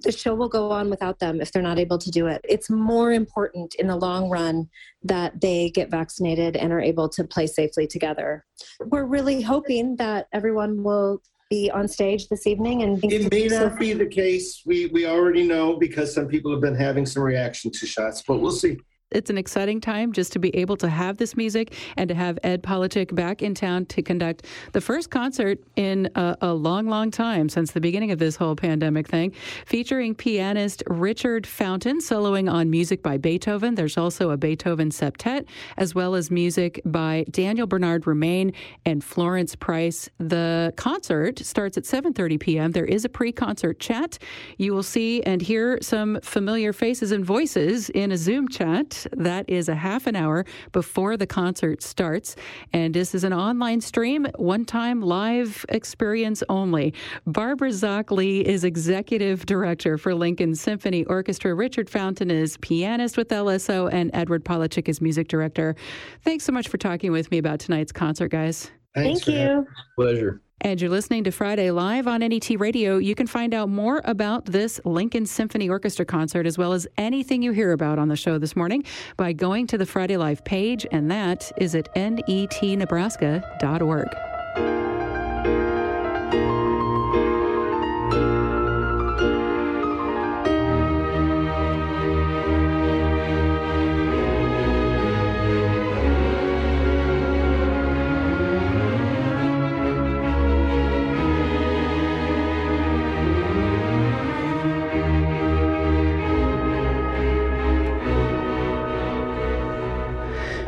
the 0.00 0.12
show 0.12 0.34
will 0.34 0.48
go 0.48 0.70
on 0.70 0.90
without 0.90 1.18
them 1.18 1.40
if 1.40 1.52
they're 1.52 1.62
not 1.62 1.78
able 1.78 1.98
to 1.98 2.10
do 2.10 2.26
it. 2.26 2.40
It's 2.48 2.68
more 2.68 3.12
important 3.12 3.74
in 3.76 3.86
the 3.86 3.96
long 3.96 4.28
run 4.28 4.68
that 5.02 5.40
they 5.40 5.70
get 5.70 5.90
vaccinated 5.90 6.56
and 6.56 6.72
are 6.72 6.80
able 6.80 7.08
to 7.10 7.24
play 7.24 7.46
safely 7.46 7.86
together. 7.86 8.44
We're 8.80 9.06
really 9.06 9.40
hoping 9.40 9.96
that 9.96 10.28
everyone 10.32 10.82
will 10.82 11.20
be 11.50 11.70
on 11.70 11.86
stage 11.86 12.28
this 12.28 12.46
evening 12.46 12.82
and 12.82 12.98
it 13.04 13.30
may 13.30 13.46
not 13.46 13.78
be 13.78 13.92
the 13.92 14.06
case 14.06 14.62
we 14.64 14.86
we 14.86 15.06
already 15.06 15.46
know 15.46 15.76
because 15.76 16.12
some 16.12 16.26
people 16.26 16.50
have 16.50 16.62
been 16.62 16.74
having 16.74 17.04
some 17.04 17.22
reaction 17.22 17.70
to 17.70 17.86
shots 17.86 18.22
but 18.26 18.38
we'll 18.38 18.50
see 18.50 18.78
it's 19.14 19.30
an 19.30 19.38
exciting 19.38 19.80
time 19.80 20.12
just 20.12 20.32
to 20.32 20.38
be 20.38 20.54
able 20.56 20.76
to 20.76 20.88
have 20.88 21.16
this 21.16 21.36
music 21.36 21.74
and 21.96 22.08
to 22.08 22.14
have 22.14 22.38
Ed 22.42 22.62
Polochick 22.62 23.14
back 23.14 23.42
in 23.42 23.54
town 23.54 23.86
to 23.86 24.02
conduct 24.02 24.46
the 24.72 24.80
first 24.80 25.10
concert 25.10 25.58
in 25.76 26.10
a, 26.14 26.36
a, 26.40 26.54
long, 26.54 26.86
long 26.86 27.10
time 27.10 27.48
since 27.48 27.70
the 27.72 27.80
beginning 27.80 28.10
of 28.10 28.18
this 28.18 28.36
whole 28.36 28.56
pandemic 28.56 29.08
thing, 29.08 29.32
featuring 29.66 30.14
pianist 30.14 30.82
Richard 30.88 31.46
Fountain 31.46 31.98
soloing 31.98 32.50
on 32.50 32.70
music 32.70 33.02
by 33.02 33.16
Beethoven. 33.16 33.74
There's 33.74 33.96
also 33.96 34.30
a 34.30 34.36
Beethoven 34.36 34.90
septet, 34.90 35.46
as 35.76 35.94
well 35.94 36.14
as 36.14 36.30
music 36.30 36.80
by 36.84 37.24
Daniel 37.30 37.66
Bernard 37.66 38.04
Roumain 38.04 38.54
and 38.84 39.02
Florence 39.02 39.54
Price. 39.54 40.08
The 40.18 40.72
concert 40.76 41.38
starts 41.38 41.78
at 41.78 41.84
7:30 41.84 42.40
p.m. 42.40 42.72
There 42.72 42.84
is 42.84 43.04
a 43.04 43.08
pre-concert 43.08 43.78
chat. 43.78 44.18
You 44.58 44.74
will 44.74 44.82
see 44.82 45.22
and 45.22 45.40
hear 45.40 45.78
some 45.82 46.20
familiar 46.22 46.72
faces 46.72 47.12
and 47.12 47.24
voices 47.24 47.90
in 47.90 48.10
a 48.10 48.16
Zoom 48.16 48.48
chat. 48.48 48.93
That 49.12 49.48
is 49.48 49.68
a 49.68 49.74
half 49.74 50.06
an 50.06 50.16
hour 50.16 50.44
before 50.72 51.16
the 51.16 51.26
concert 51.26 51.82
starts. 51.82 52.36
And 52.72 52.94
this 52.94 53.14
is 53.14 53.24
an 53.24 53.32
online 53.32 53.80
stream, 53.80 54.26
one 54.36 54.64
time 54.64 55.00
live 55.00 55.64
experience 55.68 56.42
only. 56.48 56.94
Barbara 57.26 57.70
Zockley 57.70 58.42
is 58.42 58.64
executive 58.64 59.46
director 59.46 59.98
for 59.98 60.14
Lincoln 60.14 60.54
Symphony 60.54 61.04
Orchestra. 61.04 61.54
Richard 61.54 61.88
Fountain 61.90 62.30
is 62.30 62.56
pianist 62.58 63.16
with 63.16 63.28
LSO, 63.28 63.92
and 63.92 64.10
Edward 64.14 64.44
Polochick 64.44 64.88
is 64.88 65.00
music 65.00 65.28
director. 65.28 65.74
Thanks 66.22 66.44
so 66.44 66.52
much 66.52 66.68
for 66.68 66.78
talking 66.78 67.12
with 67.12 67.30
me 67.30 67.38
about 67.38 67.60
tonight's 67.60 67.92
concert, 67.92 68.28
guys. 68.28 68.70
Thanks 68.94 69.24
Thank 69.24 69.38
you. 69.38 69.66
Pleasure. 69.98 70.40
And 70.60 70.80
you're 70.80 70.90
listening 70.90 71.24
to 71.24 71.30
Friday 71.30 71.70
Live 71.70 72.06
on 72.06 72.20
NET 72.20 72.48
Radio. 72.58 72.98
You 72.98 73.14
can 73.14 73.26
find 73.26 73.52
out 73.52 73.68
more 73.68 74.00
about 74.04 74.46
this 74.46 74.80
Lincoln 74.84 75.26
Symphony 75.26 75.68
Orchestra 75.68 76.06
concert 76.06 76.46
as 76.46 76.56
well 76.56 76.72
as 76.72 76.86
anything 76.96 77.42
you 77.42 77.52
hear 77.52 77.72
about 77.72 77.98
on 77.98 78.08
the 78.08 78.16
show 78.16 78.38
this 78.38 78.56
morning 78.56 78.84
by 79.16 79.32
going 79.32 79.66
to 79.68 79.76
the 79.76 79.86
Friday 79.86 80.16
Live 80.16 80.44
page, 80.44 80.86
and 80.90 81.10
that 81.10 81.52
is 81.58 81.74
at 81.74 81.94
netnebraska.org. 81.94 84.93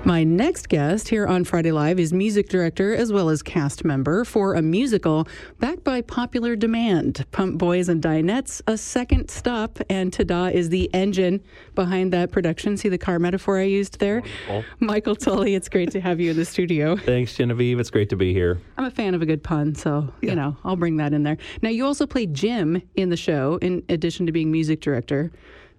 My 0.06 0.22
next 0.22 0.68
guest 0.68 1.08
here 1.08 1.26
on 1.26 1.42
Friday 1.42 1.72
Live 1.72 1.98
is 1.98 2.12
music 2.12 2.48
director 2.48 2.94
as 2.94 3.12
well 3.12 3.28
as 3.28 3.42
cast 3.42 3.84
member 3.84 4.24
for 4.24 4.54
a 4.54 4.62
musical 4.62 5.26
backed 5.58 5.82
by 5.82 6.00
popular 6.00 6.54
demand. 6.54 7.26
Pump 7.32 7.58
Boys 7.58 7.88
and 7.88 8.00
Dinettes, 8.00 8.62
a 8.68 8.78
second 8.78 9.28
stop, 9.28 9.80
and 9.90 10.12
Tada 10.12 10.52
is 10.52 10.68
the 10.68 10.88
engine 10.94 11.42
behind 11.74 12.12
that 12.12 12.30
production. 12.30 12.76
See 12.76 12.88
the 12.88 12.98
car 12.98 13.18
metaphor 13.18 13.58
I 13.58 13.64
used 13.64 13.98
there? 13.98 14.22
Wonderful. 14.48 14.64
Michael 14.78 15.16
Tully, 15.16 15.56
it's 15.56 15.68
great 15.68 15.90
to 15.90 16.00
have 16.00 16.20
you 16.20 16.30
in 16.30 16.36
the 16.36 16.44
studio. 16.44 16.94
Thanks, 17.04 17.34
Genevieve. 17.34 17.80
It's 17.80 17.90
great 17.90 18.08
to 18.10 18.16
be 18.16 18.32
here. 18.32 18.60
I'm 18.78 18.84
a 18.84 18.92
fan 18.92 19.12
of 19.16 19.22
a 19.22 19.26
good 19.26 19.42
pun, 19.42 19.74
so, 19.74 20.14
Yeah. 20.22 20.30
you 20.30 20.36
know, 20.36 20.56
I'll 20.62 20.76
bring 20.76 20.98
that 20.98 21.14
in 21.14 21.24
there. 21.24 21.36
Now, 21.62 21.70
you 21.70 21.84
also 21.84 22.06
play 22.06 22.26
Jim 22.26 22.80
in 22.94 23.08
the 23.08 23.16
show, 23.16 23.58
in 23.60 23.82
addition 23.88 24.26
to 24.26 24.32
being 24.32 24.52
music 24.52 24.80
director. 24.82 25.32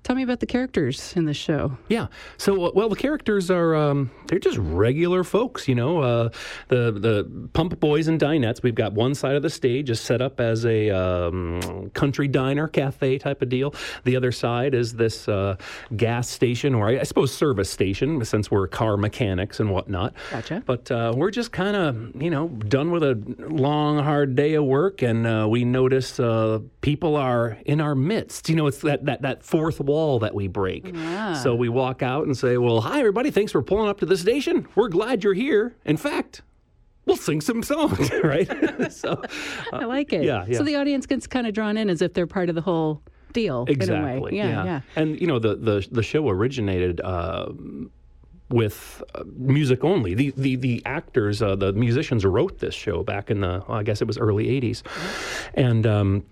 Tell 0.07 0.15
me 0.15 0.23
about 0.23 0.39
the 0.39 0.45
characters 0.45 1.11
in 1.17 1.25
the 1.25 1.33
show. 1.33 1.77
Yeah. 1.89 2.07
So, 2.37 2.67
uh, 2.67 2.71
well, 2.73 2.87
the 2.87 2.95
characters 2.95 3.51
are 3.51 3.75
um, 3.75 4.09
they're 4.27 4.39
just 4.39 4.57
regular 4.57 5.25
folks, 5.25 5.67
you 5.67 5.75
know. 5.75 5.99
Uh, 5.99 6.29
the 6.69 6.93
the 6.93 7.49
Pump 7.51 7.77
Boys 7.81 8.07
and 8.07 8.17
Dinettes. 8.17 8.63
We've 8.63 8.73
got 8.73 8.93
one 8.93 9.15
side 9.15 9.35
of 9.35 9.43
the 9.43 9.49
stage 9.49 9.89
is 9.89 9.99
set 9.99 10.21
up 10.21 10.39
as 10.39 10.65
a 10.65 10.91
um, 10.91 11.91
country 11.93 12.29
diner, 12.29 12.69
cafe 12.69 13.17
type 13.17 13.41
of 13.41 13.49
deal. 13.49 13.75
The 14.05 14.15
other 14.15 14.31
side 14.31 14.73
is 14.73 14.93
this 14.93 15.27
uh, 15.27 15.57
gas 15.97 16.29
station, 16.29 16.73
or 16.73 16.87
I, 16.87 17.01
I 17.01 17.03
suppose 17.03 17.33
service 17.33 17.69
station, 17.69 18.23
since 18.23 18.49
we're 18.49 18.67
car 18.67 18.95
mechanics 18.95 19.59
and 19.59 19.71
whatnot. 19.71 20.13
Gotcha. 20.31 20.63
But 20.65 20.89
uh, 20.89 21.11
we're 21.17 21.31
just 21.31 21.51
kind 21.51 21.75
of, 21.75 22.21
you 22.21 22.29
know, 22.29 22.47
done 22.47 22.91
with 22.91 23.03
a 23.03 23.21
long, 23.49 24.01
hard 24.01 24.37
day 24.37 24.53
of 24.53 24.63
work, 24.63 25.01
and 25.01 25.27
uh, 25.27 25.47
we 25.49 25.65
notice 25.65 26.17
uh, 26.17 26.59
people 26.79 27.17
are 27.17 27.57
in 27.65 27.81
our 27.81 27.93
midst. 27.93 28.47
You 28.47 28.55
know, 28.55 28.67
it's 28.67 28.79
that, 28.79 29.03
that, 29.03 29.23
that 29.23 29.43
fourth 29.43 29.81
wall 29.81 29.96
that 30.19 30.33
we 30.33 30.47
break. 30.47 30.95
So 31.41 31.55
we 31.55 31.69
walk 31.69 32.01
out 32.01 32.25
and 32.25 32.37
say, 32.37 32.57
Well, 32.57 32.81
hi, 32.81 32.99
everybody. 32.99 33.31
Thanks 33.31 33.51
for 33.51 33.61
pulling 33.61 33.89
up 33.89 33.99
to 33.99 34.05
the 34.05 34.17
station. 34.17 34.67
We're 34.75 34.89
glad 34.89 35.23
you're 35.23 35.33
here. 35.33 35.75
In 35.85 35.97
fact, 35.97 36.41
we'll 37.05 37.17
sing 37.17 37.41
some 37.41 37.63
songs, 37.63 38.11
right? 38.23 38.47
so, 38.91 39.21
I 39.73 39.85
like 39.85 40.13
it. 40.13 40.23
yeah, 40.23 40.45
yeah. 40.47 40.57
So 40.57 40.63
the 40.63 40.75
audience 40.75 41.05
gets 41.05 41.25
kind 41.25 41.47
of 41.47 41.53
drawn 41.53 41.77
in 41.77 41.89
as 41.89 42.01
if 42.01 42.13
they're 42.13 42.27
part 42.27 42.49
of 42.49 42.55
the 42.55 42.61
whole 42.61 43.01
deal 43.33 43.63
in 43.63 43.69
a 43.69 43.71
exactly. 43.73 44.19
way. 44.19 44.37
Yeah, 44.37 44.63
yeah. 44.63 44.81
And, 44.95 45.19
you 45.19 45.27
know, 45.27 45.39
the, 45.39 45.55
the, 45.55 45.87
the 45.91 46.03
show 46.03 46.27
originated. 46.29 47.01
Uh, 47.01 47.53
with 48.49 49.03
uh, 49.13 49.23
music 49.35 49.83
only. 49.83 50.13
The 50.13 50.33
the 50.37 50.55
the 50.55 50.81
actors, 50.85 51.41
uh, 51.41 51.57
the 51.57 51.73
musicians 51.73 52.25
wrote 52.25 52.59
this 52.59 52.73
show 52.73 53.03
back 53.03 53.29
in 53.29 53.41
the 53.41 53.61
well, 53.67 53.77
I 53.77 53.83
guess 53.83 54.01
it 54.01 54.07
was 54.07 54.17
early 54.17 54.45
'80s, 54.61 54.83
and. 55.53 55.85
Um, 55.85 56.25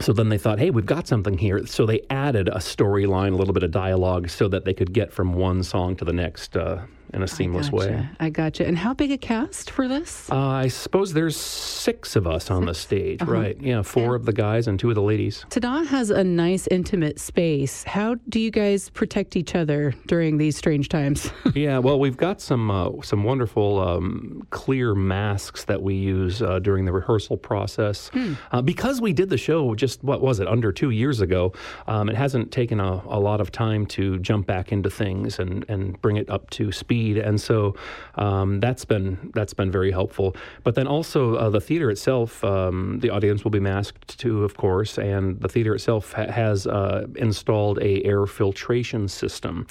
so 0.00 0.12
then 0.12 0.28
they 0.28 0.38
thought, 0.38 0.58
hey, 0.58 0.70
we've 0.70 0.86
got 0.86 1.06
something 1.06 1.38
here. 1.38 1.66
So 1.66 1.86
they 1.86 2.02
added 2.10 2.48
a 2.48 2.58
storyline, 2.58 3.32
a 3.32 3.36
little 3.36 3.54
bit 3.54 3.62
of 3.62 3.70
dialogue, 3.70 4.28
so 4.28 4.48
that 4.48 4.64
they 4.64 4.74
could 4.74 4.92
get 4.92 5.12
from 5.12 5.34
one 5.34 5.62
song 5.62 5.96
to 5.96 6.04
the 6.04 6.12
next 6.12 6.56
uh, 6.56 6.82
in 7.14 7.22
a 7.22 7.28
seamless 7.28 7.72
way. 7.72 7.90
Gotcha. 7.90 8.10
I 8.20 8.30
gotcha. 8.30 8.66
And 8.66 8.78
how 8.78 8.94
big 8.94 9.10
a 9.10 9.18
cast 9.18 9.70
for 9.70 9.88
this? 9.88 10.30
Uh, 10.30 10.36
I 10.36 10.68
suppose 10.68 11.12
there's 11.12 11.36
six 11.36 12.16
of 12.16 12.26
us 12.26 12.50
on 12.50 12.66
the 12.66 12.74
stage, 12.74 13.22
right? 13.22 13.60
Yeah, 13.60 13.82
four 13.82 14.14
of 14.14 14.24
the 14.24 14.32
guys 14.32 14.66
and 14.68 14.78
two 14.78 14.88
of 14.88 14.94
the 14.94 15.02
ladies. 15.02 15.44
Tada 15.50 15.86
has 15.86 16.10
a 16.10 16.24
nice, 16.24 16.66
intimate 16.68 17.18
space. 17.18 17.84
How 17.84 18.16
do 18.28 18.40
you 18.40 18.50
guys 18.50 18.90
protect 18.90 19.36
each 19.36 19.54
other 19.54 19.94
during 20.06 20.38
these 20.38 20.56
strange 20.56 20.88
times? 20.88 21.30
yeah, 21.54 21.78
well, 21.78 21.98
we've 21.98 22.16
got 22.16 22.40
some 22.40 22.70
uh, 22.70 22.90
some 23.02 23.24
wonderful 23.24 23.80
um, 23.80 24.46
clear 24.50 24.94
masks 24.94 25.64
that 25.64 25.82
we 25.82 25.94
use 25.94 26.42
uh, 26.42 26.58
during 26.58 26.84
the 26.84 26.92
rehearsal 26.92 27.36
process. 27.36 28.10
Uh, 28.52 28.62
because 28.62 29.00
we 29.00 29.12
did 29.12 29.30
the 29.30 29.38
show 29.38 29.74
just 29.74 30.02
what 30.04 30.20
was 30.20 30.40
it 30.40 30.48
under 30.48 30.72
two 30.72 30.90
years 30.90 31.20
ago, 31.20 31.52
um, 31.86 32.08
it 32.08 32.16
hasn't 32.16 32.50
taken 32.52 32.80
a, 32.80 33.02
a 33.08 33.18
lot 33.18 33.40
of 33.40 33.50
time 33.50 33.86
to 33.86 34.18
jump 34.18 34.46
back 34.46 34.72
into 34.72 34.90
things 34.90 35.38
and, 35.38 35.64
and 35.68 36.00
bring 36.02 36.16
it 36.16 36.28
up 36.28 36.50
to 36.50 36.70
speed, 36.72 36.97
and 36.98 37.40
so 37.40 37.74
um, 38.14 38.60
that's 38.60 38.84
been 38.84 39.30
that's 39.34 39.54
been 39.54 39.70
very 39.70 39.90
helpful. 39.90 40.36
But 40.64 40.74
then 40.74 40.86
also 40.86 41.36
uh, 41.36 41.50
the 41.50 41.60
theater 41.60 41.90
itself, 41.90 42.42
um, 42.44 42.98
the 43.00 43.10
audience 43.10 43.44
will 43.44 43.50
be 43.50 43.60
masked 43.60 44.18
too, 44.18 44.44
of 44.44 44.56
course, 44.56 44.98
and 44.98 45.40
the 45.40 45.48
theater 45.48 45.74
itself 45.74 46.12
ha- 46.12 46.30
has 46.30 46.66
uh, 46.66 47.06
installed 47.16 47.78
a 47.80 48.04
air 48.04 48.26
filtration 48.26 49.08
system, 49.08 49.66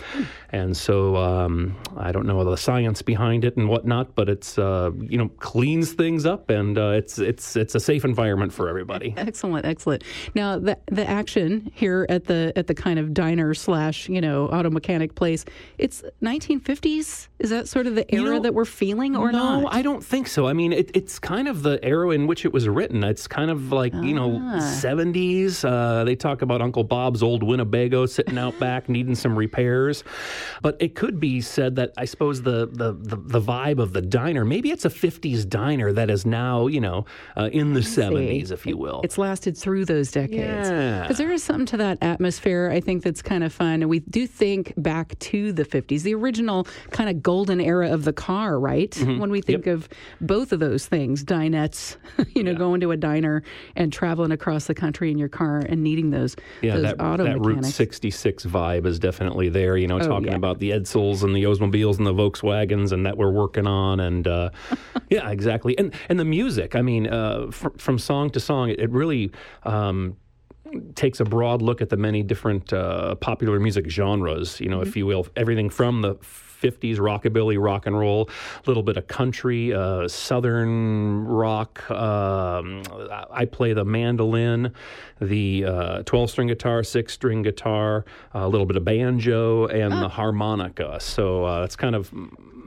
and 0.49 0.75
so 0.75 1.15
um, 1.15 1.75
I 1.97 2.11
don't 2.11 2.25
know 2.25 2.43
the 2.43 2.57
science 2.57 3.01
behind 3.01 3.45
it 3.45 3.57
and 3.57 3.67
whatnot, 3.69 4.15
but 4.15 4.29
it's 4.29 4.57
uh, 4.57 4.91
you 4.99 5.17
know 5.17 5.29
cleans 5.39 5.93
things 5.93 6.25
up 6.25 6.49
and 6.49 6.77
uh, 6.77 6.89
it's 6.89 7.19
it's 7.19 7.55
it's 7.55 7.75
a 7.75 7.79
safe 7.79 8.05
environment 8.05 8.53
for 8.53 8.69
everybody. 8.69 9.13
excellent, 9.17 9.65
excellent. 9.65 10.03
Now 10.35 10.59
the 10.59 10.77
the 10.87 11.07
action 11.07 11.71
here 11.73 12.05
at 12.09 12.25
the 12.25 12.53
at 12.55 12.67
the 12.67 12.75
kind 12.75 12.99
of 12.99 13.13
diner 13.13 13.53
slash 13.53 14.09
you 14.09 14.21
know 14.21 14.47
auto 14.47 14.69
mechanic 14.69 15.15
place, 15.15 15.45
it's 15.77 16.03
1950s. 16.21 17.16
Is 17.39 17.49
that 17.51 17.67
sort 17.67 17.85
of 17.87 17.95
the 17.95 18.05
era 18.13 18.23
You 18.23 18.33
know, 18.35 18.39
that 18.41 18.53
we're 18.53 18.65
feeling 18.65 19.15
or 19.15 19.31
no, 19.31 19.61
not? 19.61 19.73
I 19.73 19.81
don't 19.81 20.03
think 20.03 20.27
so. 20.27 20.47
I 20.47 20.53
mean, 20.53 20.73
it, 20.73 20.89
it's 20.95 21.19
kind 21.19 21.47
of 21.47 21.61
the 21.63 21.79
era 21.83 22.09
in 22.09 22.25
which 22.27 22.45
it 22.45 22.51
was 22.53 22.67
written. 22.67 23.03
It's 23.03 23.27
kind 23.27 23.51
of 23.51 23.71
like, 23.71 23.93
you 23.93 24.13
know, 24.13 24.41
Ah. 24.43 24.59
70s. 24.59 25.63
Uh, 25.63 26.03
they 26.03 26.15
talk 26.15 26.41
about 26.41 26.61
Uncle 26.61 26.83
Bob's 26.83 27.21
old 27.21 27.43
Winnebago 27.43 28.05
sitting 28.05 28.37
out 28.37 28.57
back 28.59 28.89
needing 28.95 29.15
some 29.15 29.35
repairs. 29.37 30.03
But 30.61 30.77
it 30.79 30.95
could 30.95 31.19
be 31.19 31.41
said 31.41 31.75
that 31.75 31.93
I 31.97 32.05
suppose 32.05 32.41
the, 32.41 32.67
the, 32.71 32.93
the, 32.93 33.15
the 33.15 33.41
vibe 33.41 33.79
of 33.79 33.93
the 33.93 34.01
diner, 34.01 34.43
maybe 34.45 34.71
it's 34.71 34.85
a 34.85 34.89
50s 34.89 35.47
diner 35.47 35.93
that 35.93 36.09
is 36.09 36.25
now, 36.25 36.67
you 36.67 36.81
know, 36.81 37.05
uh, 37.35 37.49
in 37.51 37.73
the 37.73 37.81
70s, 37.81 38.51
if 38.51 38.65
you 38.65 38.77
will. 38.77 39.01
It's 39.03 39.17
lasted 39.17 39.57
through 39.57 39.85
those 39.85 40.11
decades. 40.11 40.69
Yeah. 40.69 41.01
Because 41.03 41.17
there 41.17 41.31
is 41.31 41.43
something 41.43 41.65
to 41.67 41.77
that 41.77 41.97
atmosphere, 42.01 42.69
I 42.73 42.79
think, 42.79 43.03
that's 43.03 43.21
kind 43.21 43.43
of 43.43 43.53
fun. 43.53 43.81
And 43.81 43.89
we 43.89 43.99
do 43.99 44.25
think 44.27 44.73
back 44.77 45.17
to 45.19 45.51
the 45.51 45.63
50s, 45.65 46.01
the 46.03 46.15
original 46.15 46.67
kind 46.91 47.06
of 47.09 47.23
golden 47.23 47.59
era 47.61 47.91
of 47.91 48.03
the 48.03 48.13
car, 48.13 48.59
right? 48.59 48.91
Mm-hmm. 48.91 49.19
When 49.19 49.29
we 49.31 49.41
think 49.41 49.67
of 49.67 49.87
both 50.21 50.51
of 50.51 50.59
those 50.59 50.85
things, 50.85 51.23
dinettes, 51.23 51.97
you 52.35 52.43
know, 52.43 52.53
going 52.55 52.81
to 52.81 52.91
a 52.91 52.97
diner 52.97 53.43
and 53.75 53.91
traveling 53.93 54.31
across 54.31 54.65
the 54.65 54.73
country 54.75 55.11
in 55.11 55.17
your 55.17 55.29
car 55.29 55.59
and 55.59 55.83
needing 55.83 56.09
those, 56.09 56.35
Yeah, 56.61 56.75
those 56.75 56.83
that, 56.83 57.01
auto 57.01 57.23
that 57.25 57.39
Route 57.39 57.65
66 57.65 58.45
vibe 58.45 58.85
is 58.85 58.99
definitely 58.99 59.49
there. 59.49 59.77
You 59.77 59.87
know, 59.87 59.97
Oh, 59.99 60.07
talking 60.07 60.27
yeah. 60.29 60.35
about 60.35 60.59
the 60.59 60.71
Edsels 60.71 61.23
and 61.23 61.35
the 61.35 61.43
Oldsmobiles 61.43 61.97
and 61.97 62.05
the 62.07 62.13
Volkswagens 62.13 62.91
and 62.91 63.05
that 63.05 63.17
we're 63.17 63.31
working 63.31 63.67
on. 63.67 63.99
And 63.99 64.27
uh, 64.27 64.49
yeah, 65.09 65.29
exactly. 65.29 65.77
And 65.77 65.93
and 66.09 66.19
the 66.19 66.25
music, 66.25 66.75
I 66.75 66.81
mean, 66.81 67.07
uh, 67.07 67.51
fr- 67.51 67.69
from 67.77 67.97
song 67.99 68.29
to 68.31 68.39
song, 68.39 68.69
it, 68.69 68.79
it 68.79 68.89
really. 68.91 69.31
Um, 69.63 70.17
takes 70.95 71.21
a 71.21 71.23
broad 71.23 71.61
look 71.61 71.81
at 71.81 71.87
the 71.87 71.95
many 71.95 72.21
different 72.21 72.73
uh, 72.73 73.15
popular 73.15 73.57
music 73.57 73.89
genres, 73.89 74.59
you 74.59 74.67
know, 74.67 74.79
Mm-hmm. 74.79 74.89
if 74.89 74.97
you 74.97 75.05
will, 75.05 75.25
everything 75.37 75.69
from 75.69 76.01
the 76.01 76.15
50s 76.61 76.97
rockabilly, 76.97 77.61
rock 77.61 77.85
and 77.85 77.97
roll, 77.97 78.29
a 78.29 78.67
little 78.69 78.83
bit 78.83 78.97
of 78.97 79.07
country, 79.07 79.73
uh, 79.73 80.07
southern 80.07 81.25
rock. 81.25 81.89
Um, 81.91 82.83
I 83.31 83.45
play 83.45 83.73
the 83.73 83.85
mandolin, 83.85 84.73
the 85.19 86.03
12 86.05 86.29
string 86.29 86.47
guitar, 86.47 86.83
six 86.83 87.13
string 87.13 87.41
guitar, 87.41 88.05
a 88.33 88.47
little 88.47 88.65
bit 88.65 88.77
of 88.77 88.85
banjo, 88.85 89.67
and 89.67 89.91
the 89.91 90.09
harmonica. 90.09 90.99
So 90.99 91.45
uh, 91.45 91.61
that's 91.61 91.75
kind 91.75 91.95
of 91.95 92.11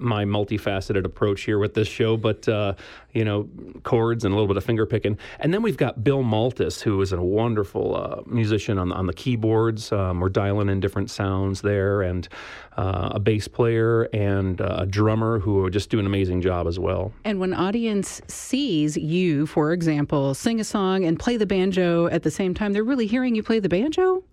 my 0.01 0.25
multifaceted 0.25 1.05
approach 1.05 1.43
here 1.43 1.59
with 1.59 1.75
this 1.75 1.89
show, 1.89 2.17
but 2.17 2.49
uh, 2.49 2.75
you 3.13 3.25
know, 3.25 3.49
chords 3.83 4.25
and 4.25 4.33
a 4.33 4.37
little 4.37 4.49
bit 4.49 4.57
of 4.57 4.65
finger 4.65 4.87
picking. 4.87 5.19
And 5.39 5.53
then 5.53 5.63
we've 5.63 5.77
got 5.77 6.03
Bill 6.03 6.23
Maltus, 6.23 6.81
who 6.81 7.01
is 7.03 7.13
a 7.13 7.21
wonderful 7.21 7.97
uh, 7.97 8.23
musician 8.27 8.79
on, 8.79 8.93
on 8.93 9.07
the 9.07 9.13
keyboards. 9.13 9.93
Um, 9.93 10.21
we're 10.21 10.29
dialing 10.29 10.69
in 10.69 10.81
different 10.81 11.11
sounds 11.11 11.61
there, 11.61 12.03
and 12.03 12.29
uh, 12.77 13.11
a 13.13 13.21
bass 13.21 13.49
player 13.49 14.05
and 14.13 14.61
uh, 14.61 14.77
a 14.79 14.87
drummer 14.87 15.39
who 15.39 15.69
just 15.71 15.91
do 15.91 15.99
an 15.99 16.07
amazing 16.07 16.41
job 16.41 16.67
as 16.67 16.79
well. 16.79 17.13
And 17.25 17.41
when 17.41 17.53
audience 17.53 18.23
sees 18.29 18.97
you, 18.97 19.47
for 19.47 19.73
example, 19.73 20.35
sing 20.35 20.61
a 20.61 20.65
song 20.65 21.05
and 21.05 21.19
play 21.19 21.37
the 21.37 21.47
banjo 21.47 22.07
at 22.07 22.23
the 22.23 22.31
same 22.31 22.55
time, 22.55 22.73
they're 22.73 22.85
really 22.85 23.07
hearing 23.07 23.35
you 23.35 23.43
play 23.43 23.59
the 23.59 23.69
banjo? 23.69 24.25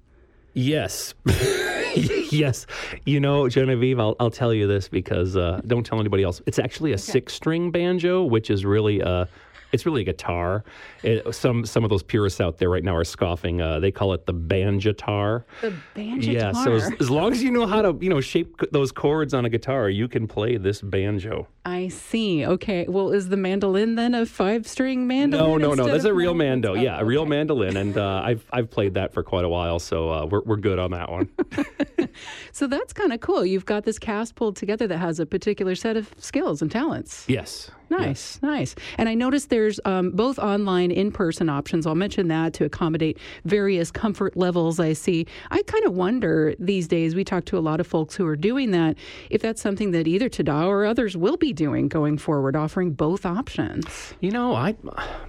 Yes. 0.54 1.14
yes. 2.32 2.66
You 3.06 3.20
know, 3.20 3.50
Genevieve, 3.50 4.00
I'll, 4.00 4.16
I'll 4.20 4.32
tell 4.32 4.54
you 4.54 4.68
this 4.68 4.88
because 4.88 5.36
uh, 5.36 5.62
don't 5.68 5.86
tell 5.86 6.00
anybody 6.00 6.24
else. 6.24 6.42
It's 6.46 6.60
actually 6.60 6.94
a 6.94 6.98
six 6.98 7.34
string 7.34 7.72
banjo, 7.72 8.24
which 8.24 8.50
is 8.50 8.66
really 8.66 9.02
uh, 9.02 9.26
it's 9.72 9.86
really 9.86 10.02
a 10.02 10.06
guitar. 10.06 10.64
It, 11.04 11.34
some 11.34 11.66
some 11.66 11.84
of 11.84 11.90
those 11.90 12.04
purists 12.04 12.40
out 12.40 12.58
there 12.58 12.70
right 12.70 12.84
now 12.84 12.96
are 12.96 13.04
scoffing. 13.04 13.62
Uh, 13.62 13.80
they 13.80 13.92
call 13.92 14.14
it 14.14 14.26
the 14.26 14.34
banjitar. 14.34 15.44
The 15.62 15.74
banjo 15.94 16.32
Yeah. 16.32 16.52
So 16.52 16.74
as, 16.74 16.92
as 17.00 17.10
long 17.10 17.32
as 17.32 17.44
you 17.44 17.52
know 17.52 17.66
how 17.66 17.82
to 17.82 17.98
you 18.02 18.10
know 18.10 18.22
shape 18.22 18.60
those 18.72 18.92
chords 18.92 19.34
on 19.34 19.46
a 19.46 19.50
guitar, 19.50 19.90
you 19.90 20.08
can 20.08 20.28
play 20.28 20.58
this 20.58 20.82
banjo. 20.82 21.48
I 21.68 21.90
see. 21.90 22.46
Okay. 22.46 22.86
Well, 22.88 23.12
is 23.12 23.28
the 23.28 23.36
mandolin 23.36 23.96
then 23.96 24.16
a 24.16 24.26
five-string 24.26 25.06
mandolin? 25.06 25.46
No, 25.46 25.58
no, 25.58 25.74
no. 25.74 25.92
That's 25.92 26.06
a 26.06 26.14
real 26.14 26.34
mando. 26.34 26.72
Oh, 26.72 26.76
yeah, 26.76 26.98
a 26.98 27.04
real 27.04 27.24
okay. 27.24 27.32
mandolin, 27.32 27.76
and 27.76 27.98
uh, 27.98 28.22
I've 28.24 28.46
I've 28.54 28.72
played 28.72 28.94
that 28.94 29.14
for 29.14 29.22
quite 29.22 29.44
a 29.44 29.50
while, 29.50 29.78
so 29.78 30.10
uh, 30.10 30.26
we're 30.26 30.44
we're 30.44 30.56
good 30.56 30.80
on 30.80 30.92
that 30.92 31.12
one. 31.12 31.28
So 32.52 32.66
that's 32.66 32.92
kind 32.92 33.14
of 33.14 33.22
cool. 33.22 33.46
You've 33.46 33.66
got 33.66 33.84
this 33.84 34.00
cast 34.00 34.34
pulled 34.36 34.56
together 34.56 34.88
that 34.88 34.98
has 34.98 35.20
a 35.20 35.28
particular 35.28 35.76
set 35.76 35.96
of 35.96 36.12
skills 36.18 36.62
and 36.62 36.72
talents. 36.72 37.26
yes. 37.28 37.70
Nice, 37.90 38.38
nice. 38.42 38.76
And 38.98 39.08
I 39.08 39.14
noticed 39.14 39.50
there's 39.50 39.80
um, 39.86 40.12
both 40.12 40.40
online, 40.40 40.92
in 40.92 41.10
person 41.10 41.48
options. 41.48 41.88
I'll 41.88 41.96
mention 41.96 42.28
that 42.28 42.52
to 42.56 42.66
accommodate 42.66 43.18
various 43.46 43.92
comfort 43.92 44.36
levels 44.36 44.78
I 44.78 44.92
see. 44.92 45.26
I 45.52 45.62
kind 45.62 45.86
of 45.86 45.94
wonder 45.94 46.54
these 46.60 46.90
days, 46.90 47.16
we 47.16 47.24
talk 47.24 47.46
to 47.46 47.58
a 47.58 47.62
lot 47.62 47.80
of 47.80 47.88
folks 47.88 48.14
who 48.14 48.26
are 48.26 48.36
doing 48.36 48.72
that, 48.72 48.98
if 49.30 49.42
that's 49.42 49.62
something 49.62 49.92
that 49.92 50.06
either 50.06 50.28
Tada 50.28 50.66
or 50.68 50.86
others 50.86 51.16
will 51.16 51.38
be 51.38 51.54
doing 51.58 51.90
going 51.90 52.18
forward, 52.18 52.56
offering 52.56 52.92
both 52.92 53.26
options. 53.26 54.14
You 54.22 54.32
know, 54.32 54.56
I 54.56 54.76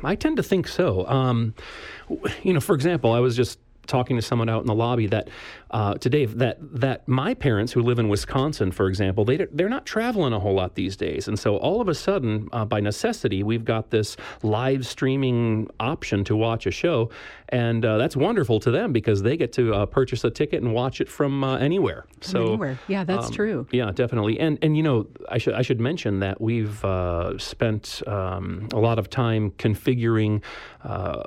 I 0.04 0.14
tend 0.14 0.36
to 0.36 0.42
think 0.44 0.68
so. 0.68 1.04
Um, 1.08 1.54
you 2.44 2.52
know, 2.52 2.60
for 2.60 2.76
example, 2.76 3.12
I 3.12 3.18
was 3.18 3.34
just 3.36 3.58
talking 3.88 4.14
to 4.16 4.22
someone 4.22 4.48
out 4.48 4.60
in 4.60 4.66
the 4.66 4.74
lobby 4.74 5.06
that 5.08 5.28
uh, 5.70 5.94
Dave, 5.94 6.38
that 6.38 6.58
that 6.60 7.06
my 7.06 7.34
parents 7.34 7.72
who 7.72 7.82
live 7.82 7.98
in 7.98 8.08
Wisconsin, 8.08 8.72
for 8.72 8.88
example, 8.88 9.24
they 9.24 9.36
they're 9.52 9.68
not 9.68 9.84
traveling 9.84 10.32
a 10.32 10.40
whole 10.40 10.54
lot 10.54 10.74
these 10.74 10.96
days, 10.96 11.28
and 11.28 11.38
so 11.38 11.56
all 11.56 11.80
of 11.80 11.88
a 11.88 11.94
sudden, 11.94 12.48
uh, 12.52 12.64
by 12.64 12.80
necessity, 12.80 13.42
we've 13.42 13.64
got 13.64 13.90
this 13.90 14.16
live 14.42 14.86
streaming 14.86 15.68
option 15.78 16.24
to 16.24 16.34
watch 16.36 16.66
a 16.66 16.70
show, 16.70 17.10
and 17.50 17.84
uh, 17.84 17.98
that's 17.98 18.16
wonderful 18.16 18.60
to 18.60 18.70
them 18.70 18.92
because 18.92 19.22
they 19.22 19.36
get 19.36 19.52
to 19.54 19.74
uh, 19.74 19.86
purchase 19.86 20.24
a 20.24 20.30
ticket 20.30 20.62
and 20.62 20.72
watch 20.72 21.00
it 21.00 21.08
from 21.08 21.44
uh, 21.44 21.56
anywhere. 21.58 22.06
So 22.20 22.46
anywhere. 22.46 22.78
Yeah, 22.88 23.04
that's 23.04 23.26
um, 23.26 23.32
true. 23.32 23.66
Yeah, 23.70 23.90
definitely. 23.92 24.40
And 24.40 24.58
and 24.62 24.76
you 24.76 24.82
know, 24.82 25.06
I 25.28 25.38
should 25.38 25.54
I 25.54 25.62
should 25.62 25.80
mention 25.80 26.20
that 26.20 26.40
we've 26.40 26.82
uh, 26.84 27.38
spent 27.38 28.02
um, 28.06 28.68
a 28.72 28.78
lot 28.78 28.98
of 28.98 29.10
time 29.10 29.50
configuring, 29.52 30.42
uh, 30.82 31.24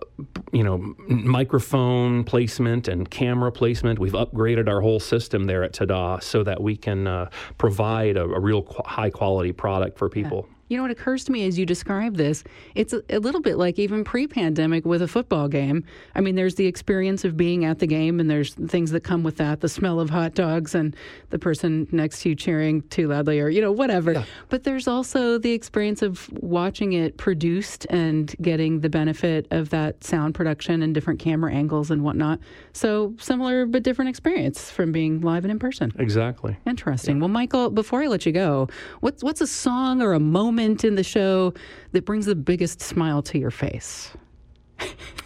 you 0.51 0.63
know, 0.63 0.95
microphone 1.07 2.23
placement 2.23 2.87
and 2.87 3.09
camera 3.09 3.51
placement. 3.51 3.99
We've 3.99 4.15
upgraded 4.31 4.67
our 4.67 4.81
whole 4.81 4.99
system 4.99 5.45
there 5.45 5.63
at 5.63 5.73
Tada 5.73 6.21
so 6.21 6.43
that 6.43 6.61
we 6.61 6.75
can 6.75 7.07
uh, 7.07 7.29
provide 7.57 8.17
a, 8.17 8.23
a 8.23 8.39
real 8.39 8.63
qu- 8.63 8.83
high 8.85 9.09
quality 9.09 9.51
product 9.51 9.97
for 9.97 10.09
people. 10.09 10.47
You 10.71 10.77
know 10.77 10.83
what 10.83 10.91
occurs 10.91 11.25
to 11.25 11.33
me 11.33 11.45
as 11.47 11.59
you 11.59 11.65
describe 11.65 12.15
this? 12.15 12.45
It's 12.75 12.93
a, 12.93 13.03
a 13.09 13.19
little 13.19 13.41
bit 13.41 13.57
like 13.57 13.77
even 13.77 14.05
pre 14.05 14.25
pandemic 14.25 14.85
with 14.85 15.01
a 15.01 15.07
football 15.07 15.49
game. 15.49 15.83
I 16.15 16.21
mean, 16.21 16.35
there's 16.35 16.55
the 16.55 16.65
experience 16.65 17.25
of 17.25 17.35
being 17.35 17.65
at 17.65 17.79
the 17.79 17.87
game, 17.87 18.21
and 18.21 18.31
there's 18.31 18.53
things 18.53 18.91
that 18.91 19.01
come 19.01 19.21
with 19.21 19.35
that 19.35 19.59
the 19.59 19.67
smell 19.67 19.99
of 19.99 20.09
hot 20.09 20.33
dogs 20.33 20.73
and 20.73 20.95
the 21.29 21.37
person 21.37 21.89
next 21.91 22.21
to 22.21 22.29
you 22.29 22.35
cheering 22.35 22.83
too 22.83 23.09
loudly 23.09 23.41
or, 23.41 23.49
you 23.49 23.59
know, 23.59 23.73
whatever. 23.73 24.25
But 24.47 24.63
there's 24.63 24.87
also 24.87 25.37
the 25.37 25.51
experience 25.51 26.01
of 26.01 26.29
watching 26.41 26.93
it 26.93 27.17
produced 27.17 27.85
and 27.89 28.33
getting 28.41 28.79
the 28.79 28.89
benefit 28.89 29.47
of 29.51 29.71
that 29.71 30.01
sound 30.05 30.35
production 30.35 30.83
and 30.83 30.93
different 30.93 31.19
camera 31.19 31.53
angles 31.53 31.91
and 31.91 32.01
whatnot. 32.01 32.39
So 32.71 33.13
similar 33.19 33.65
but 33.65 33.83
different 33.83 34.07
experience 34.07 34.71
from 34.71 34.93
being 34.93 35.19
live 35.19 35.43
and 35.43 35.51
in 35.51 35.59
person. 35.59 35.91
Exactly. 35.99 36.55
Interesting. 36.65 37.19
Well, 37.19 37.27
Michael, 37.27 37.71
before 37.71 38.03
I 38.03 38.07
let 38.07 38.25
you 38.25 38.31
go, 38.31 38.69
what's 39.01 39.21
what's 39.21 39.41
a 39.41 39.47
song 39.47 40.01
or 40.01 40.13
a 40.13 40.19
moment 40.19 40.60
in 40.61 40.95
the 40.95 41.03
show 41.03 41.53
that 41.91 42.05
brings 42.05 42.25
the 42.25 42.35
biggest 42.35 42.81
smile 42.81 43.21
to 43.23 43.37
your 43.37 43.51
face? 43.51 44.11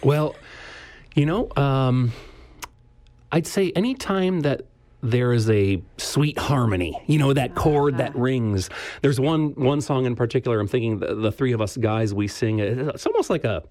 Well, 0.02 0.36
you 1.14 1.26
know, 1.26 1.48
um, 1.56 2.12
I'd 3.32 3.46
say 3.46 3.72
anytime 3.74 4.40
that 4.40 4.62
there 5.02 5.32
is 5.32 5.48
a 5.50 5.82
sweet 5.98 6.38
harmony, 6.38 7.00
you 7.06 7.18
know, 7.18 7.32
that 7.32 7.54
chord 7.54 7.98
that 7.98 8.14
rings. 8.16 8.70
There's 9.02 9.20
one 9.20 9.50
one 9.54 9.80
song 9.80 10.06
in 10.06 10.16
particular. 10.16 10.58
I'm 10.58 10.66
thinking 10.68 10.98
the, 10.98 11.14
the 11.14 11.30
three 11.32 11.52
of 11.52 11.60
us 11.60 11.76
guys 11.76 12.14
we 12.14 12.28
sing. 12.28 12.58
It's 12.58 13.06
almost 13.06 13.30
like 13.30 13.44
a, 13.44 13.62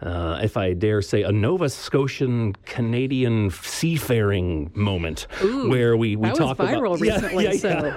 uh, 0.00 0.40
if 0.42 0.56
I 0.56 0.72
dare 0.74 1.02
say, 1.02 1.22
a 1.22 1.32
Nova 1.32 1.68
Scotian 1.68 2.54
Canadian 2.64 3.50
seafaring 3.50 4.70
moment 4.74 5.26
Ooh, 5.42 5.68
where 5.68 5.96
we 5.96 6.16
we 6.16 6.30
talk 6.30 6.56
viral 6.58 6.94
about 6.96 7.00
Yeah, 7.00 7.14
recently, 7.14 7.44
yeah, 7.44 7.52
so 7.52 7.68
yeah. 7.68 7.96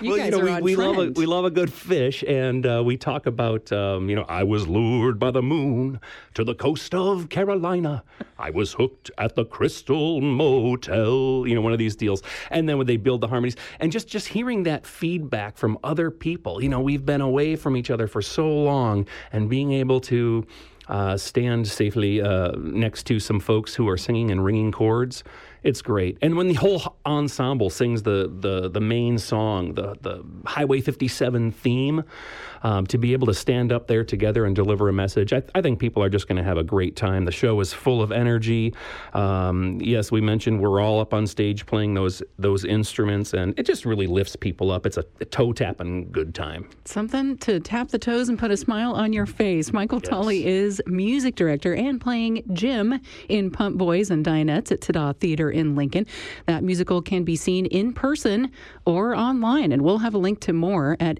you 0.00 0.10
well, 0.10 0.18
guys 0.18 0.24
you 0.26 0.30
know, 0.30 0.40
are 0.40 0.44
we, 0.44 0.50
on 0.52 0.62
we 0.62 0.76
love 0.76 0.98
a 0.98 1.10
we 1.10 1.26
love 1.26 1.44
a 1.44 1.50
good 1.50 1.72
fish, 1.72 2.22
and 2.26 2.64
uh, 2.64 2.82
we 2.84 2.96
talk 2.96 3.26
about 3.26 3.70
um, 3.72 4.08
you 4.08 4.16
know 4.16 4.24
I 4.28 4.44
was 4.44 4.66
lured 4.68 5.18
by 5.18 5.30
the 5.30 5.42
moon 5.42 6.00
to 6.34 6.44
the 6.44 6.54
coast 6.54 6.94
of 6.94 7.28
Carolina. 7.28 8.02
I 8.38 8.50
was 8.50 8.72
hooked 8.74 9.10
at 9.18 9.34
the 9.34 9.44
Crystal 9.44 10.20
Motel. 10.20 11.46
You 11.46 11.54
know, 11.54 11.60
one 11.60 11.72
of 11.72 11.78
these 11.78 11.96
deals, 12.04 12.22
and 12.50 12.68
then 12.68 12.78
when 12.78 12.86
they 12.86 12.96
build 12.96 13.20
the 13.20 13.28
harmonies, 13.28 13.56
and 13.80 13.90
just 13.90 14.08
just 14.08 14.28
hearing 14.28 14.64
that 14.64 14.86
feedback 14.86 15.56
from 15.56 15.78
other 15.82 16.10
people. 16.10 16.62
You 16.62 16.68
know, 16.68 16.80
we've 16.80 17.04
been 17.04 17.20
away 17.20 17.56
from 17.56 17.76
each 17.76 17.90
other 17.90 18.06
for 18.06 18.22
so 18.22 18.46
long, 18.48 19.06
and 19.32 19.48
being 19.48 19.72
able 19.72 20.00
to. 20.12 20.46
Uh, 20.86 21.16
stand 21.16 21.66
safely 21.66 22.20
uh, 22.20 22.52
next 22.58 23.06
to 23.06 23.18
some 23.18 23.40
folks 23.40 23.74
who 23.74 23.88
are 23.88 23.96
singing 23.96 24.30
and 24.30 24.44
ringing 24.44 24.70
chords. 24.70 25.24
It's 25.62 25.80
great. 25.80 26.18
And 26.20 26.36
when 26.36 26.48
the 26.48 26.54
whole 26.54 26.98
ensemble 27.06 27.70
sings 27.70 28.02
the 28.02 28.30
the 28.30 28.68
the 28.68 28.82
main 28.82 29.16
song, 29.16 29.74
the 29.74 29.96
the 30.02 30.22
Highway 30.44 30.82
57 30.82 31.52
theme, 31.52 32.04
um, 32.64 32.86
to 32.86 32.98
be 32.98 33.12
able 33.12 33.26
to 33.26 33.34
stand 33.34 33.70
up 33.70 33.86
there 33.86 34.02
together 34.02 34.46
and 34.46 34.56
deliver 34.56 34.88
a 34.88 34.92
message, 34.92 35.32
I, 35.32 35.42
I 35.54 35.60
think 35.62 35.78
people 35.78 36.02
are 36.02 36.08
just 36.08 36.26
going 36.26 36.38
to 36.38 36.42
have 36.42 36.56
a 36.56 36.64
great 36.64 36.96
time. 36.96 37.26
The 37.26 37.32
show 37.32 37.60
is 37.60 37.72
full 37.72 38.02
of 38.02 38.10
energy. 38.10 38.74
Um, 39.12 39.78
yes, 39.80 40.10
we 40.10 40.20
mentioned 40.20 40.60
we're 40.60 40.80
all 40.80 40.98
up 40.98 41.14
on 41.14 41.26
stage 41.26 41.66
playing 41.66 41.94
those 41.94 42.22
those 42.38 42.64
instruments, 42.64 43.34
and 43.34 43.56
it 43.58 43.64
just 43.66 43.84
really 43.84 44.06
lifts 44.06 44.34
people 44.34 44.70
up. 44.70 44.86
It's 44.86 44.96
a, 44.96 45.04
a 45.20 45.26
toe 45.26 45.52
tapping 45.52 46.10
good 46.10 46.34
time. 46.34 46.68
Something 46.86 47.36
to 47.38 47.60
tap 47.60 47.88
the 47.88 47.98
toes 47.98 48.28
and 48.28 48.38
put 48.38 48.50
a 48.50 48.56
smile 48.56 48.92
on 48.92 49.12
your 49.12 49.26
face. 49.26 49.72
Michael 49.72 50.00
Tully 50.00 50.46
is 50.46 50.80
music 50.86 51.34
director 51.34 51.74
and 51.74 52.00
playing 52.00 52.42
Jim 52.54 52.98
in 53.28 53.50
Pump 53.50 53.76
Boys 53.76 54.10
and 54.10 54.24
Dinettes 54.24 54.72
at 54.72 54.80
Tada 54.80 55.14
Theater 55.18 55.50
in 55.50 55.76
Lincoln. 55.76 56.06
That 56.46 56.64
musical 56.64 57.02
can 57.02 57.24
be 57.24 57.36
seen 57.36 57.66
in 57.66 57.92
person 57.92 58.50
or 58.86 59.14
online, 59.14 59.70
and 59.70 59.82
we'll 59.82 59.98
have 59.98 60.14
a 60.14 60.18
link 60.18 60.40
to 60.40 60.54
more 60.54 60.96
at 60.98 61.18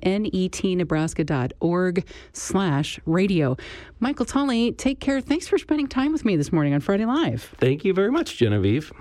netnebraska.org 1.35 2.07
slash 2.33 3.01
radio. 3.07 3.57
Michael 4.01 4.27
Tully, 4.27 4.73
take 4.73 5.01
care. 5.01 5.21
Thanks 5.21 5.49
for 5.49 5.59
spending 5.59 5.87
time 5.87 6.13
with 6.13 6.25
me 6.25 6.37
this 6.37 6.53
morning 6.53 6.75
on 6.75 6.81
Friday 6.81 7.05
Live. 7.05 7.55
Thank 7.59 7.85
you 7.85 7.93
very 7.93 8.11
much, 8.11 8.37
Genevieve. 8.37 8.93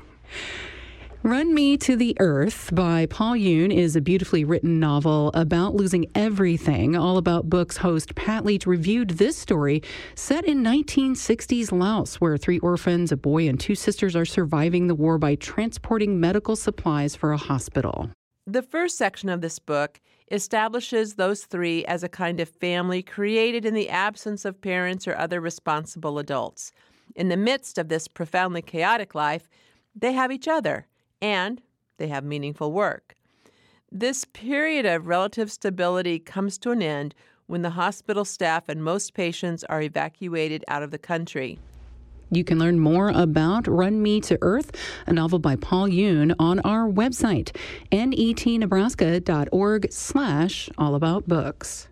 Run 1.25 1.53
Me 1.53 1.77
to 1.77 1.95
the 1.95 2.17
Earth 2.19 2.69
by 2.75 3.05
Paul 3.05 3.36
Yoon 3.36 3.73
is 3.73 3.95
a 3.95 4.01
beautifully 4.01 4.43
written 4.43 4.77
novel 4.81 5.31
about 5.34 5.73
losing 5.73 6.05
everything. 6.15 6.97
All 6.97 7.15
About 7.17 7.49
Books 7.49 7.77
host 7.77 8.13
Pat 8.15 8.43
Leach 8.43 8.67
reviewed 8.67 9.11
this 9.11 9.38
story 9.38 9.81
set 10.15 10.43
in 10.43 10.61
1960s 10.61 11.71
Laos, 11.71 12.15
where 12.15 12.36
three 12.36 12.59
orphans, 12.59 13.13
a 13.13 13.15
boy, 13.15 13.47
and 13.47 13.57
two 13.57 13.73
sisters 13.73 14.17
are 14.17 14.25
surviving 14.25 14.88
the 14.88 14.95
war 14.95 15.17
by 15.17 15.36
transporting 15.36 16.19
medical 16.19 16.57
supplies 16.57 17.15
for 17.15 17.31
a 17.31 17.38
hospital. 17.38 18.09
The 18.45 18.61
first 18.61 18.97
section 18.97 19.29
of 19.29 19.39
this 19.39 19.57
book 19.57 20.01
establishes 20.34 21.13
those 21.13 21.45
three 21.45 21.86
as 21.86 22.03
a 22.03 22.09
kind 22.09 22.39
of 22.39 22.49
family 22.49 23.03
created 23.03 23.65
in 23.65 23.75
the 23.75 23.89
absence 23.89 24.45
of 24.45 24.59
parents 24.59 25.07
or 25.07 25.15
other 25.15 25.39
responsible 25.39 26.17
adults. 26.17 26.71
In 27.15 27.29
the 27.29 27.38
midst 27.38 27.77
of 27.77 27.88
this 27.88 28.07
profoundly 28.07 28.63
chaotic 28.63 29.13
life, 29.13 29.47
they 29.95 30.13
have 30.13 30.31
each 30.31 30.47
other 30.47 30.88
and 31.21 31.61
they 31.97 32.07
have 32.07 32.23
meaningful 32.23 32.71
work. 32.71 33.15
This 33.91 34.25
period 34.25 34.88
of 34.88 35.05
relative 35.05 35.51
stability 35.51 36.17
comes 36.17 36.57
to 36.57 36.71
an 36.71 36.81
end 36.81 37.13
when 37.45 37.61
the 37.61 37.69
hospital 37.69 38.25
staff 38.25 38.67
and 38.67 38.84
most 38.84 39.13
patients 39.13 39.63
are 39.65 39.84
evacuated 39.84 40.65
out 40.67 40.81
of 40.81 40.89
the 40.89 40.97
country. 40.97 41.59
You 42.36 42.43
can 42.43 42.57
learn 42.57 42.79
more 42.79 43.09
about 43.09 43.67
Run 43.67 44.01
Me 44.01 44.19
to 44.21 44.39
Earth, 44.41 44.71
a 45.05 45.13
novel 45.13 45.38
by 45.38 45.55
Paul 45.55 45.88
Yoon, 45.88 46.34
on 46.39 46.59
our 46.61 46.89
website, 46.89 47.55
netnebraska.org 47.91 49.91
slash 49.91 50.69
all 50.75 50.95
about 50.95 51.27
books. 51.27 51.89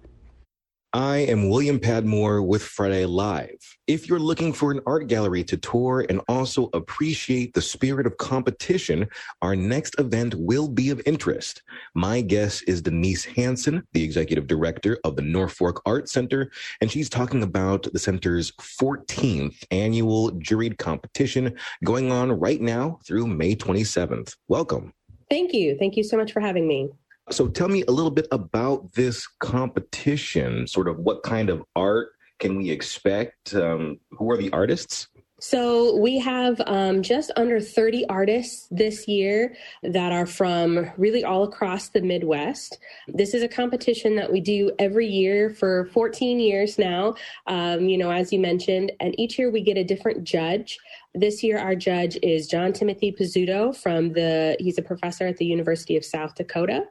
I 0.94 1.20
am 1.20 1.48
William 1.48 1.80
Padmore 1.80 2.46
with 2.46 2.62
Friday 2.62 3.06
Live. 3.06 3.78
If 3.88 4.10
you're 4.10 4.20
looking 4.20 4.52
for 4.52 4.72
an 4.72 4.82
art 4.86 5.08
gallery 5.08 5.42
to 5.46 5.56
tour 5.56 6.06
and 6.10 6.20
also 6.28 6.70
appreciate 6.74 7.54
the 7.54 7.62
spirit 7.62 8.06
of 8.06 8.18
competition, 8.18 9.08
our 9.42 9.56
next 9.56 9.98
event 10.00 10.36
will 10.36 10.68
be 10.68 10.90
of 10.90 11.02
interest. 11.06 11.64
My 11.96 12.20
guest 12.20 12.66
is 12.68 12.82
Denise 12.82 13.24
Hanson, 13.24 13.88
the 13.94 14.04
executive 14.04 14.48
director 14.48 14.98
of 15.06 15.16
the 15.16 15.22
Norfolk 15.22 15.82
Art 15.86 16.10
Center, 16.10 16.52
and 16.82 16.92
she's 16.92 17.10
talking 17.10 17.42
about 17.42 17.88
the 17.94 18.00
center's 18.00 18.52
14th 18.60 19.64
annual 19.72 20.32
juried 20.34 20.78
competition 20.78 21.56
going 21.86 22.12
on 22.12 22.34
right 22.34 22.60
now 22.60 23.00
through 23.06 23.28
May 23.28 23.56
27th. 23.56 24.36
Welcome. 24.50 24.92
Thank 25.30 25.54
you. 25.54 25.78
Thank 25.78 25.96
you 25.96 26.04
so 26.04 26.18
much 26.18 26.34
for 26.34 26.42
having 26.42 26.68
me. 26.68 26.90
So 27.30 27.48
tell 27.48 27.68
me 27.68 27.84
a 27.88 27.92
little 27.92 28.12
bit 28.12 28.28
about 28.32 28.94
this 28.94 29.28
competition. 29.40 30.68
Sort 30.68 30.88
of 30.88 31.00
what 31.00 31.24
kind 31.24 31.50
of 31.50 31.64
art 31.76 32.10
can 32.40 32.58
we 32.58 32.70
expect? 32.72 33.54
Um, 33.54 34.00
who 34.12 34.32
are 34.32 34.38
the 34.38 34.52
artists? 34.52 35.08
So 35.42 35.96
we 35.96 36.20
have 36.20 36.62
um, 36.68 37.02
just 37.02 37.32
under 37.36 37.60
30 37.60 38.06
artists 38.10 38.68
this 38.70 39.08
year 39.08 39.56
that 39.82 40.12
are 40.12 40.28
from 40.28 40.92
really 40.98 41.24
all 41.24 41.42
across 41.42 41.90
the 41.90 42.02
Midwest. 42.02 42.78
This 43.08 43.34
is 43.34 43.42
a 43.42 43.48
competition 43.48 44.16
that 44.18 44.32
we 44.32 44.40
do 44.40 44.72
every 44.78 45.08
year 45.08 45.50
for 45.50 45.90
14 45.94 46.40
years 46.40 46.78
now, 46.78 47.16
um, 47.48 47.90
you 47.90 47.98
know, 47.98 48.12
as 48.12 48.32
you 48.32 48.38
mentioned, 48.38 48.92
and 49.00 49.20
each 49.20 49.40
year 49.40 49.50
we 49.50 49.62
get 49.62 49.78
a 49.78 49.84
different 49.84 50.24
judge. 50.24 50.78
This 51.14 51.44
year, 51.44 51.58
our 51.58 51.76
judge 51.76 52.18
is 52.24 52.48
John 52.48 52.72
Timothy 52.72 53.12
Pizzuto 53.12 53.76
from 53.76 54.14
the, 54.14 54.56
he's 54.60 54.78
a 54.78 54.82
professor 54.82 55.28
at 55.28 55.38
the 55.38 55.46
University 55.46 55.98
of 55.98 56.06
South 56.06 56.36
Dakota. 56.36 56.86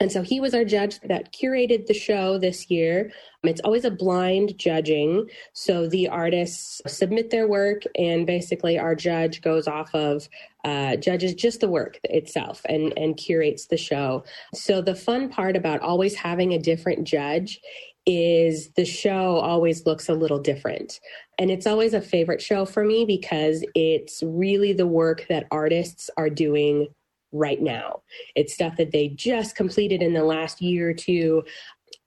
And 0.00 0.10
so 0.10 0.22
he 0.22 0.40
was 0.40 0.52
our 0.52 0.64
judge 0.64 0.98
that 1.02 1.32
curated 1.32 1.86
the 1.86 1.94
show 1.94 2.38
this 2.38 2.68
year. 2.68 3.12
It's 3.44 3.60
always 3.60 3.84
a 3.84 3.90
blind 3.90 4.58
judging. 4.58 5.28
So 5.52 5.86
the 5.86 6.08
artists 6.08 6.80
submit 6.88 7.30
their 7.30 7.46
work, 7.46 7.82
and 7.96 8.26
basically, 8.26 8.78
our 8.80 8.96
judge 8.96 9.42
goes 9.42 9.68
off 9.68 9.94
of 9.94 10.28
uh, 10.64 10.96
judges 10.96 11.34
just 11.34 11.60
the 11.60 11.68
work 11.68 11.98
itself 12.04 12.62
and, 12.68 12.92
and 12.96 13.16
curates 13.16 13.66
the 13.66 13.76
show. 13.76 14.24
So 14.54 14.80
the 14.80 14.94
fun 14.94 15.28
part 15.28 15.56
about 15.56 15.80
always 15.80 16.14
having 16.14 16.52
a 16.52 16.58
different 16.58 17.04
judge 17.04 17.60
is 18.06 18.70
the 18.76 18.84
show 18.84 19.36
always 19.36 19.86
looks 19.86 20.08
a 20.08 20.14
little 20.14 20.38
different. 20.38 21.00
And 21.38 21.50
it's 21.50 21.66
always 21.66 21.94
a 21.94 22.00
favorite 22.00 22.42
show 22.42 22.64
for 22.64 22.84
me 22.84 23.04
because 23.04 23.64
it's 23.74 24.22
really 24.24 24.72
the 24.72 24.86
work 24.86 25.26
that 25.28 25.46
artists 25.50 26.10
are 26.16 26.30
doing 26.30 26.88
right 27.32 27.60
now. 27.60 28.02
It's 28.34 28.54
stuff 28.54 28.76
that 28.76 28.92
they 28.92 29.08
just 29.08 29.56
completed 29.56 30.02
in 30.02 30.12
the 30.12 30.24
last 30.24 30.60
year 30.60 30.90
or 30.90 30.94
two. 30.94 31.44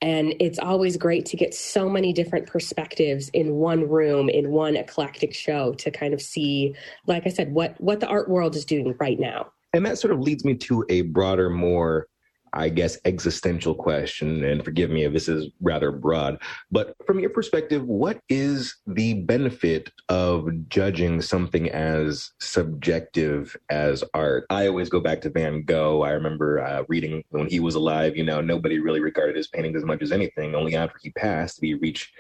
And 0.02 0.36
it's 0.40 0.60
always 0.60 0.98
great 0.98 1.26
to 1.28 1.38
get 1.38 1.54
so 1.54 1.90
many 1.90 2.14
different 2.14 2.48
perspectives 2.48 3.30
in 3.30 3.56
one 3.56 3.88
room, 3.90 4.30
in 4.30 4.52
one 4.52 4.76
eclectic 4.76 5.34
show 5.34 5.74
to 5.76 5.90
kind 5.90 6.14
of 6.14 6.22
see, 6.22 6.76
like 7.08 7.26
I 7.26 7.30
said, 7.30 7.54
what, 7.54 7.80
what 7.80 8.02
the 8.02 8.08
art 8.08 8.30
world 8.30 8.56
is 8.56 8.66
doing 8.66 8.96
right 9.00 9.20
now. 9.20 9.52
And 9.74 9.86
that 9.86 9.98
sort 9.98 10.14
of 10.14 10.20
leads 10.20 10.46
me 10.46 10.56
to 10.56 10.86
a 10.90 11.02
broader, 11.02 11.50
more 11.50 12.08
I 12.56 12.70
guess, 12.70 12.98
existential 13.04 13.76
question, 13.76 14.44
and 14.46 14.64
forgive 14.64 14.90
me 14.90 15.04
if 15.04 15.12
this 15.12 15.28
is 15.28 15.50
rather 15.60 15.92
broad, 15.92 16.42
but 16.72 16.96
from 17.06 17.20
your 17.20 17.30
perspective, 17.30 17.84
what 17.86 18.20
is 18.30 18.78
the 18.88 19.16
benefit 19.16 19.92
of 20.08 20.48
judging 20.70 21.22
something 21.22 21.70
as 21.70 22.32
subjective 22.40 23.56
as 23.70 24.04
art? 24.14 24.46
I 24.50 24.68
always 24.68 24.90
go 24.90 25.02
back 25.02 25.20
to 25.22 25.30
Van 25.30 25.64
Gogh. 25.64 26.02
I 26.02 26.12
remember 26.12 26.62
uh, 26.62 26.84
reading 26.88 27.24
when 27.30 27.48
he 27.50 27.60
was 27.60 27.76
alive, 27.76 28.16
you 28.16 28.24
know, 28.24 28.40
nobody 28.40 28.80
really 28.80 29.02
regarded 29.02 29.36
his 29.36 29.48
paintings 29.48 29.78
as 29.78 29.84
much 29.84 30.02
as 30.02 30.14
anything. 30.14 30.56
Only 30.56 30.76
after 30.76 30.98
he 31.02 31.12
passed 31.12 31.60
did 31.60 31.68
he 31.68 31.74
reach 31.74 32.14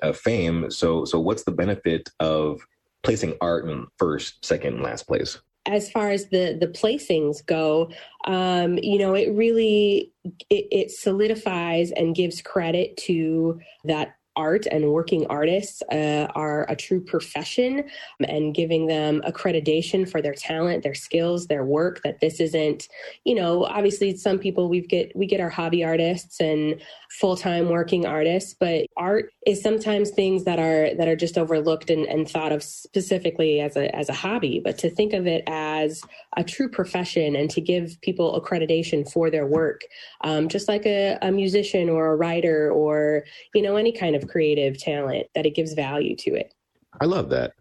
uh, 0.00 0.12
fame. 0.12 0.70
So, 0.70 1.04
so 1.04 1.18
what's 1.18 1.42
the 1.42 1.50
benefit 1.50 2.08
of 2.20 2.60
placing 3.02 3.34
art 3.40 3.68
in 3.68 3.88
first, 3.98 4.44
second, 4.44 4.80
last 4.80 5.08
place? 5.08 5.38
As 5.66 5.90
far 5.90 6.10
as 6.10 6.26
the 6.28 6.56
the 6.58 6.66
placings 6.66 7.44
go 7.44 7.90
um, 8.26 8.78
you 8.78 8.98
know 8.98 9.14
it 9.14 9.32
really 9.32 10.12
it, 10.50 10.66
it 10.70 10.90
solidifies 10.90 11.92
and 11.92 12.14
gives 12.16 12.42
credit 12.42 12.96
to 12.96 13.60
that 13.84 14.16
art 14.36 14.66
and 14.70 14.92
working 14.92 15.26
artists 15.26 15.82
uh, 15.92 16.26
are 16.34 16.64
a 16.70 16.76
true 16.76 17.00
profession 17.00 17.84
and 18.26 18.54
giving 18.54 18.86
them 18.86 19.20
accreditation 19.26 20.08
for 20.08 20.22
their 20.22 20.34
talent 20.34 20.82
their 20.82 20.94
skills 20.94 21.46
their 21.46 21.64
work 21.64 22.02
that 22.02 22.20
this 22.20 22.40
isn't 22.40 22.88
you 23.24 23.34
know 23.34 23.64
obviously 23.64 24.16
some 24.16 24.38
people 24.38 24.68
we 24.68 24.80
get 24.80 25.14
we 25.14 25.26
get 25.26 25.40
our 25.40 25.50
hobby 25.50 25.84
artists 25.84 26.40
and 26.40 26.80
full-time 27.10 27.68
working 27.68 28.06
artists 28.06 28.54
but 28.58 28.86
art 28.96 29.32
is 29.46 29.60
sometimes 29.60 30.10
things 30.10 30.44
that 30.44 30.58
are 30.58 30.94
that 30.94 31.08
are 31.08 31.16
just 31.16 31.36
overlooked 31.36 31.90
and, 31.90 32.06
and 32.06 32.28
thought 32.28 32.52
of 32.52 32.62
specifically 32.62 33.60
as 33.60 33.76
a 33.76 33.94
as 33.94 34.08
a 34.08 34.12
hobby. 34.12 34.60
But 34.62 34.78
to 34.78 34.90
think 34.90 35.12
of 35.12 35.26
it 35.26 35.42
as 35.46 36.02
a 36.36 36.44
true 36.44 36.68
profession 36.68 37.34
and 37.34 37.50
to 37.50 37.60
give 37.60 38.00
people 38.02 38.40
accreditation 38.40 39.10
for 39.10 39.30
their 39.30 39.46
work 39.46 39.82
um, 40.22 40.48
just 40.48 40.68
like 40.68 40.86
a, 40.86 41.18
a 41.22 41.32
musician 41.32 41.88
or 41.88 42.12
a 42.12 42.16
writer 42.16 42.70
or 42.70 43.24
you 43.54 43.62
know 43.62 43.76
any 43.76 43.92
kind 43.92 44.14
of 44.14 44.21
creative 44.26 44.78
talent 44.78 45.26
that 45.34 45.46
it 45.46 45.54
gives 45.54 45.72
value 45.74 46.16
to 46.16 46.30
it 46.30 46.54
i 47.00 47.04
love 47.04 47.28
that 47.28 47.52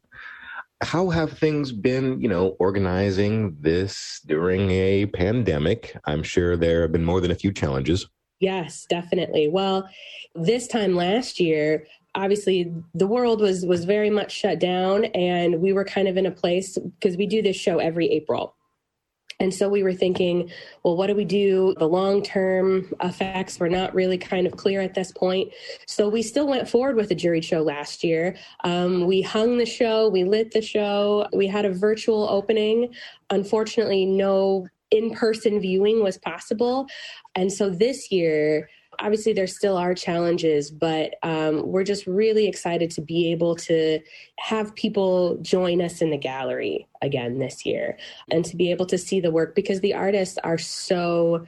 how 0.84 1.10
have 1.10 1.38
things 1.38 1.72
been, 1.72 2.20
you 2.20 2.28
know, 2.28 2.56
organizing 2.60 3.56
this 3.60 4.22
during 4.26 4.72
a 4.72 5.06
pandemic? 5.08 5.96
I'm 6.06 6.24
sure 6.24 6.58
there 6.58 6.82
have 6.82 6.92
been 6.92 7.06
more 7.06 7.22
than 7.22 7.32
a 7.32 7.36
few 7.36 7.54
challenges. 7.54 8.08
Yes, 8.40 8.88
definitely. 8.90 9.48
Well, 9.48 9.88
this 10.34 10.68
time 10.68 10.96
last 10.96 11.40
year, 11.40 11.86
obviously 12.16 12.74
the 12.94 13.08
world 13.08 13.40
was 13.40 13.66
was 13.66 13.86
very 13.86 14.10
much 14.10 14.32
shut 14.32 14.60
down 14.60 15.06
and 15.06 15.62
we 15.62 15.72
were 15.72 15.86
kind 15.86 16.08
of 16.08 16.18
in 16.18 16.26
a 16.26 16.32
place 16.32 16.78
because 17.00 17.16
we 17.16 17.28
do 17.28 17.42
this 17.42 17.56
show 17.56 17.78
every 17.78 18.10
April. 18.10 18.56
And 19.42 19.52
so 19.52 19.68
we 19.68 19.82
were 19.82 19.94
thinking, 19.94 20.52
well, 20.84 20.96
what 20.96 21.08
do 21.08 21.16
we 21.16 21.26
do? 21.26 21.74
The 21.80 21.88
long 21.88 22.22
term 22.22 22.94
effects 23.02 23.60
were 23.60 23.70
not 23.70 23.96
really 23.96 24.20
kind 24.20 24.46
of 24.46 24.56
clear 24.56 24.82
at 24.82 24.94
this 24.94 25.12
point. 25.12 25.52
So 25.88 26.08
we 26.08 26.22
still 26.22 26.48
went 26.48 26.70
forward 26.70 26.96
with 26.96 27.10
the 27.10 27.16
jury 27.16 27.42
show 27.42 27.64
last 27.64 28.04
year. 28.04 28.38
Um, 28.64 29.08
we 29.08 29.24
hung 29.24 29.58
the 29.58 29.66
show, 29.66 30.10
we 30.10 30.26
lit 30.26 30.52
the 30.52 30.62
show, 30.62 31.28
we 31.34 31.48
had 31.48 31.66
a 31.66 31.74
virtual 31.74 32.30
opening. 32.30 32.94
Unfortunately, 33.32 34.06
no 34.06 34.68
in 34.92 35.10
person 35.10 35.60
viewing 35.60 36.04
was 36.04 36.20
possible. 36.20 36.86
And 37.34 37.52
so 37.52 37.72
this 37.72 38.12
year, 38.12 38.70
obviously 39.02 39.34
there 39.34 39.48
still 39.48 39.78
are 39.78 39.94
challenges, 39.94 40.72
but 40.72 41.16
um, 41.24 41.66
we're 41.66 41.84
just 41.84 42.08
really 42.08 42.48
excited 42.48 42.92
to 42.92 43.02
be 43.02 43.32
able 43.32 43.56
to 43.56 44.00
have 44.40 44.74
people 44.76 45.38
join 45.42 45.82
us 45.82 46.02
in 46.02 46.12
the 46.12 46.18
gallery 46.18 46.88
again 47.02 47.40
this 47.40 47.66
year 47.66 47.98
and 48.30 48.46
to 48.46 48.56
be 48.56 48.72
able 48.72 48.86
to 48.86 48.98
see 48.98 49.20
the 49.20 49.32
work 49.32 49.56
because 49.56 49.82
the 49.82 49.94
artists 49.94 50.38
are 50.44 50.58
so 50.58 51.46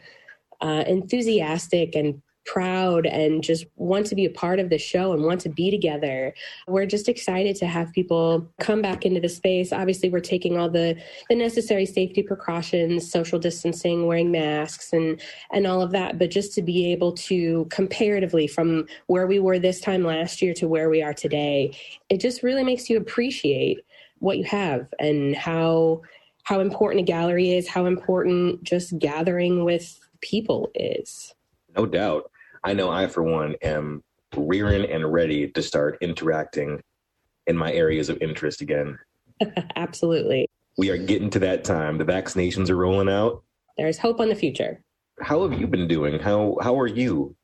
uh, 0.61 0.83
enthusiastic 0.87 1.95
and 1.95 2.21
proud 2.45 3.05
and 3.05 3.43
just 3.43 3.65
want 3.75 4.05
to 4.07 4.15
be 4.15 4.25
a 4.25 4.29
part 4.29 4.59
of 4.59 4.69
the 4.69 4.77
show 4.77 5.13
and 5.13 5.23
want 5.23 5.41
to 5.41 5.49
be 5.49 5.71
together. 5.71 6.33
We're 6.67 6.85
just 6.85 7.09
excited 7.09 7.55
to 7.57 7.65
have 7.65 7.93
people 7.93 8.49
come 8.59 8.81
back 8.81 9.05
into 9.05 9.19
the 9.19 9.29
space. 9.29 9.71
Obviously, 9.71 10.09
we're 10.09 10.19
taking 10.19 10.57
all 10.57 10.69
the, 10.69 11.01
the 11.29 11.35
necessary 11.35 11.85
safety 11.85 12.23
precautions, 12.23 13.09
social 13.09 13.39
distancing, 13.39 14.07
wearing 14.07 14.31
masks 14.31 14.93
and 14.93 15.21
and 15.51 15.67
all 15.67 15.81
of 15.81 15.91
that, 15.91 16.19
but 16.19 16.31
just 16.31 16.53
to 16.53 16.61
be 16.61 16.91
able 16.91 17.13
to 17.13 17.65
comparatively 17.69 18.47
from 18.47 18.87
where 19.07 19.27
we 19.27 19.39
were 19.39 19.59
this 19.59 19.79
time 19.79 20.03
last 20.03 20.41
year 20.41 20.53
to 20.53 20.67
where 20.67 20.89
we 20.89 21.01
are 21.01 21.13
today, 21.13 21.75
it 22.09 22.19
just 22.19 22.43
really 22.43 22.63
makes 22.63 22.89
you 22.89 22.97
appreciate 22.97 23.79
what 24.19 24.37
you 24.37 24.43
have 24.43 24.87
and 24.99 25.35
how 25.35 26.01
how 26.43 26.59
important 26.59 27.01
a 27.01 27.05
gallery 27.05 27.51
is, 27.51 27.67
how 27.67 27.85
important 27.85 28.63
just 28.63 28.97
gathering 28.99 29.63
with 29.63 29.99
people 30.21 30.69
is. 30.75 31.33
No 31.75 31.85
doubt. 31.85 32.29
I 32.63 32.73
know 32.73 32.89
I, 32.89 33.07
for 33.07 33.23
one, 33.23 33.55
am 33.61 34.01
rearing 34.35 34.89
and 34.89 35.11
ready 35.11 35.49
to 35.49 35.61
start 35.61 35.97
interacting 36.01 36.81
in 37.47 37.57
my 37.57 37.71
areas 37.73 38.09
of 38.09 38.21
interest 38.21 38.61
again. 38.61 38.97
Absolutely. 39.75 40.49
We 40.77 40.89
are 40.89 40.97
getting 40.97 41.29
to 41.31 41.39
that 41.39 41.63
time. 41.63 41.97
The 41.97 42.05
vaccinations 42.05 42.69
are 42.69 42.75
rolling 42.75 43.09
out. 43.09 43.43
There's 43.77 43.97
hope 43.97 44.19
on 44.19 44.29
the 44.29 44.35
future. 44.35 44.81
How 45.21 45.47
have 45.47 45.59
you 45.59 45.67
been 45.67 45.87
doing? 45.87 46.19
How 46.19 46.57
how 46.61 46.79
are 46.79 46.87
you? 46.87 47.35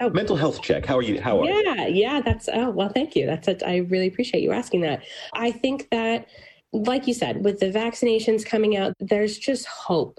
Oh, 0.00 0.10
mental 0.10 0.36
health 0.36 0.62
check. 0.62 0.84
How 0.84 0.96
are 0.98 1.02
you? 1.02 1.20
How 1.20 1.40
are 1.40 1.46
yeah, 1.46 1.86
you? 1.86 2.02
yeah. 2.02 2.20
That's 2.20 2.48
oh 2.52 2.70
well. 2.70 2.88
Thank 2.88 3.16
you. 3.16 3.26
That's 3.26 3.48
a, 3.48 3.68
I 3.68 3.76
really 3.76 4.06
appreciate 4.06 4.42
you 4.42 4.52
asking 4.52 4.82
that. 4.82 5.02
I 5.34 5.50
think 5.50 5.88
that, 5.90 6.26
like 6.72 7.06
you 7.06 7.14
said, 7.14 7.44
with 7.44 7.60
the 7.60 7.70
vaccinations 7.70 8.44
coming 8.44 8.76
out, 8.76 8.94
there's 9.00 9.38
just 9.38 9.66
hope 9.66 10.18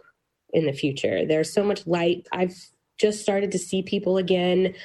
in 0.54 0.66
the 0.66 0.74
future. 0.74 1.26
There's 1.26 1.54
so 1.54 1.64
much 1.64 1.86
light. 1.86 2.28
I've 2.32 2.56
just 3.02 3.22
started 3.22 3.52
to 3.52 3.60
see 3.60 3.82
people 3.82 4.18
again. 4.18 4.76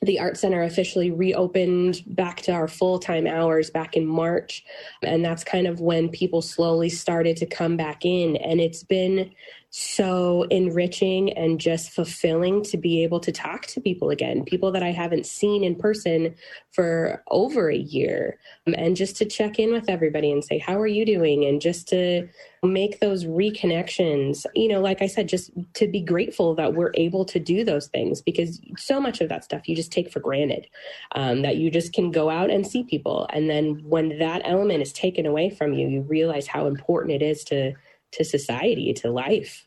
The 0.00 0.18
Art 0.18 0.36
Center 0.36 0.62
officially 0.62 1.10
reopened 1.10 2.02
back 2.06 2.40
to 2.42 2.52
our 2.52 2.68
full 2.68 2.98
time 2.98 3.26
hours 3.26 3.68
back 3.68 3.96
in 3.96 4.06
March. 4.06 4.64
And 5.02 5.24
that's 5.24 5.44
kind 5.44 5.66
of 5.66 5.80
when 5.80 6.08
people 6.08 6.40
slowly 6.40 6.88
started 6.88 7.36
to 7.38 7.46
come 7.46 7.76
back 7.76 8.04
in. 8.04 8.36
And 8.36 8.60
it's 8.60 8.82
been 8.82 9.32
so 9.70 10.44
enriching 10.44 11.32
and 11.32 11.60
just 11.60 11.90
fulfilling 11.90 12.62
to 12.64 12.78
be 12.78 13.02
able 13.02 13.20
to 13.20 13.30
talk 13.30 13.66
to 13.66 13.80
people 13.80 14.08
again, 14.10 14.44
people 14.44 14.72
that 14.72 14.82
I 14.82 14.92
haven't 14.92 15.26
seen 15.26 15.62
in 15.62 15.74
person 15.74 16.34
for 16.72 17.22
over 17.30 17.70
a 17.70 17.76
year, 17.76 18.38
um, 18.66 18.74
and 18.78 18.96
just 18.96 19.16
to 19.16 19.26
check 19.26 19.58
in 19.58 19.72
with 19.72 19.90
everybody 19.90 20.32
and 20.32 20.42
say, 20.42 20.58
How 20.58 20.80
are 20.80 20.86
you 20.86 21.04
doing? 21.04 21.44
And 21.44 21.60
just 21.60 21.88
to 21.88 22.28
make 22.62 23.00
those 23.00 23.24
reconnections. 23.24 24.44
You 24.54 24.68
know, 24.68 24.80
like 24.80 25.02
I 25.02 25.06
said, 25.06 25.28
just 25.28 25.50
to 25.74 25.86
be 25.86 26.00
grateful 26.00 26.54
that 26.56 26.74
we're 26.74 26.92
able 26.94 27.24
to 27.26 27.38
do 27.38 27.64
those 27.64 27.86
things 27.88 28.20
because 28.20 28.60
so 28.76 29.00
much 29.00 29.20
of 29.20 29.28
that 29.28 29.44
stuff 29.44 29.68
you 29.68 29.76
just 29.76 29.92
take 29.92 30.10
for 30.10 30.20
granted 30.20 30.66
um, 31.12 31.42
that 31.42 31.56
you 31.56 31.70
just 31.70 31.92
can 31.92 32.10
go 32.10 32.30
out 32.30 32.50
and 32.50 32.66
see 32.66 32.82
people. 32.82 33.28
And 33.32 33.48
then 33.48 33.82
when 33.84 34.18
that 34.18 34.42
element 34.44 34.82
is 34.82 34.92
taken 34.92 35.26
away 35.26 35.50
from 35.50 35.72
you, 35.72 35.88
you 35.88 36.00
realize 36.02 36.46
how 36.46 36.66
important 36.66 37.22
it 37.22 37.24
is 37.24 37.44
to 37.44 37.74
to 38.12 38.24
society, 38.24 38.92
to 38.94 39.10
life. 39.10 39.66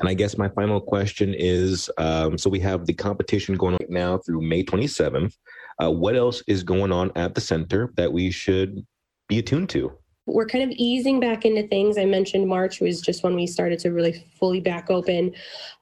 And 0.00 0.08
I 0.08 0.14
guess 0.14 0.36
my 0.36 0.48
final 0.48 0.80
question 0.80 1.34
is 1.36 1.90
um, 1.98 2.36
so 2.36 2.50
we 2.50 2.60
have 2.60 2.86
the 2.86 2.94
competition 2.94 3.56
going 3.56 3.74
on 3.74 3.78
right 3.80 3.90
now 3.90 4.18
through 4.18 4.42
May 4.42 4.64
27th. 4.64 5.36
Uh, 5.82 5.90
what 5.90 6.16
else 6.16 6.42
is 6.46 6.62
going 6.62 6.92
on 6.92 7.10
at 7.16 7.34
the 7.34 7.40
center 7.40 7.92
that 7.96 8.12
we 8.12 8.30
should 8.30 8.84
be 9.28 9.38
attuned 9.38 9.68
to? 9.70 9.92
We're 10.26 10.46
kind 10.46 10.62
of 10.62 10.70
easing 10.76 11.18
back 11.18 11.44
into 11.44 11.66
things. 11.66 11.98
I 11.98 12.04
mentioned 12.04 12.46
March 12.46 12.80
was 12.80 13.00
just 13.00 13.24
when 13.24 13.34
we 13.34 13.46
started 13.46 13.80
to 13.80 13.90
really 13.90 14.24
fully 14.38 14.60
back 14.60 14.88
open. 14.88 15.34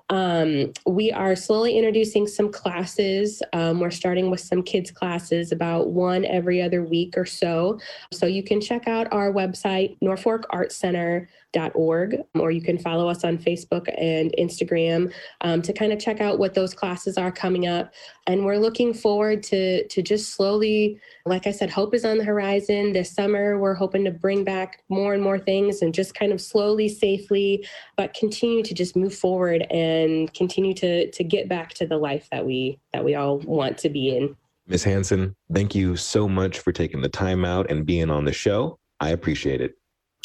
Um, 0.09 0.73
we 0.87 1.13
are 1.13 1.37
slowly 1.37 1.77
introducing 1.77 2.27
some 2.27 2.51
classes. 2.51 3.43
Um, 3.53 3.81
we're 3.81 3.91
starting 3.91 4.31
with 4.31 4.41
some 4.41 4.63
kids' 4.63 4.91
classes, 4.91 5.53
about 5.53 5.91
one 5.91 6.25
every 6.25 6.63
other 6.63 6.83
week 6.83 7.17
or 7.19 7.27
so. 7.27 7.79
So 8.13 8.27
you 8.27 8.43
can 8.43 8.61
check 8.61 8.89
out 8.89 9.13
our 9.13 9.31
website, 9.31 9.99
Norfolk 10.01 10.47
Arts 10.51 10.77
Center 10.77 11.29
org, 11.75 12.17
or 12.35 12.51
you 12.51 12.61
can 12.61 12.79
follow 12.79 13.09
us 13.09 13.25
on 13.25 13.39
Facebook 13.39 13.93
and 13.99 14.33
Instagram 14.39 15.13
um, 15.41 15.63
to 15.63 15.73
kind 15.73 15.93
of 15.93 15.99
check 15.99 16.21
out 16.21 16.39
what 16.39 16.55
those 16.55 16.75
classes 16.75 17.17
are 17.19 17.33
coming 17.33 17.67
up. 17.67 17.93
And 18.27 18.45
we're 18.45 18.59
looking 18.59 18.95
forward 18.95 19.43
to 19.45 19.87
to 19.87 20.03
just 20.03 20.35
slowly, 20.35 21.01
like 21.27 21.47
I 21.47 21.51
said, 21.51 21.71
hope 21.71 21.95
is 21.95 22.05
on 22.05 22.19
the 22.19 22.25
horizon. 22.25 22.93
This 22.93 23.11
summer, 23.11 23.59
we're 23.59 23.75
hoping 23.75 24.05
to 24.05 24.11
bring 24.11 24.45
back 24.45 24.83
more 24.89 25.15
and 25.15 25.23
more 25.23 25.39
things 25.39 25.83
and 25.83 25.95
just 25.95 26.15
kind 26.15 26.33
of 26.33 26.41
slowly, 26.41 26.89
safely, 26.89 27.67
but 27.97 28.15
continue 28.15 28.63
to 28.63 28.75
just 28.75 28.97
move 28.97 29.15
forward 29.15 29.63
and 29.71 30.33
continue 30.35 30.75
to 30.75 31.11
to 31.11 31.25
get 31.25 31.49
back 31.49 31.75
to 31.75 31.87
the 31.87 31.97
life 31.97 32.29
that 32.31 32.45
we 32.45 32.79
that 32.93 33.05
we 33.05 33.15
all 33.15 33.39
want 33.39 33.79
to 33.79 33.89
be 33.89 34.17
in. 34.17 34.37
Ms. 34.67 34.85
Hanson, 34.85 35.35
thank 35.53 35.75
you 35.75 35.97
so 35.97 36.29
much 36.29 36.61
for 36.61 36.71
taking 36.71 37.01
the 37.01 37.09
time 37.09 37.45
out 37.45 37.69
and 37.71 37.85
being 37.85 38.09
on 38.09 38.25
the 38.25 38.33
show. 38.33 38.79
I 39.01 39.11
appreciate 39.11 39.61
it. 39.61 39.80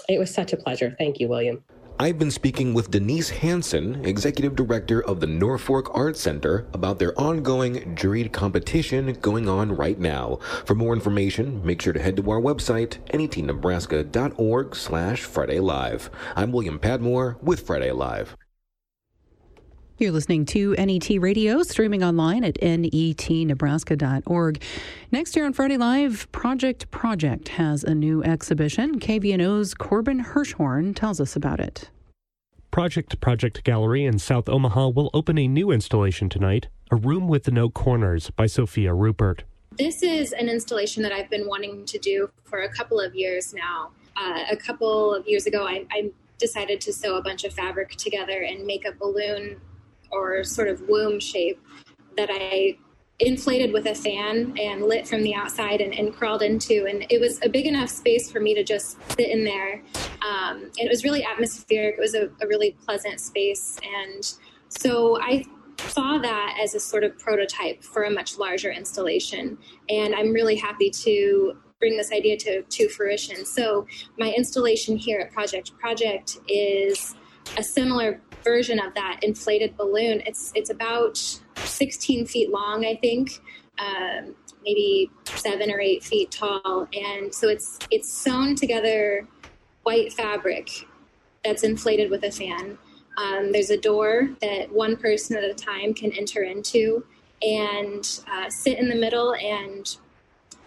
It 0.07 0.19
was 0.19 0.33
such 0.33 0.53
a 0.53 0.57
pleasure. 0.57 0.95
Thank 0.97 1.19
you, 1.19 1.27
William. 1.27 1.63
I've 1.97 2.19
been 2.19 2.29
speaking 2.29 2.73
with 2.73 2.91
Denise 2.91 3.29
Hanson, 3.29 4.03
Executive 4.03 4.53
Director 4.53 5.01
of 5.05 5.21
the 5.21 5.27
Norfolk 5.27 5.89
Arts 5.93 6.19
Center, 6.19 6.67
about 6.73 6.99
their 6.99 7.17
ongoing 7.17 7.95
juried 7.95 8.33
competition 8.33 9.13
going 9.21 9.47
on 9.47 9.73
right 9.73 9.97
now. 9.97 10.39
For 10.65 10.75
more 10.75 10.93
information, 10.93 11.65
make 11.65 11.81
sure 11.81 11.93
to 11.93 12.01
head 12.01 12.17
to 12.17 12.29
our 12.29 12.41
website, 12.41 12.97
netnebraska.org 13.11 14.75
slash 14.75 15.21
Friday 15.21 15.59
Live. 15.61 16.09
I'm 16.35 16.51
William 16.51 16.79
Padmore 16.79 17.41
with 17.41 17.65
Friday 17.65 17.91
Live. 17.91 18.35
You're 19.97 20.11
listening 20.11 20.43
to 20.47 20.73
NET 20.73 21.09
Radio, 21.21 21.63
streaming 21.63 22.03
online 22.03 22.43
at 22.43 22.55
netnebraska.org. 22.55 24.61
Next 25.09 25.37
year 25.37 25.45
on 25.45 25.53
Friday 25.53 25.77
Live, 25.77 26.29
Project 26.33 26.91
Project 26.91 27.47
has 27.47 27.85
a 27.85 27.95
new 27.95 28.21
exhibition. 28.21 28.99
KVNO's 28.99 29.73
Corbin 29.73 30.21
Hirschhorn 30.21 30.97
tells 30.97 31.21
us 31.21 31.37
about 31.37 31.61
it. 31.61 31.89
Project 32.71 33.21
Project 33.21 33.63
Gallery 33.63 34.03
in 34.03 34.19
South 34.19 34.49
Omaha 34.49 34.89
will 34.89 35.09
open 35.13 35.37
a 35.37 35.47
new 35.47 35.71
installation 35.71 36.27
tonight, 36.27 36.67
A 36.91 36.97
Room 36.97 37.29
with 37.29 37.49
No 37.49 37.69
Corners 37.69 38.29
by 38.31 38.47
Sophia 38.47 38.93
Rupert. 38.93 39.45
This 39.77 40.03
is 40.03 40.33
an 40.33 40.49
installation 40.49 41.03
that 41.03 41.13
I've 41.13 41.29
been 41.29 41.47
wanting 41.47 41.85
to 41.85 41.97
do 41.97 42.29
for 42.43 42.63
a 42.63 42.69
couple 42.69 42.99
of 42.99 43.15
years 43.15 43.53
now. 43.53 43.91
Uh, 44.17 44.43
a 44.51 44.57
couple 44.57 45.15
of 45.15 45.25
years 45.25 45.45
ago, 45.45 45.65
I, 45.65 45.85
I 45.89 46.11
decided 46.37 46.81
to 46.81 46.91
sew 46.91 47.15
a 47.15 47.21
bunch 47.21 47.45
of 47.45 47.53
fabric 47.53 47.91
together 47.91 48.41
and 48.41 48.65
make 48.65 48.83
a 48.83 48.91
balloon 48.91 49.61
or 50.15 50.43
sort 50.43 50.67
of 50.67 50.81
womb 50.87 51.19
shape 51.19 51.59
that 52.17 52.29
I 52.31 52.77
inflated 53.19 53.71
with 53.71 53.85
a 53.85 53.95
fan 53.95 54.53
and 54.59 54.83
lit 54.83 55.07
from 55.07 55.23
the 55.23 55.33
outside 55.33 55.79
and, 55.79 55.93
and, 55.93 56.13
crawled 56.13 56.41
into. 56.41 56.85
And 56.85 57.05
it 57.09 57.21
was 57.21 57.39
a 57.43 57.49
big 57.49 57.65
enough 57.65 57.89
space 57.89 58.29
for 58.29 58.41
me 58.41 58.53
to 58.55 58.63
just 58.63 58.97
sit 59.15 59.29
in 59.29 59.45
there. 59.45 59.81
Um, 60.21 60.69
it 60.77 60.89
was 60.89 61.05
really 61.05 61.23
atmospheric. 61.23 61.95
It 61.97 62.01
was 62.01 62.13
a, 62.13 62.25
a, 62.41 62.47
really 62.47 62.71
pleasant 62.85 63.21
space. 63.21 63.79
And 64.03 64.33
so 64.67 65.17
I 65.21 65.45
saw 65.79 66.17
that 66.17 66.57
as 66.61 66.75
a 66.75 66.79
sort 66.79 67.05
of 67.05 67.17
prototype 67.17 67.83
for 67.83 68.03
a 68.03 68.11
much 68.11 68.37
larger 68.37 68.71
installation. 68.71 69.57
And 69.87 70.13
I'm 70.13 70.33
really 70.33 70.57
happy 70.57 70.89
to 70.89 71.57
bring 71.79 71.95
this 71.95 72.11
idea 72.11 72.37
to, 72.37 72.63
to 72.63 72.89
fruition. 72.89 73.45
So 73.45 73.87
my 74.17 74.33
installation 74.35 74.97
here 74.97 75.19
at 75.19 75.31
Project 75.31 75.71
Project 75.77 76.39
is 76.49 77.15
a 77.57 77.63
similar 77.63 78.21
version 78.45 78.79
of 78.79 78.93
that 78.93 79.19
inflated 79.23 79.75
balloon. 79.75 80.21
It's 80.25 80.53
it's 80.55 80.69
about 80.69 81.17
16 81.57 82.27
feet 82.27 82.49
long, 82.51 82.85
I 82.85 82.95
think, 82.95 83.41
um, 83.79 84.35
maybe 84.63 85.11
seven 85.25 85.69
or 85.71 85.81
eight 85.81 86.03
feet 86.03 86.31
tall, 86.31 86.87
and 86.93 87.33
so 87.33 87.49
it's 87.49 87.79
it's 87.91 88.09
sewn 88.09 88.55
together 88.55 89.27
white 89.83 90.13
fabric 90.13 90.69
that's 91.43 91.63
inflated 91.63 92.09
with 92.09 92.23
a 92.23 92.31
fan. 92.31 92.77
Um, 93.17 93.51
there's 93.51 93.69
a 93.69 93.77
door 93.77 94.29
that 94.41 94.71
one 94.71 94.97
person 94.97 95.37
at 95.37 95.43
a 95.43 95.53
time 95.53 95.93
can 95.93 96.11
enter 96.13 96.43
into 96.43 97.05
and 97.41 98.19
uh, 98.29 98.49
sit 98.49 98.77
in 98.77 98.89
the 98.89 98.95
middle 98.95 99.33
and 99.35 99.97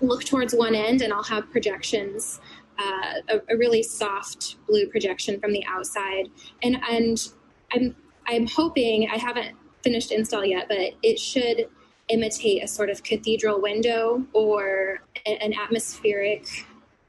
look 0.00 0.24
towards 0.24 0.54
one 0.54 0.74
end, 0.74 1.02
and 1.02 1.12
I'll 1.12 1.24
have 1.24 1.50
projections. 1.50 2.40
Uh, 2.78 3.14
a, 3.28 3.52
a, 3.52 3.56
really 3.56 3.82
soft 3.82 4.54
blue 4.68 4.86
projection 4.86 5.40
from 5.40 5.52
the 5.52 5.64
outside, 5.66 6.30
and 6.62 6.78
and 6.88 7.32
I'm 7.72 7.96
I'm 8.26 8.46
hoping 8.46 9.08
I 9.10 9.16
haven't 9.16 9.56
finished 9.82 10.12
install 10.12 10.44
yet, 10.44 10.66
but 10.68 10.94
it 11.02 11.18
should 11.18 11.68
imitate 12.08 12.62
a 12.62 12.68
sort 12.68 12.90
of 12.90 13.02
cathedral 13.02 13.60
window 13.60 14.24
or 14.32 15.02
an 15.26 15.54
atmospheric, 15.54 16.66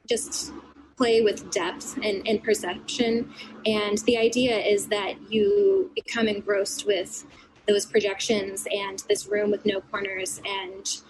just 0.08 0.52
play 0.98 1.22
with 1.22 1.50
depth 1.52 1.98
and, 2.04 2.28
and 2.28 2.44
perception. 2.44 3.34
And 3.66 3.98
the 4.00 4.18
idea 4.18 4.58
is 4.58 4.88
that 4.88 5.32
you 5.32 5.92
become 5.96 6.28
engrossed 6.28 6.86
with 6.86 7.26
those 7.68 7.86
projections 7.86 8.68
and 8.70 9.00
this 9.08 9.28
room 9.28 9.52
with 9.52 9.66
no 9.66 9.80
corners 9.80 10.42
and 10.46 11.02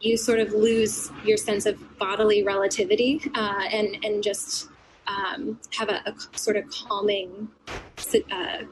you 0.00 0.16
sort 0.16 0.40
of 0.40 0.52
lose 0.52 1.10
your 1.24 1.36
sense 1.36 1.66
of 1.66 1.98
bodily 1.98 2.42
relativity 2.42 3.20
uh, 3.34 3.62
and 3.72 4.04
and 4.04 4.22
just 4.22 4.68
um, 5.06 5.58
have 5.70 5.88
a, 5.88 6.02
a, 6.06 6.38
sort 6.38 6.56
of 6.56 6.70
calming, 6.70 7.48
uh, 8.30 8.62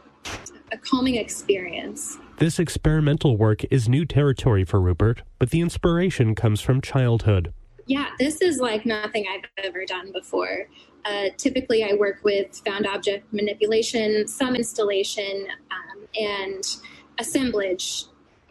a 0.73 0.79
calming 0.79 1.17
experience. 1.17 2.19
This 2.39 2.59
experimental 2.59 3.37
work 3.37 3.65
is 3.71 3.89
new 3.89 4.05
territory 4.05 4.65
for 4.65 4.81
Rupert, 4.81 5.23
but 5.39 5.51
the 5.51 5.61
inspiration 5.61 6.35
comes 6.35 6.61
from 6.61 6.81
childhood. 6.81 7.53
Yeah, 7.87 8.11
this 8.19 8.41
is 8.41 8.59
like 8.59 8.87
nothing 8.87 9.27
I've 9.29 9.65
ever 9.65 9.85
done 9.85 10.13
before. 10.13 10.69
Uh, 11.05 11.31
typically, 11.37 11.85
I 11.85 11.95
work 11.95 12.21
with 12.23 12.63
found 12.65 12.87
object 12.87 13.33
manipulation, 13.33 14.27
some 14.29 14.55
installation, 14.55 15.49
um, 15.71 16.07
and 16.19 16.65
assemblage. 17.19 18.05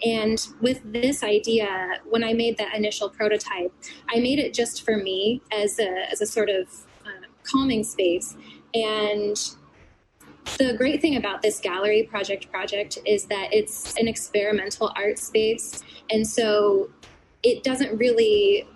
And 0.04 0.46
with 0.62 0.82
this 0.84 1.24
idea, 1.24 2.00
when 2.10 2.24
I 2.24 2.34
made 2.34 2.58
that 2.58 2.76
initial 2.76 3.10
prototype, 3.10 3.74
I 4.10 4.20
made 4.20 4.40
it 4.40 4.54
just 4.54 4.84
for 4.84 4.98
me 4.98 5.42
as 5.52 5.80
a, 5.80 6.12
as 6.12 6.22
a 6.22 6.26
sort 6.26 6.50
of 6.50 6.68
calming 7.44 7.84
space. 7.84 8.36
And 8.74 9.38
the 10.58 10.74
great 10.78 11.02
thing 11.02 11.16
about 11.16 11.42
this 11.42 11.60
gallery 11.60 12.04
project 12.04 12.52
project 12.52 12.98
is 13.06 13.26
that 13.26 13.50
it's 13.52 13.96
an 13.98 14.08
experimental 14.08 14.92
art 14.96 15.20
space. 15.20 15.84
And 16.10 16.28
so 16.28 16.90
it 17.44 17.64
doesn't 17.64 17.98
really 17.98 18.68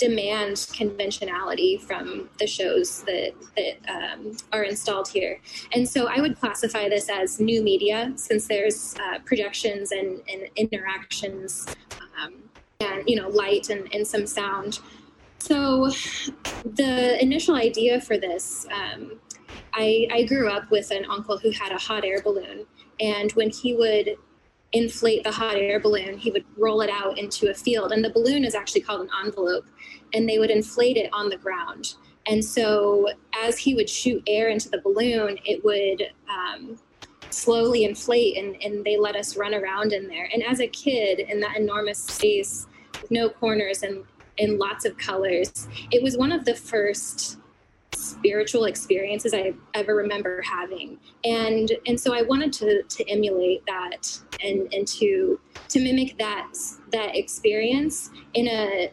demand 0.00 0.66
conventionality 0.74 1.76
from 1.76 2.28
the 2.38 2.46
shows 2.46 3.02
that 3.02 3.32
that 3.56 3.76
um, 3.88 4.36
are 4.50 4.64
installed 4.64 5.06
here. 5.08 5.38
And 5.72 5.86
so 5.86 6.08
I 6.08 6.20
would 6.20 6.40
classify 6.40 6.88
this 6.88 7.08
as 7.10 7.38
new 7.38 7.62
media 7.62 8.12
since 8.16 8.48
there's 8.48 8.94
uh, 8.96 9.18
projections 9.26 9.92
and, 9.92 10.22
and 10.26 10.48
interactions 10.56 11.66
um, 12.22 12.34
and 12.80 13.04
you 13.06 13.16
know 13.16 13.28
light 13.28 13.68
and, 13.68 13.94
and 13.94 14.06
some 14.06 14.26
sound. 14.26 14.80
So, 15.40 15.90
the 16.64 17.20
initial 17.20 17.56
idea 17.56 18.00
for 18.00 18.18
this, 18.18 18.66
um, 18.72 19.18
I, 19.72 20.06
I 20.12 20.24
grew 20.24 20.48
up 20.48 20.70
with 20.70 20.90
an 20.90 21.04
uncle 21.06 21.38
who 21.38 21.50
had 21.50 21.72
a 21.72 21.78
hot 21.78 22.04
air 22.04 22.22
balloon, 22.22 22.66
and 23.00 23.32
when 23.32 23.50
he 23.50 23.74
would 23.74 24.16
inflate 24.72 25.24
the 25.24 25.32
hot 25.32 25.56
air 25.56 25.80
balloon, 25.80 26.18
he 26.18 26.30
would 26.30 26.44
roll 26.56 26.82
it 26.82 26.90
out 26.90 27.18
into 27.18 27.50
a 27.50 27.54
field, 27.54 27.90
and 27.90 28.04
the 28.04 28.10
balloon 28.10 28.44
is 28.44 28.54
actually 28.54 28.82
called 28.82 29.00
an 29.00 29.08
envelope, 29.24 29.64
and 30.14 30.28
they 30.28 30.38
would 30.38 30.50
inflate 30.50 30.96
it 30.96 31.10
on 31.12 31.28
the 31.28 31.36
ground. 31.36 31.94
And 32.26 32.44
so, 32.44 33.08
as 33.34 33.58
he 33.58 33.74
would 33.74 33.88
shoot 33.88 34.22
air 34.26 34.50
into 34.50 34.68
the 34.68 34.80
balloon, 34.82 35.38
it 35.44 35.64
would 35.64 36.12
um, 36.28 36.78
slowly 37.30 37.84
inflate, 37.84 38.36
and, 38.36 38.62
and 38.62 38.84
they 38.84 38.98
let 38.98 39.16
us 39.16 39.36
run 39.36 39.54
around 39.54 39.92
in 39.92 40.06
there. 40.06 40.28
And 40.32 40.42
as 40.44 40.60
a 40.60 40.66
kid 40.66 41.18
in 41.18 41.40
that 41.40 41.56
enormous 41.56 41.98
space, 41.98 42.66
with 43.00 43.10
no 43.10 43.30
corners 43.30 43.82
and 43.82 44.04
in 44.36 44.58
lots 44.58 44.84
of 44.84 44.96
colors. 44.96 45.68
It 45.90 46.02
was 46.02 46.16
one 46.16 46.32
of 46.32 46.44
the 46.44 46.54
first 46.54 47.38
spiritual 47.94 48.64
experiences 48.64 49.34
I 49.34 49.52
ever 49.74 49.94
remember 49.94 50.42
having. 50.42 50.98
And 51.24 51.70
and 51.86 52.00
so 52.00 52.14
I 52.14 52.22
wanted 52.22 52.52
to 52.54 52.82
to 52.82 53.10
emulate 53.10 53.64
that 53.66 54.20
and 54.42 54.72
and 54.72 54.86
to 54.88 55.40
to 55.68 55.80
mimic 55.80 56.18
that 56.18 56.52
that 56.92 57.16
experience 57.16 58.10
in 58.34 58.48
a 58.48 58.92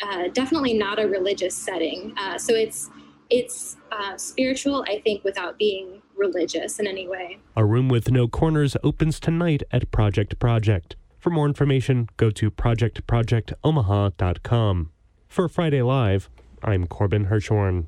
uh, 0.00 0.28
definitely 0.32 0.74
not 0.74 0.98
a 1.00 1.08
religious 1.08 1.56
setting. 1.56 2.14
Uh, 2.16 2.38
so 2.38 2.54
it's 2.54 2.90
it's 3.30 3.76
uh, 3.92 4.16
spiritual, 4.16 4.84
I 4.88 5.00
think, 5.00 5.24
without 5.24 5.58
being 5.58 6.02
religious 6.16 6.78
in 6.78 6.86
any 6.86 7.06
way. 7.06 7.38
A 7.56 7.64
Room 7.64 7.88
with 7.88 8.10
No 8.10 8.26
Corners 8.26 8.76
opens 8.82 9.20
tonight 9.20 9.62
at 9.70 9.90
Project 9.90 10.38
Project. 10.38 10.96
For 11.18 11.30
more 11.30 11.46
information, 11.46 12.08
go 12.16 12.30
to 12.30 12.50
projectprojectomaha.com. 12.50 14.90
For 15.28 15.48
Friday 15.48 15.82
Live, 15.82 16.30
I'm 16.62 16.86
Corbin 16.86 17.26
Hirschhorn. 17.26 17.86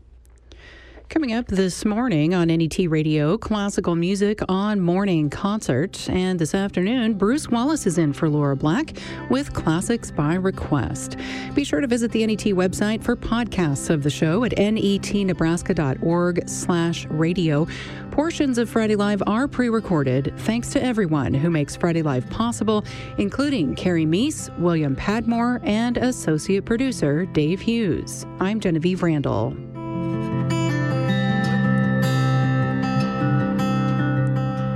Coming 1.11 1.33
up 1.33 1.49
this 1.49 1.85
morning 1.85 2.35
on 2.35 2.47
NET 2.47 2.89
Radio, 2.89 3.37
classical 3.37 3.97
music 3.97 4.39
on 4.49 4.81
morning 4.81 5.29
concert. 5.29 6.09
And 6.09 6.39
this 6.39 6.55
afternoon, 6.55 7.15
Bruce 7.15 7.49
Wallace 7.49 7.85
is 7.85 7.99
in 7.99 8.13
for 8.13 8.29
Laura 8.29 8.55
Black 8.55 8.97
with 9.29 9.53
Classics 9.53 10.13
by 10.13 10.35
Request. 10.35 11.17
Be 11.53 11.65
sure 11.65 11.81
to 11.81 11.89
visit 11.89 12.13
the 12.13 12.25
NET 12.25 12.45
website 12.55 13.03
for 13.03 13.17
podcasts 13.17 13.91
of 13.91 14.05
the 14.05 14.11
show 14.11 14.45
at 14.45 14.53
netnebraska.org 14.53 16.49
slash 16.49 17.07
radio. 17.07 17.67
Portions 18.13 18.57
of 18.57 18.71
Friday 18.71 18.95
Live 18.95 19.21
are 19.27 19.49
pre-recorded 19.49 20.33
thanks 20.37 20.71
to 20.71 20.81
everyone 20.81 21.35
who 21.35 21.51
makes 21.51 21.75
Friday 21.75 22.03
Live 22.03 22.31
possible, 22.31 22.85
including 23.19 23.75
Carrie 23.75 24.07
Meese, 24.07 24.57
William 24.61 24.95
Padmore, 24.95 25.61
and 25.67 25.97
associate 25.97 26.65
producer 26.65 27.27
Dave 27.27 27.61
Hughes. 27.61 28.27
I'm 28.39 28.61
Genevieve 28.61 29.03
Randall. 29.03 29.70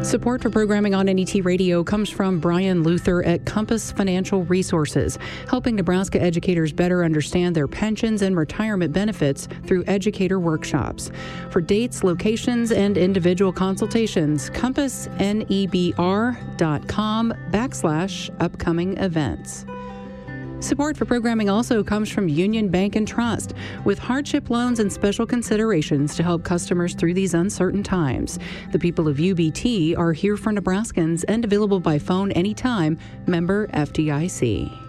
Support 0.05 0.43
for 0.43 0.51
programming 0.51 0.95
on 0.95 1.07
NET 1.07 1.35
Radio 1.47 1.83
comes 1.83 2.11
from 2.11 2.39
Brian 2.39 2.83
Luther 2.83 3.25
at 3.25 3.47
Compass 3.47 3.91
Financial 3.91 4.45
Resources, 4.45 5.19
helping 5.49 5.77
Nebraska 5.77 6.21
educators 6.21 6.75
better 6.75 7.03
understand 7.03 7.57
their 7.57 7.67
pensions 7.67 8.21
and 8.21 8.37
retirement 8.37 8.93
benefits 8.93 9.49
through 9.67 9.83
educator 9.87 10.39
workshops. 10.39 11.11
For 11.49 11.63
dates, 11.63 12.05
locations, 12.05 12.71
and 12.71 12.99
individual 12.99 13.51
consultations, 13.51 14.51
compassnebr.com 14.51 17.35
backslash 17.51 18.41
upcoming 18.41 18.99
events. 18.99 19.65
Support 20.61 20.97
for 20.97 21.05
programming 21.05 21.51
also 21.51 21.83
comes 21.85 22.09
from 22.09 22.29
Union 22.29 22.69
Bank 22.69 22.97
and 22.97 23.07
Trust, 23.07 23.55
with 23.85 23.99
hardship 23.99 24.49
loans 24.49 24.81
and 24.81 24.91
special 24.91 25.27
considerations 25.27 26.15
to 26.17 26.23
help 26.23 26.43
customers 26.43 26.95
through 26.95 27.15
these 27.15 27.35
uncertain 27.35 27.83
times. 27.83 28.39
The 28.73 28.79
people 28.79 29.07
of 29.07 29.19
UBT 29.19 29.99
are 29.99 30.13
here 30.13 30.37
for 30.37 30.53
Nebraskans 30.53 31.25
and 31.29 31.45
available 31.45 31.81
by 31.81 31.99
phone 31.99 32.33
anytime. 32.33 32.99
Member 33.27 33.67
FDIC. 33.69 34.84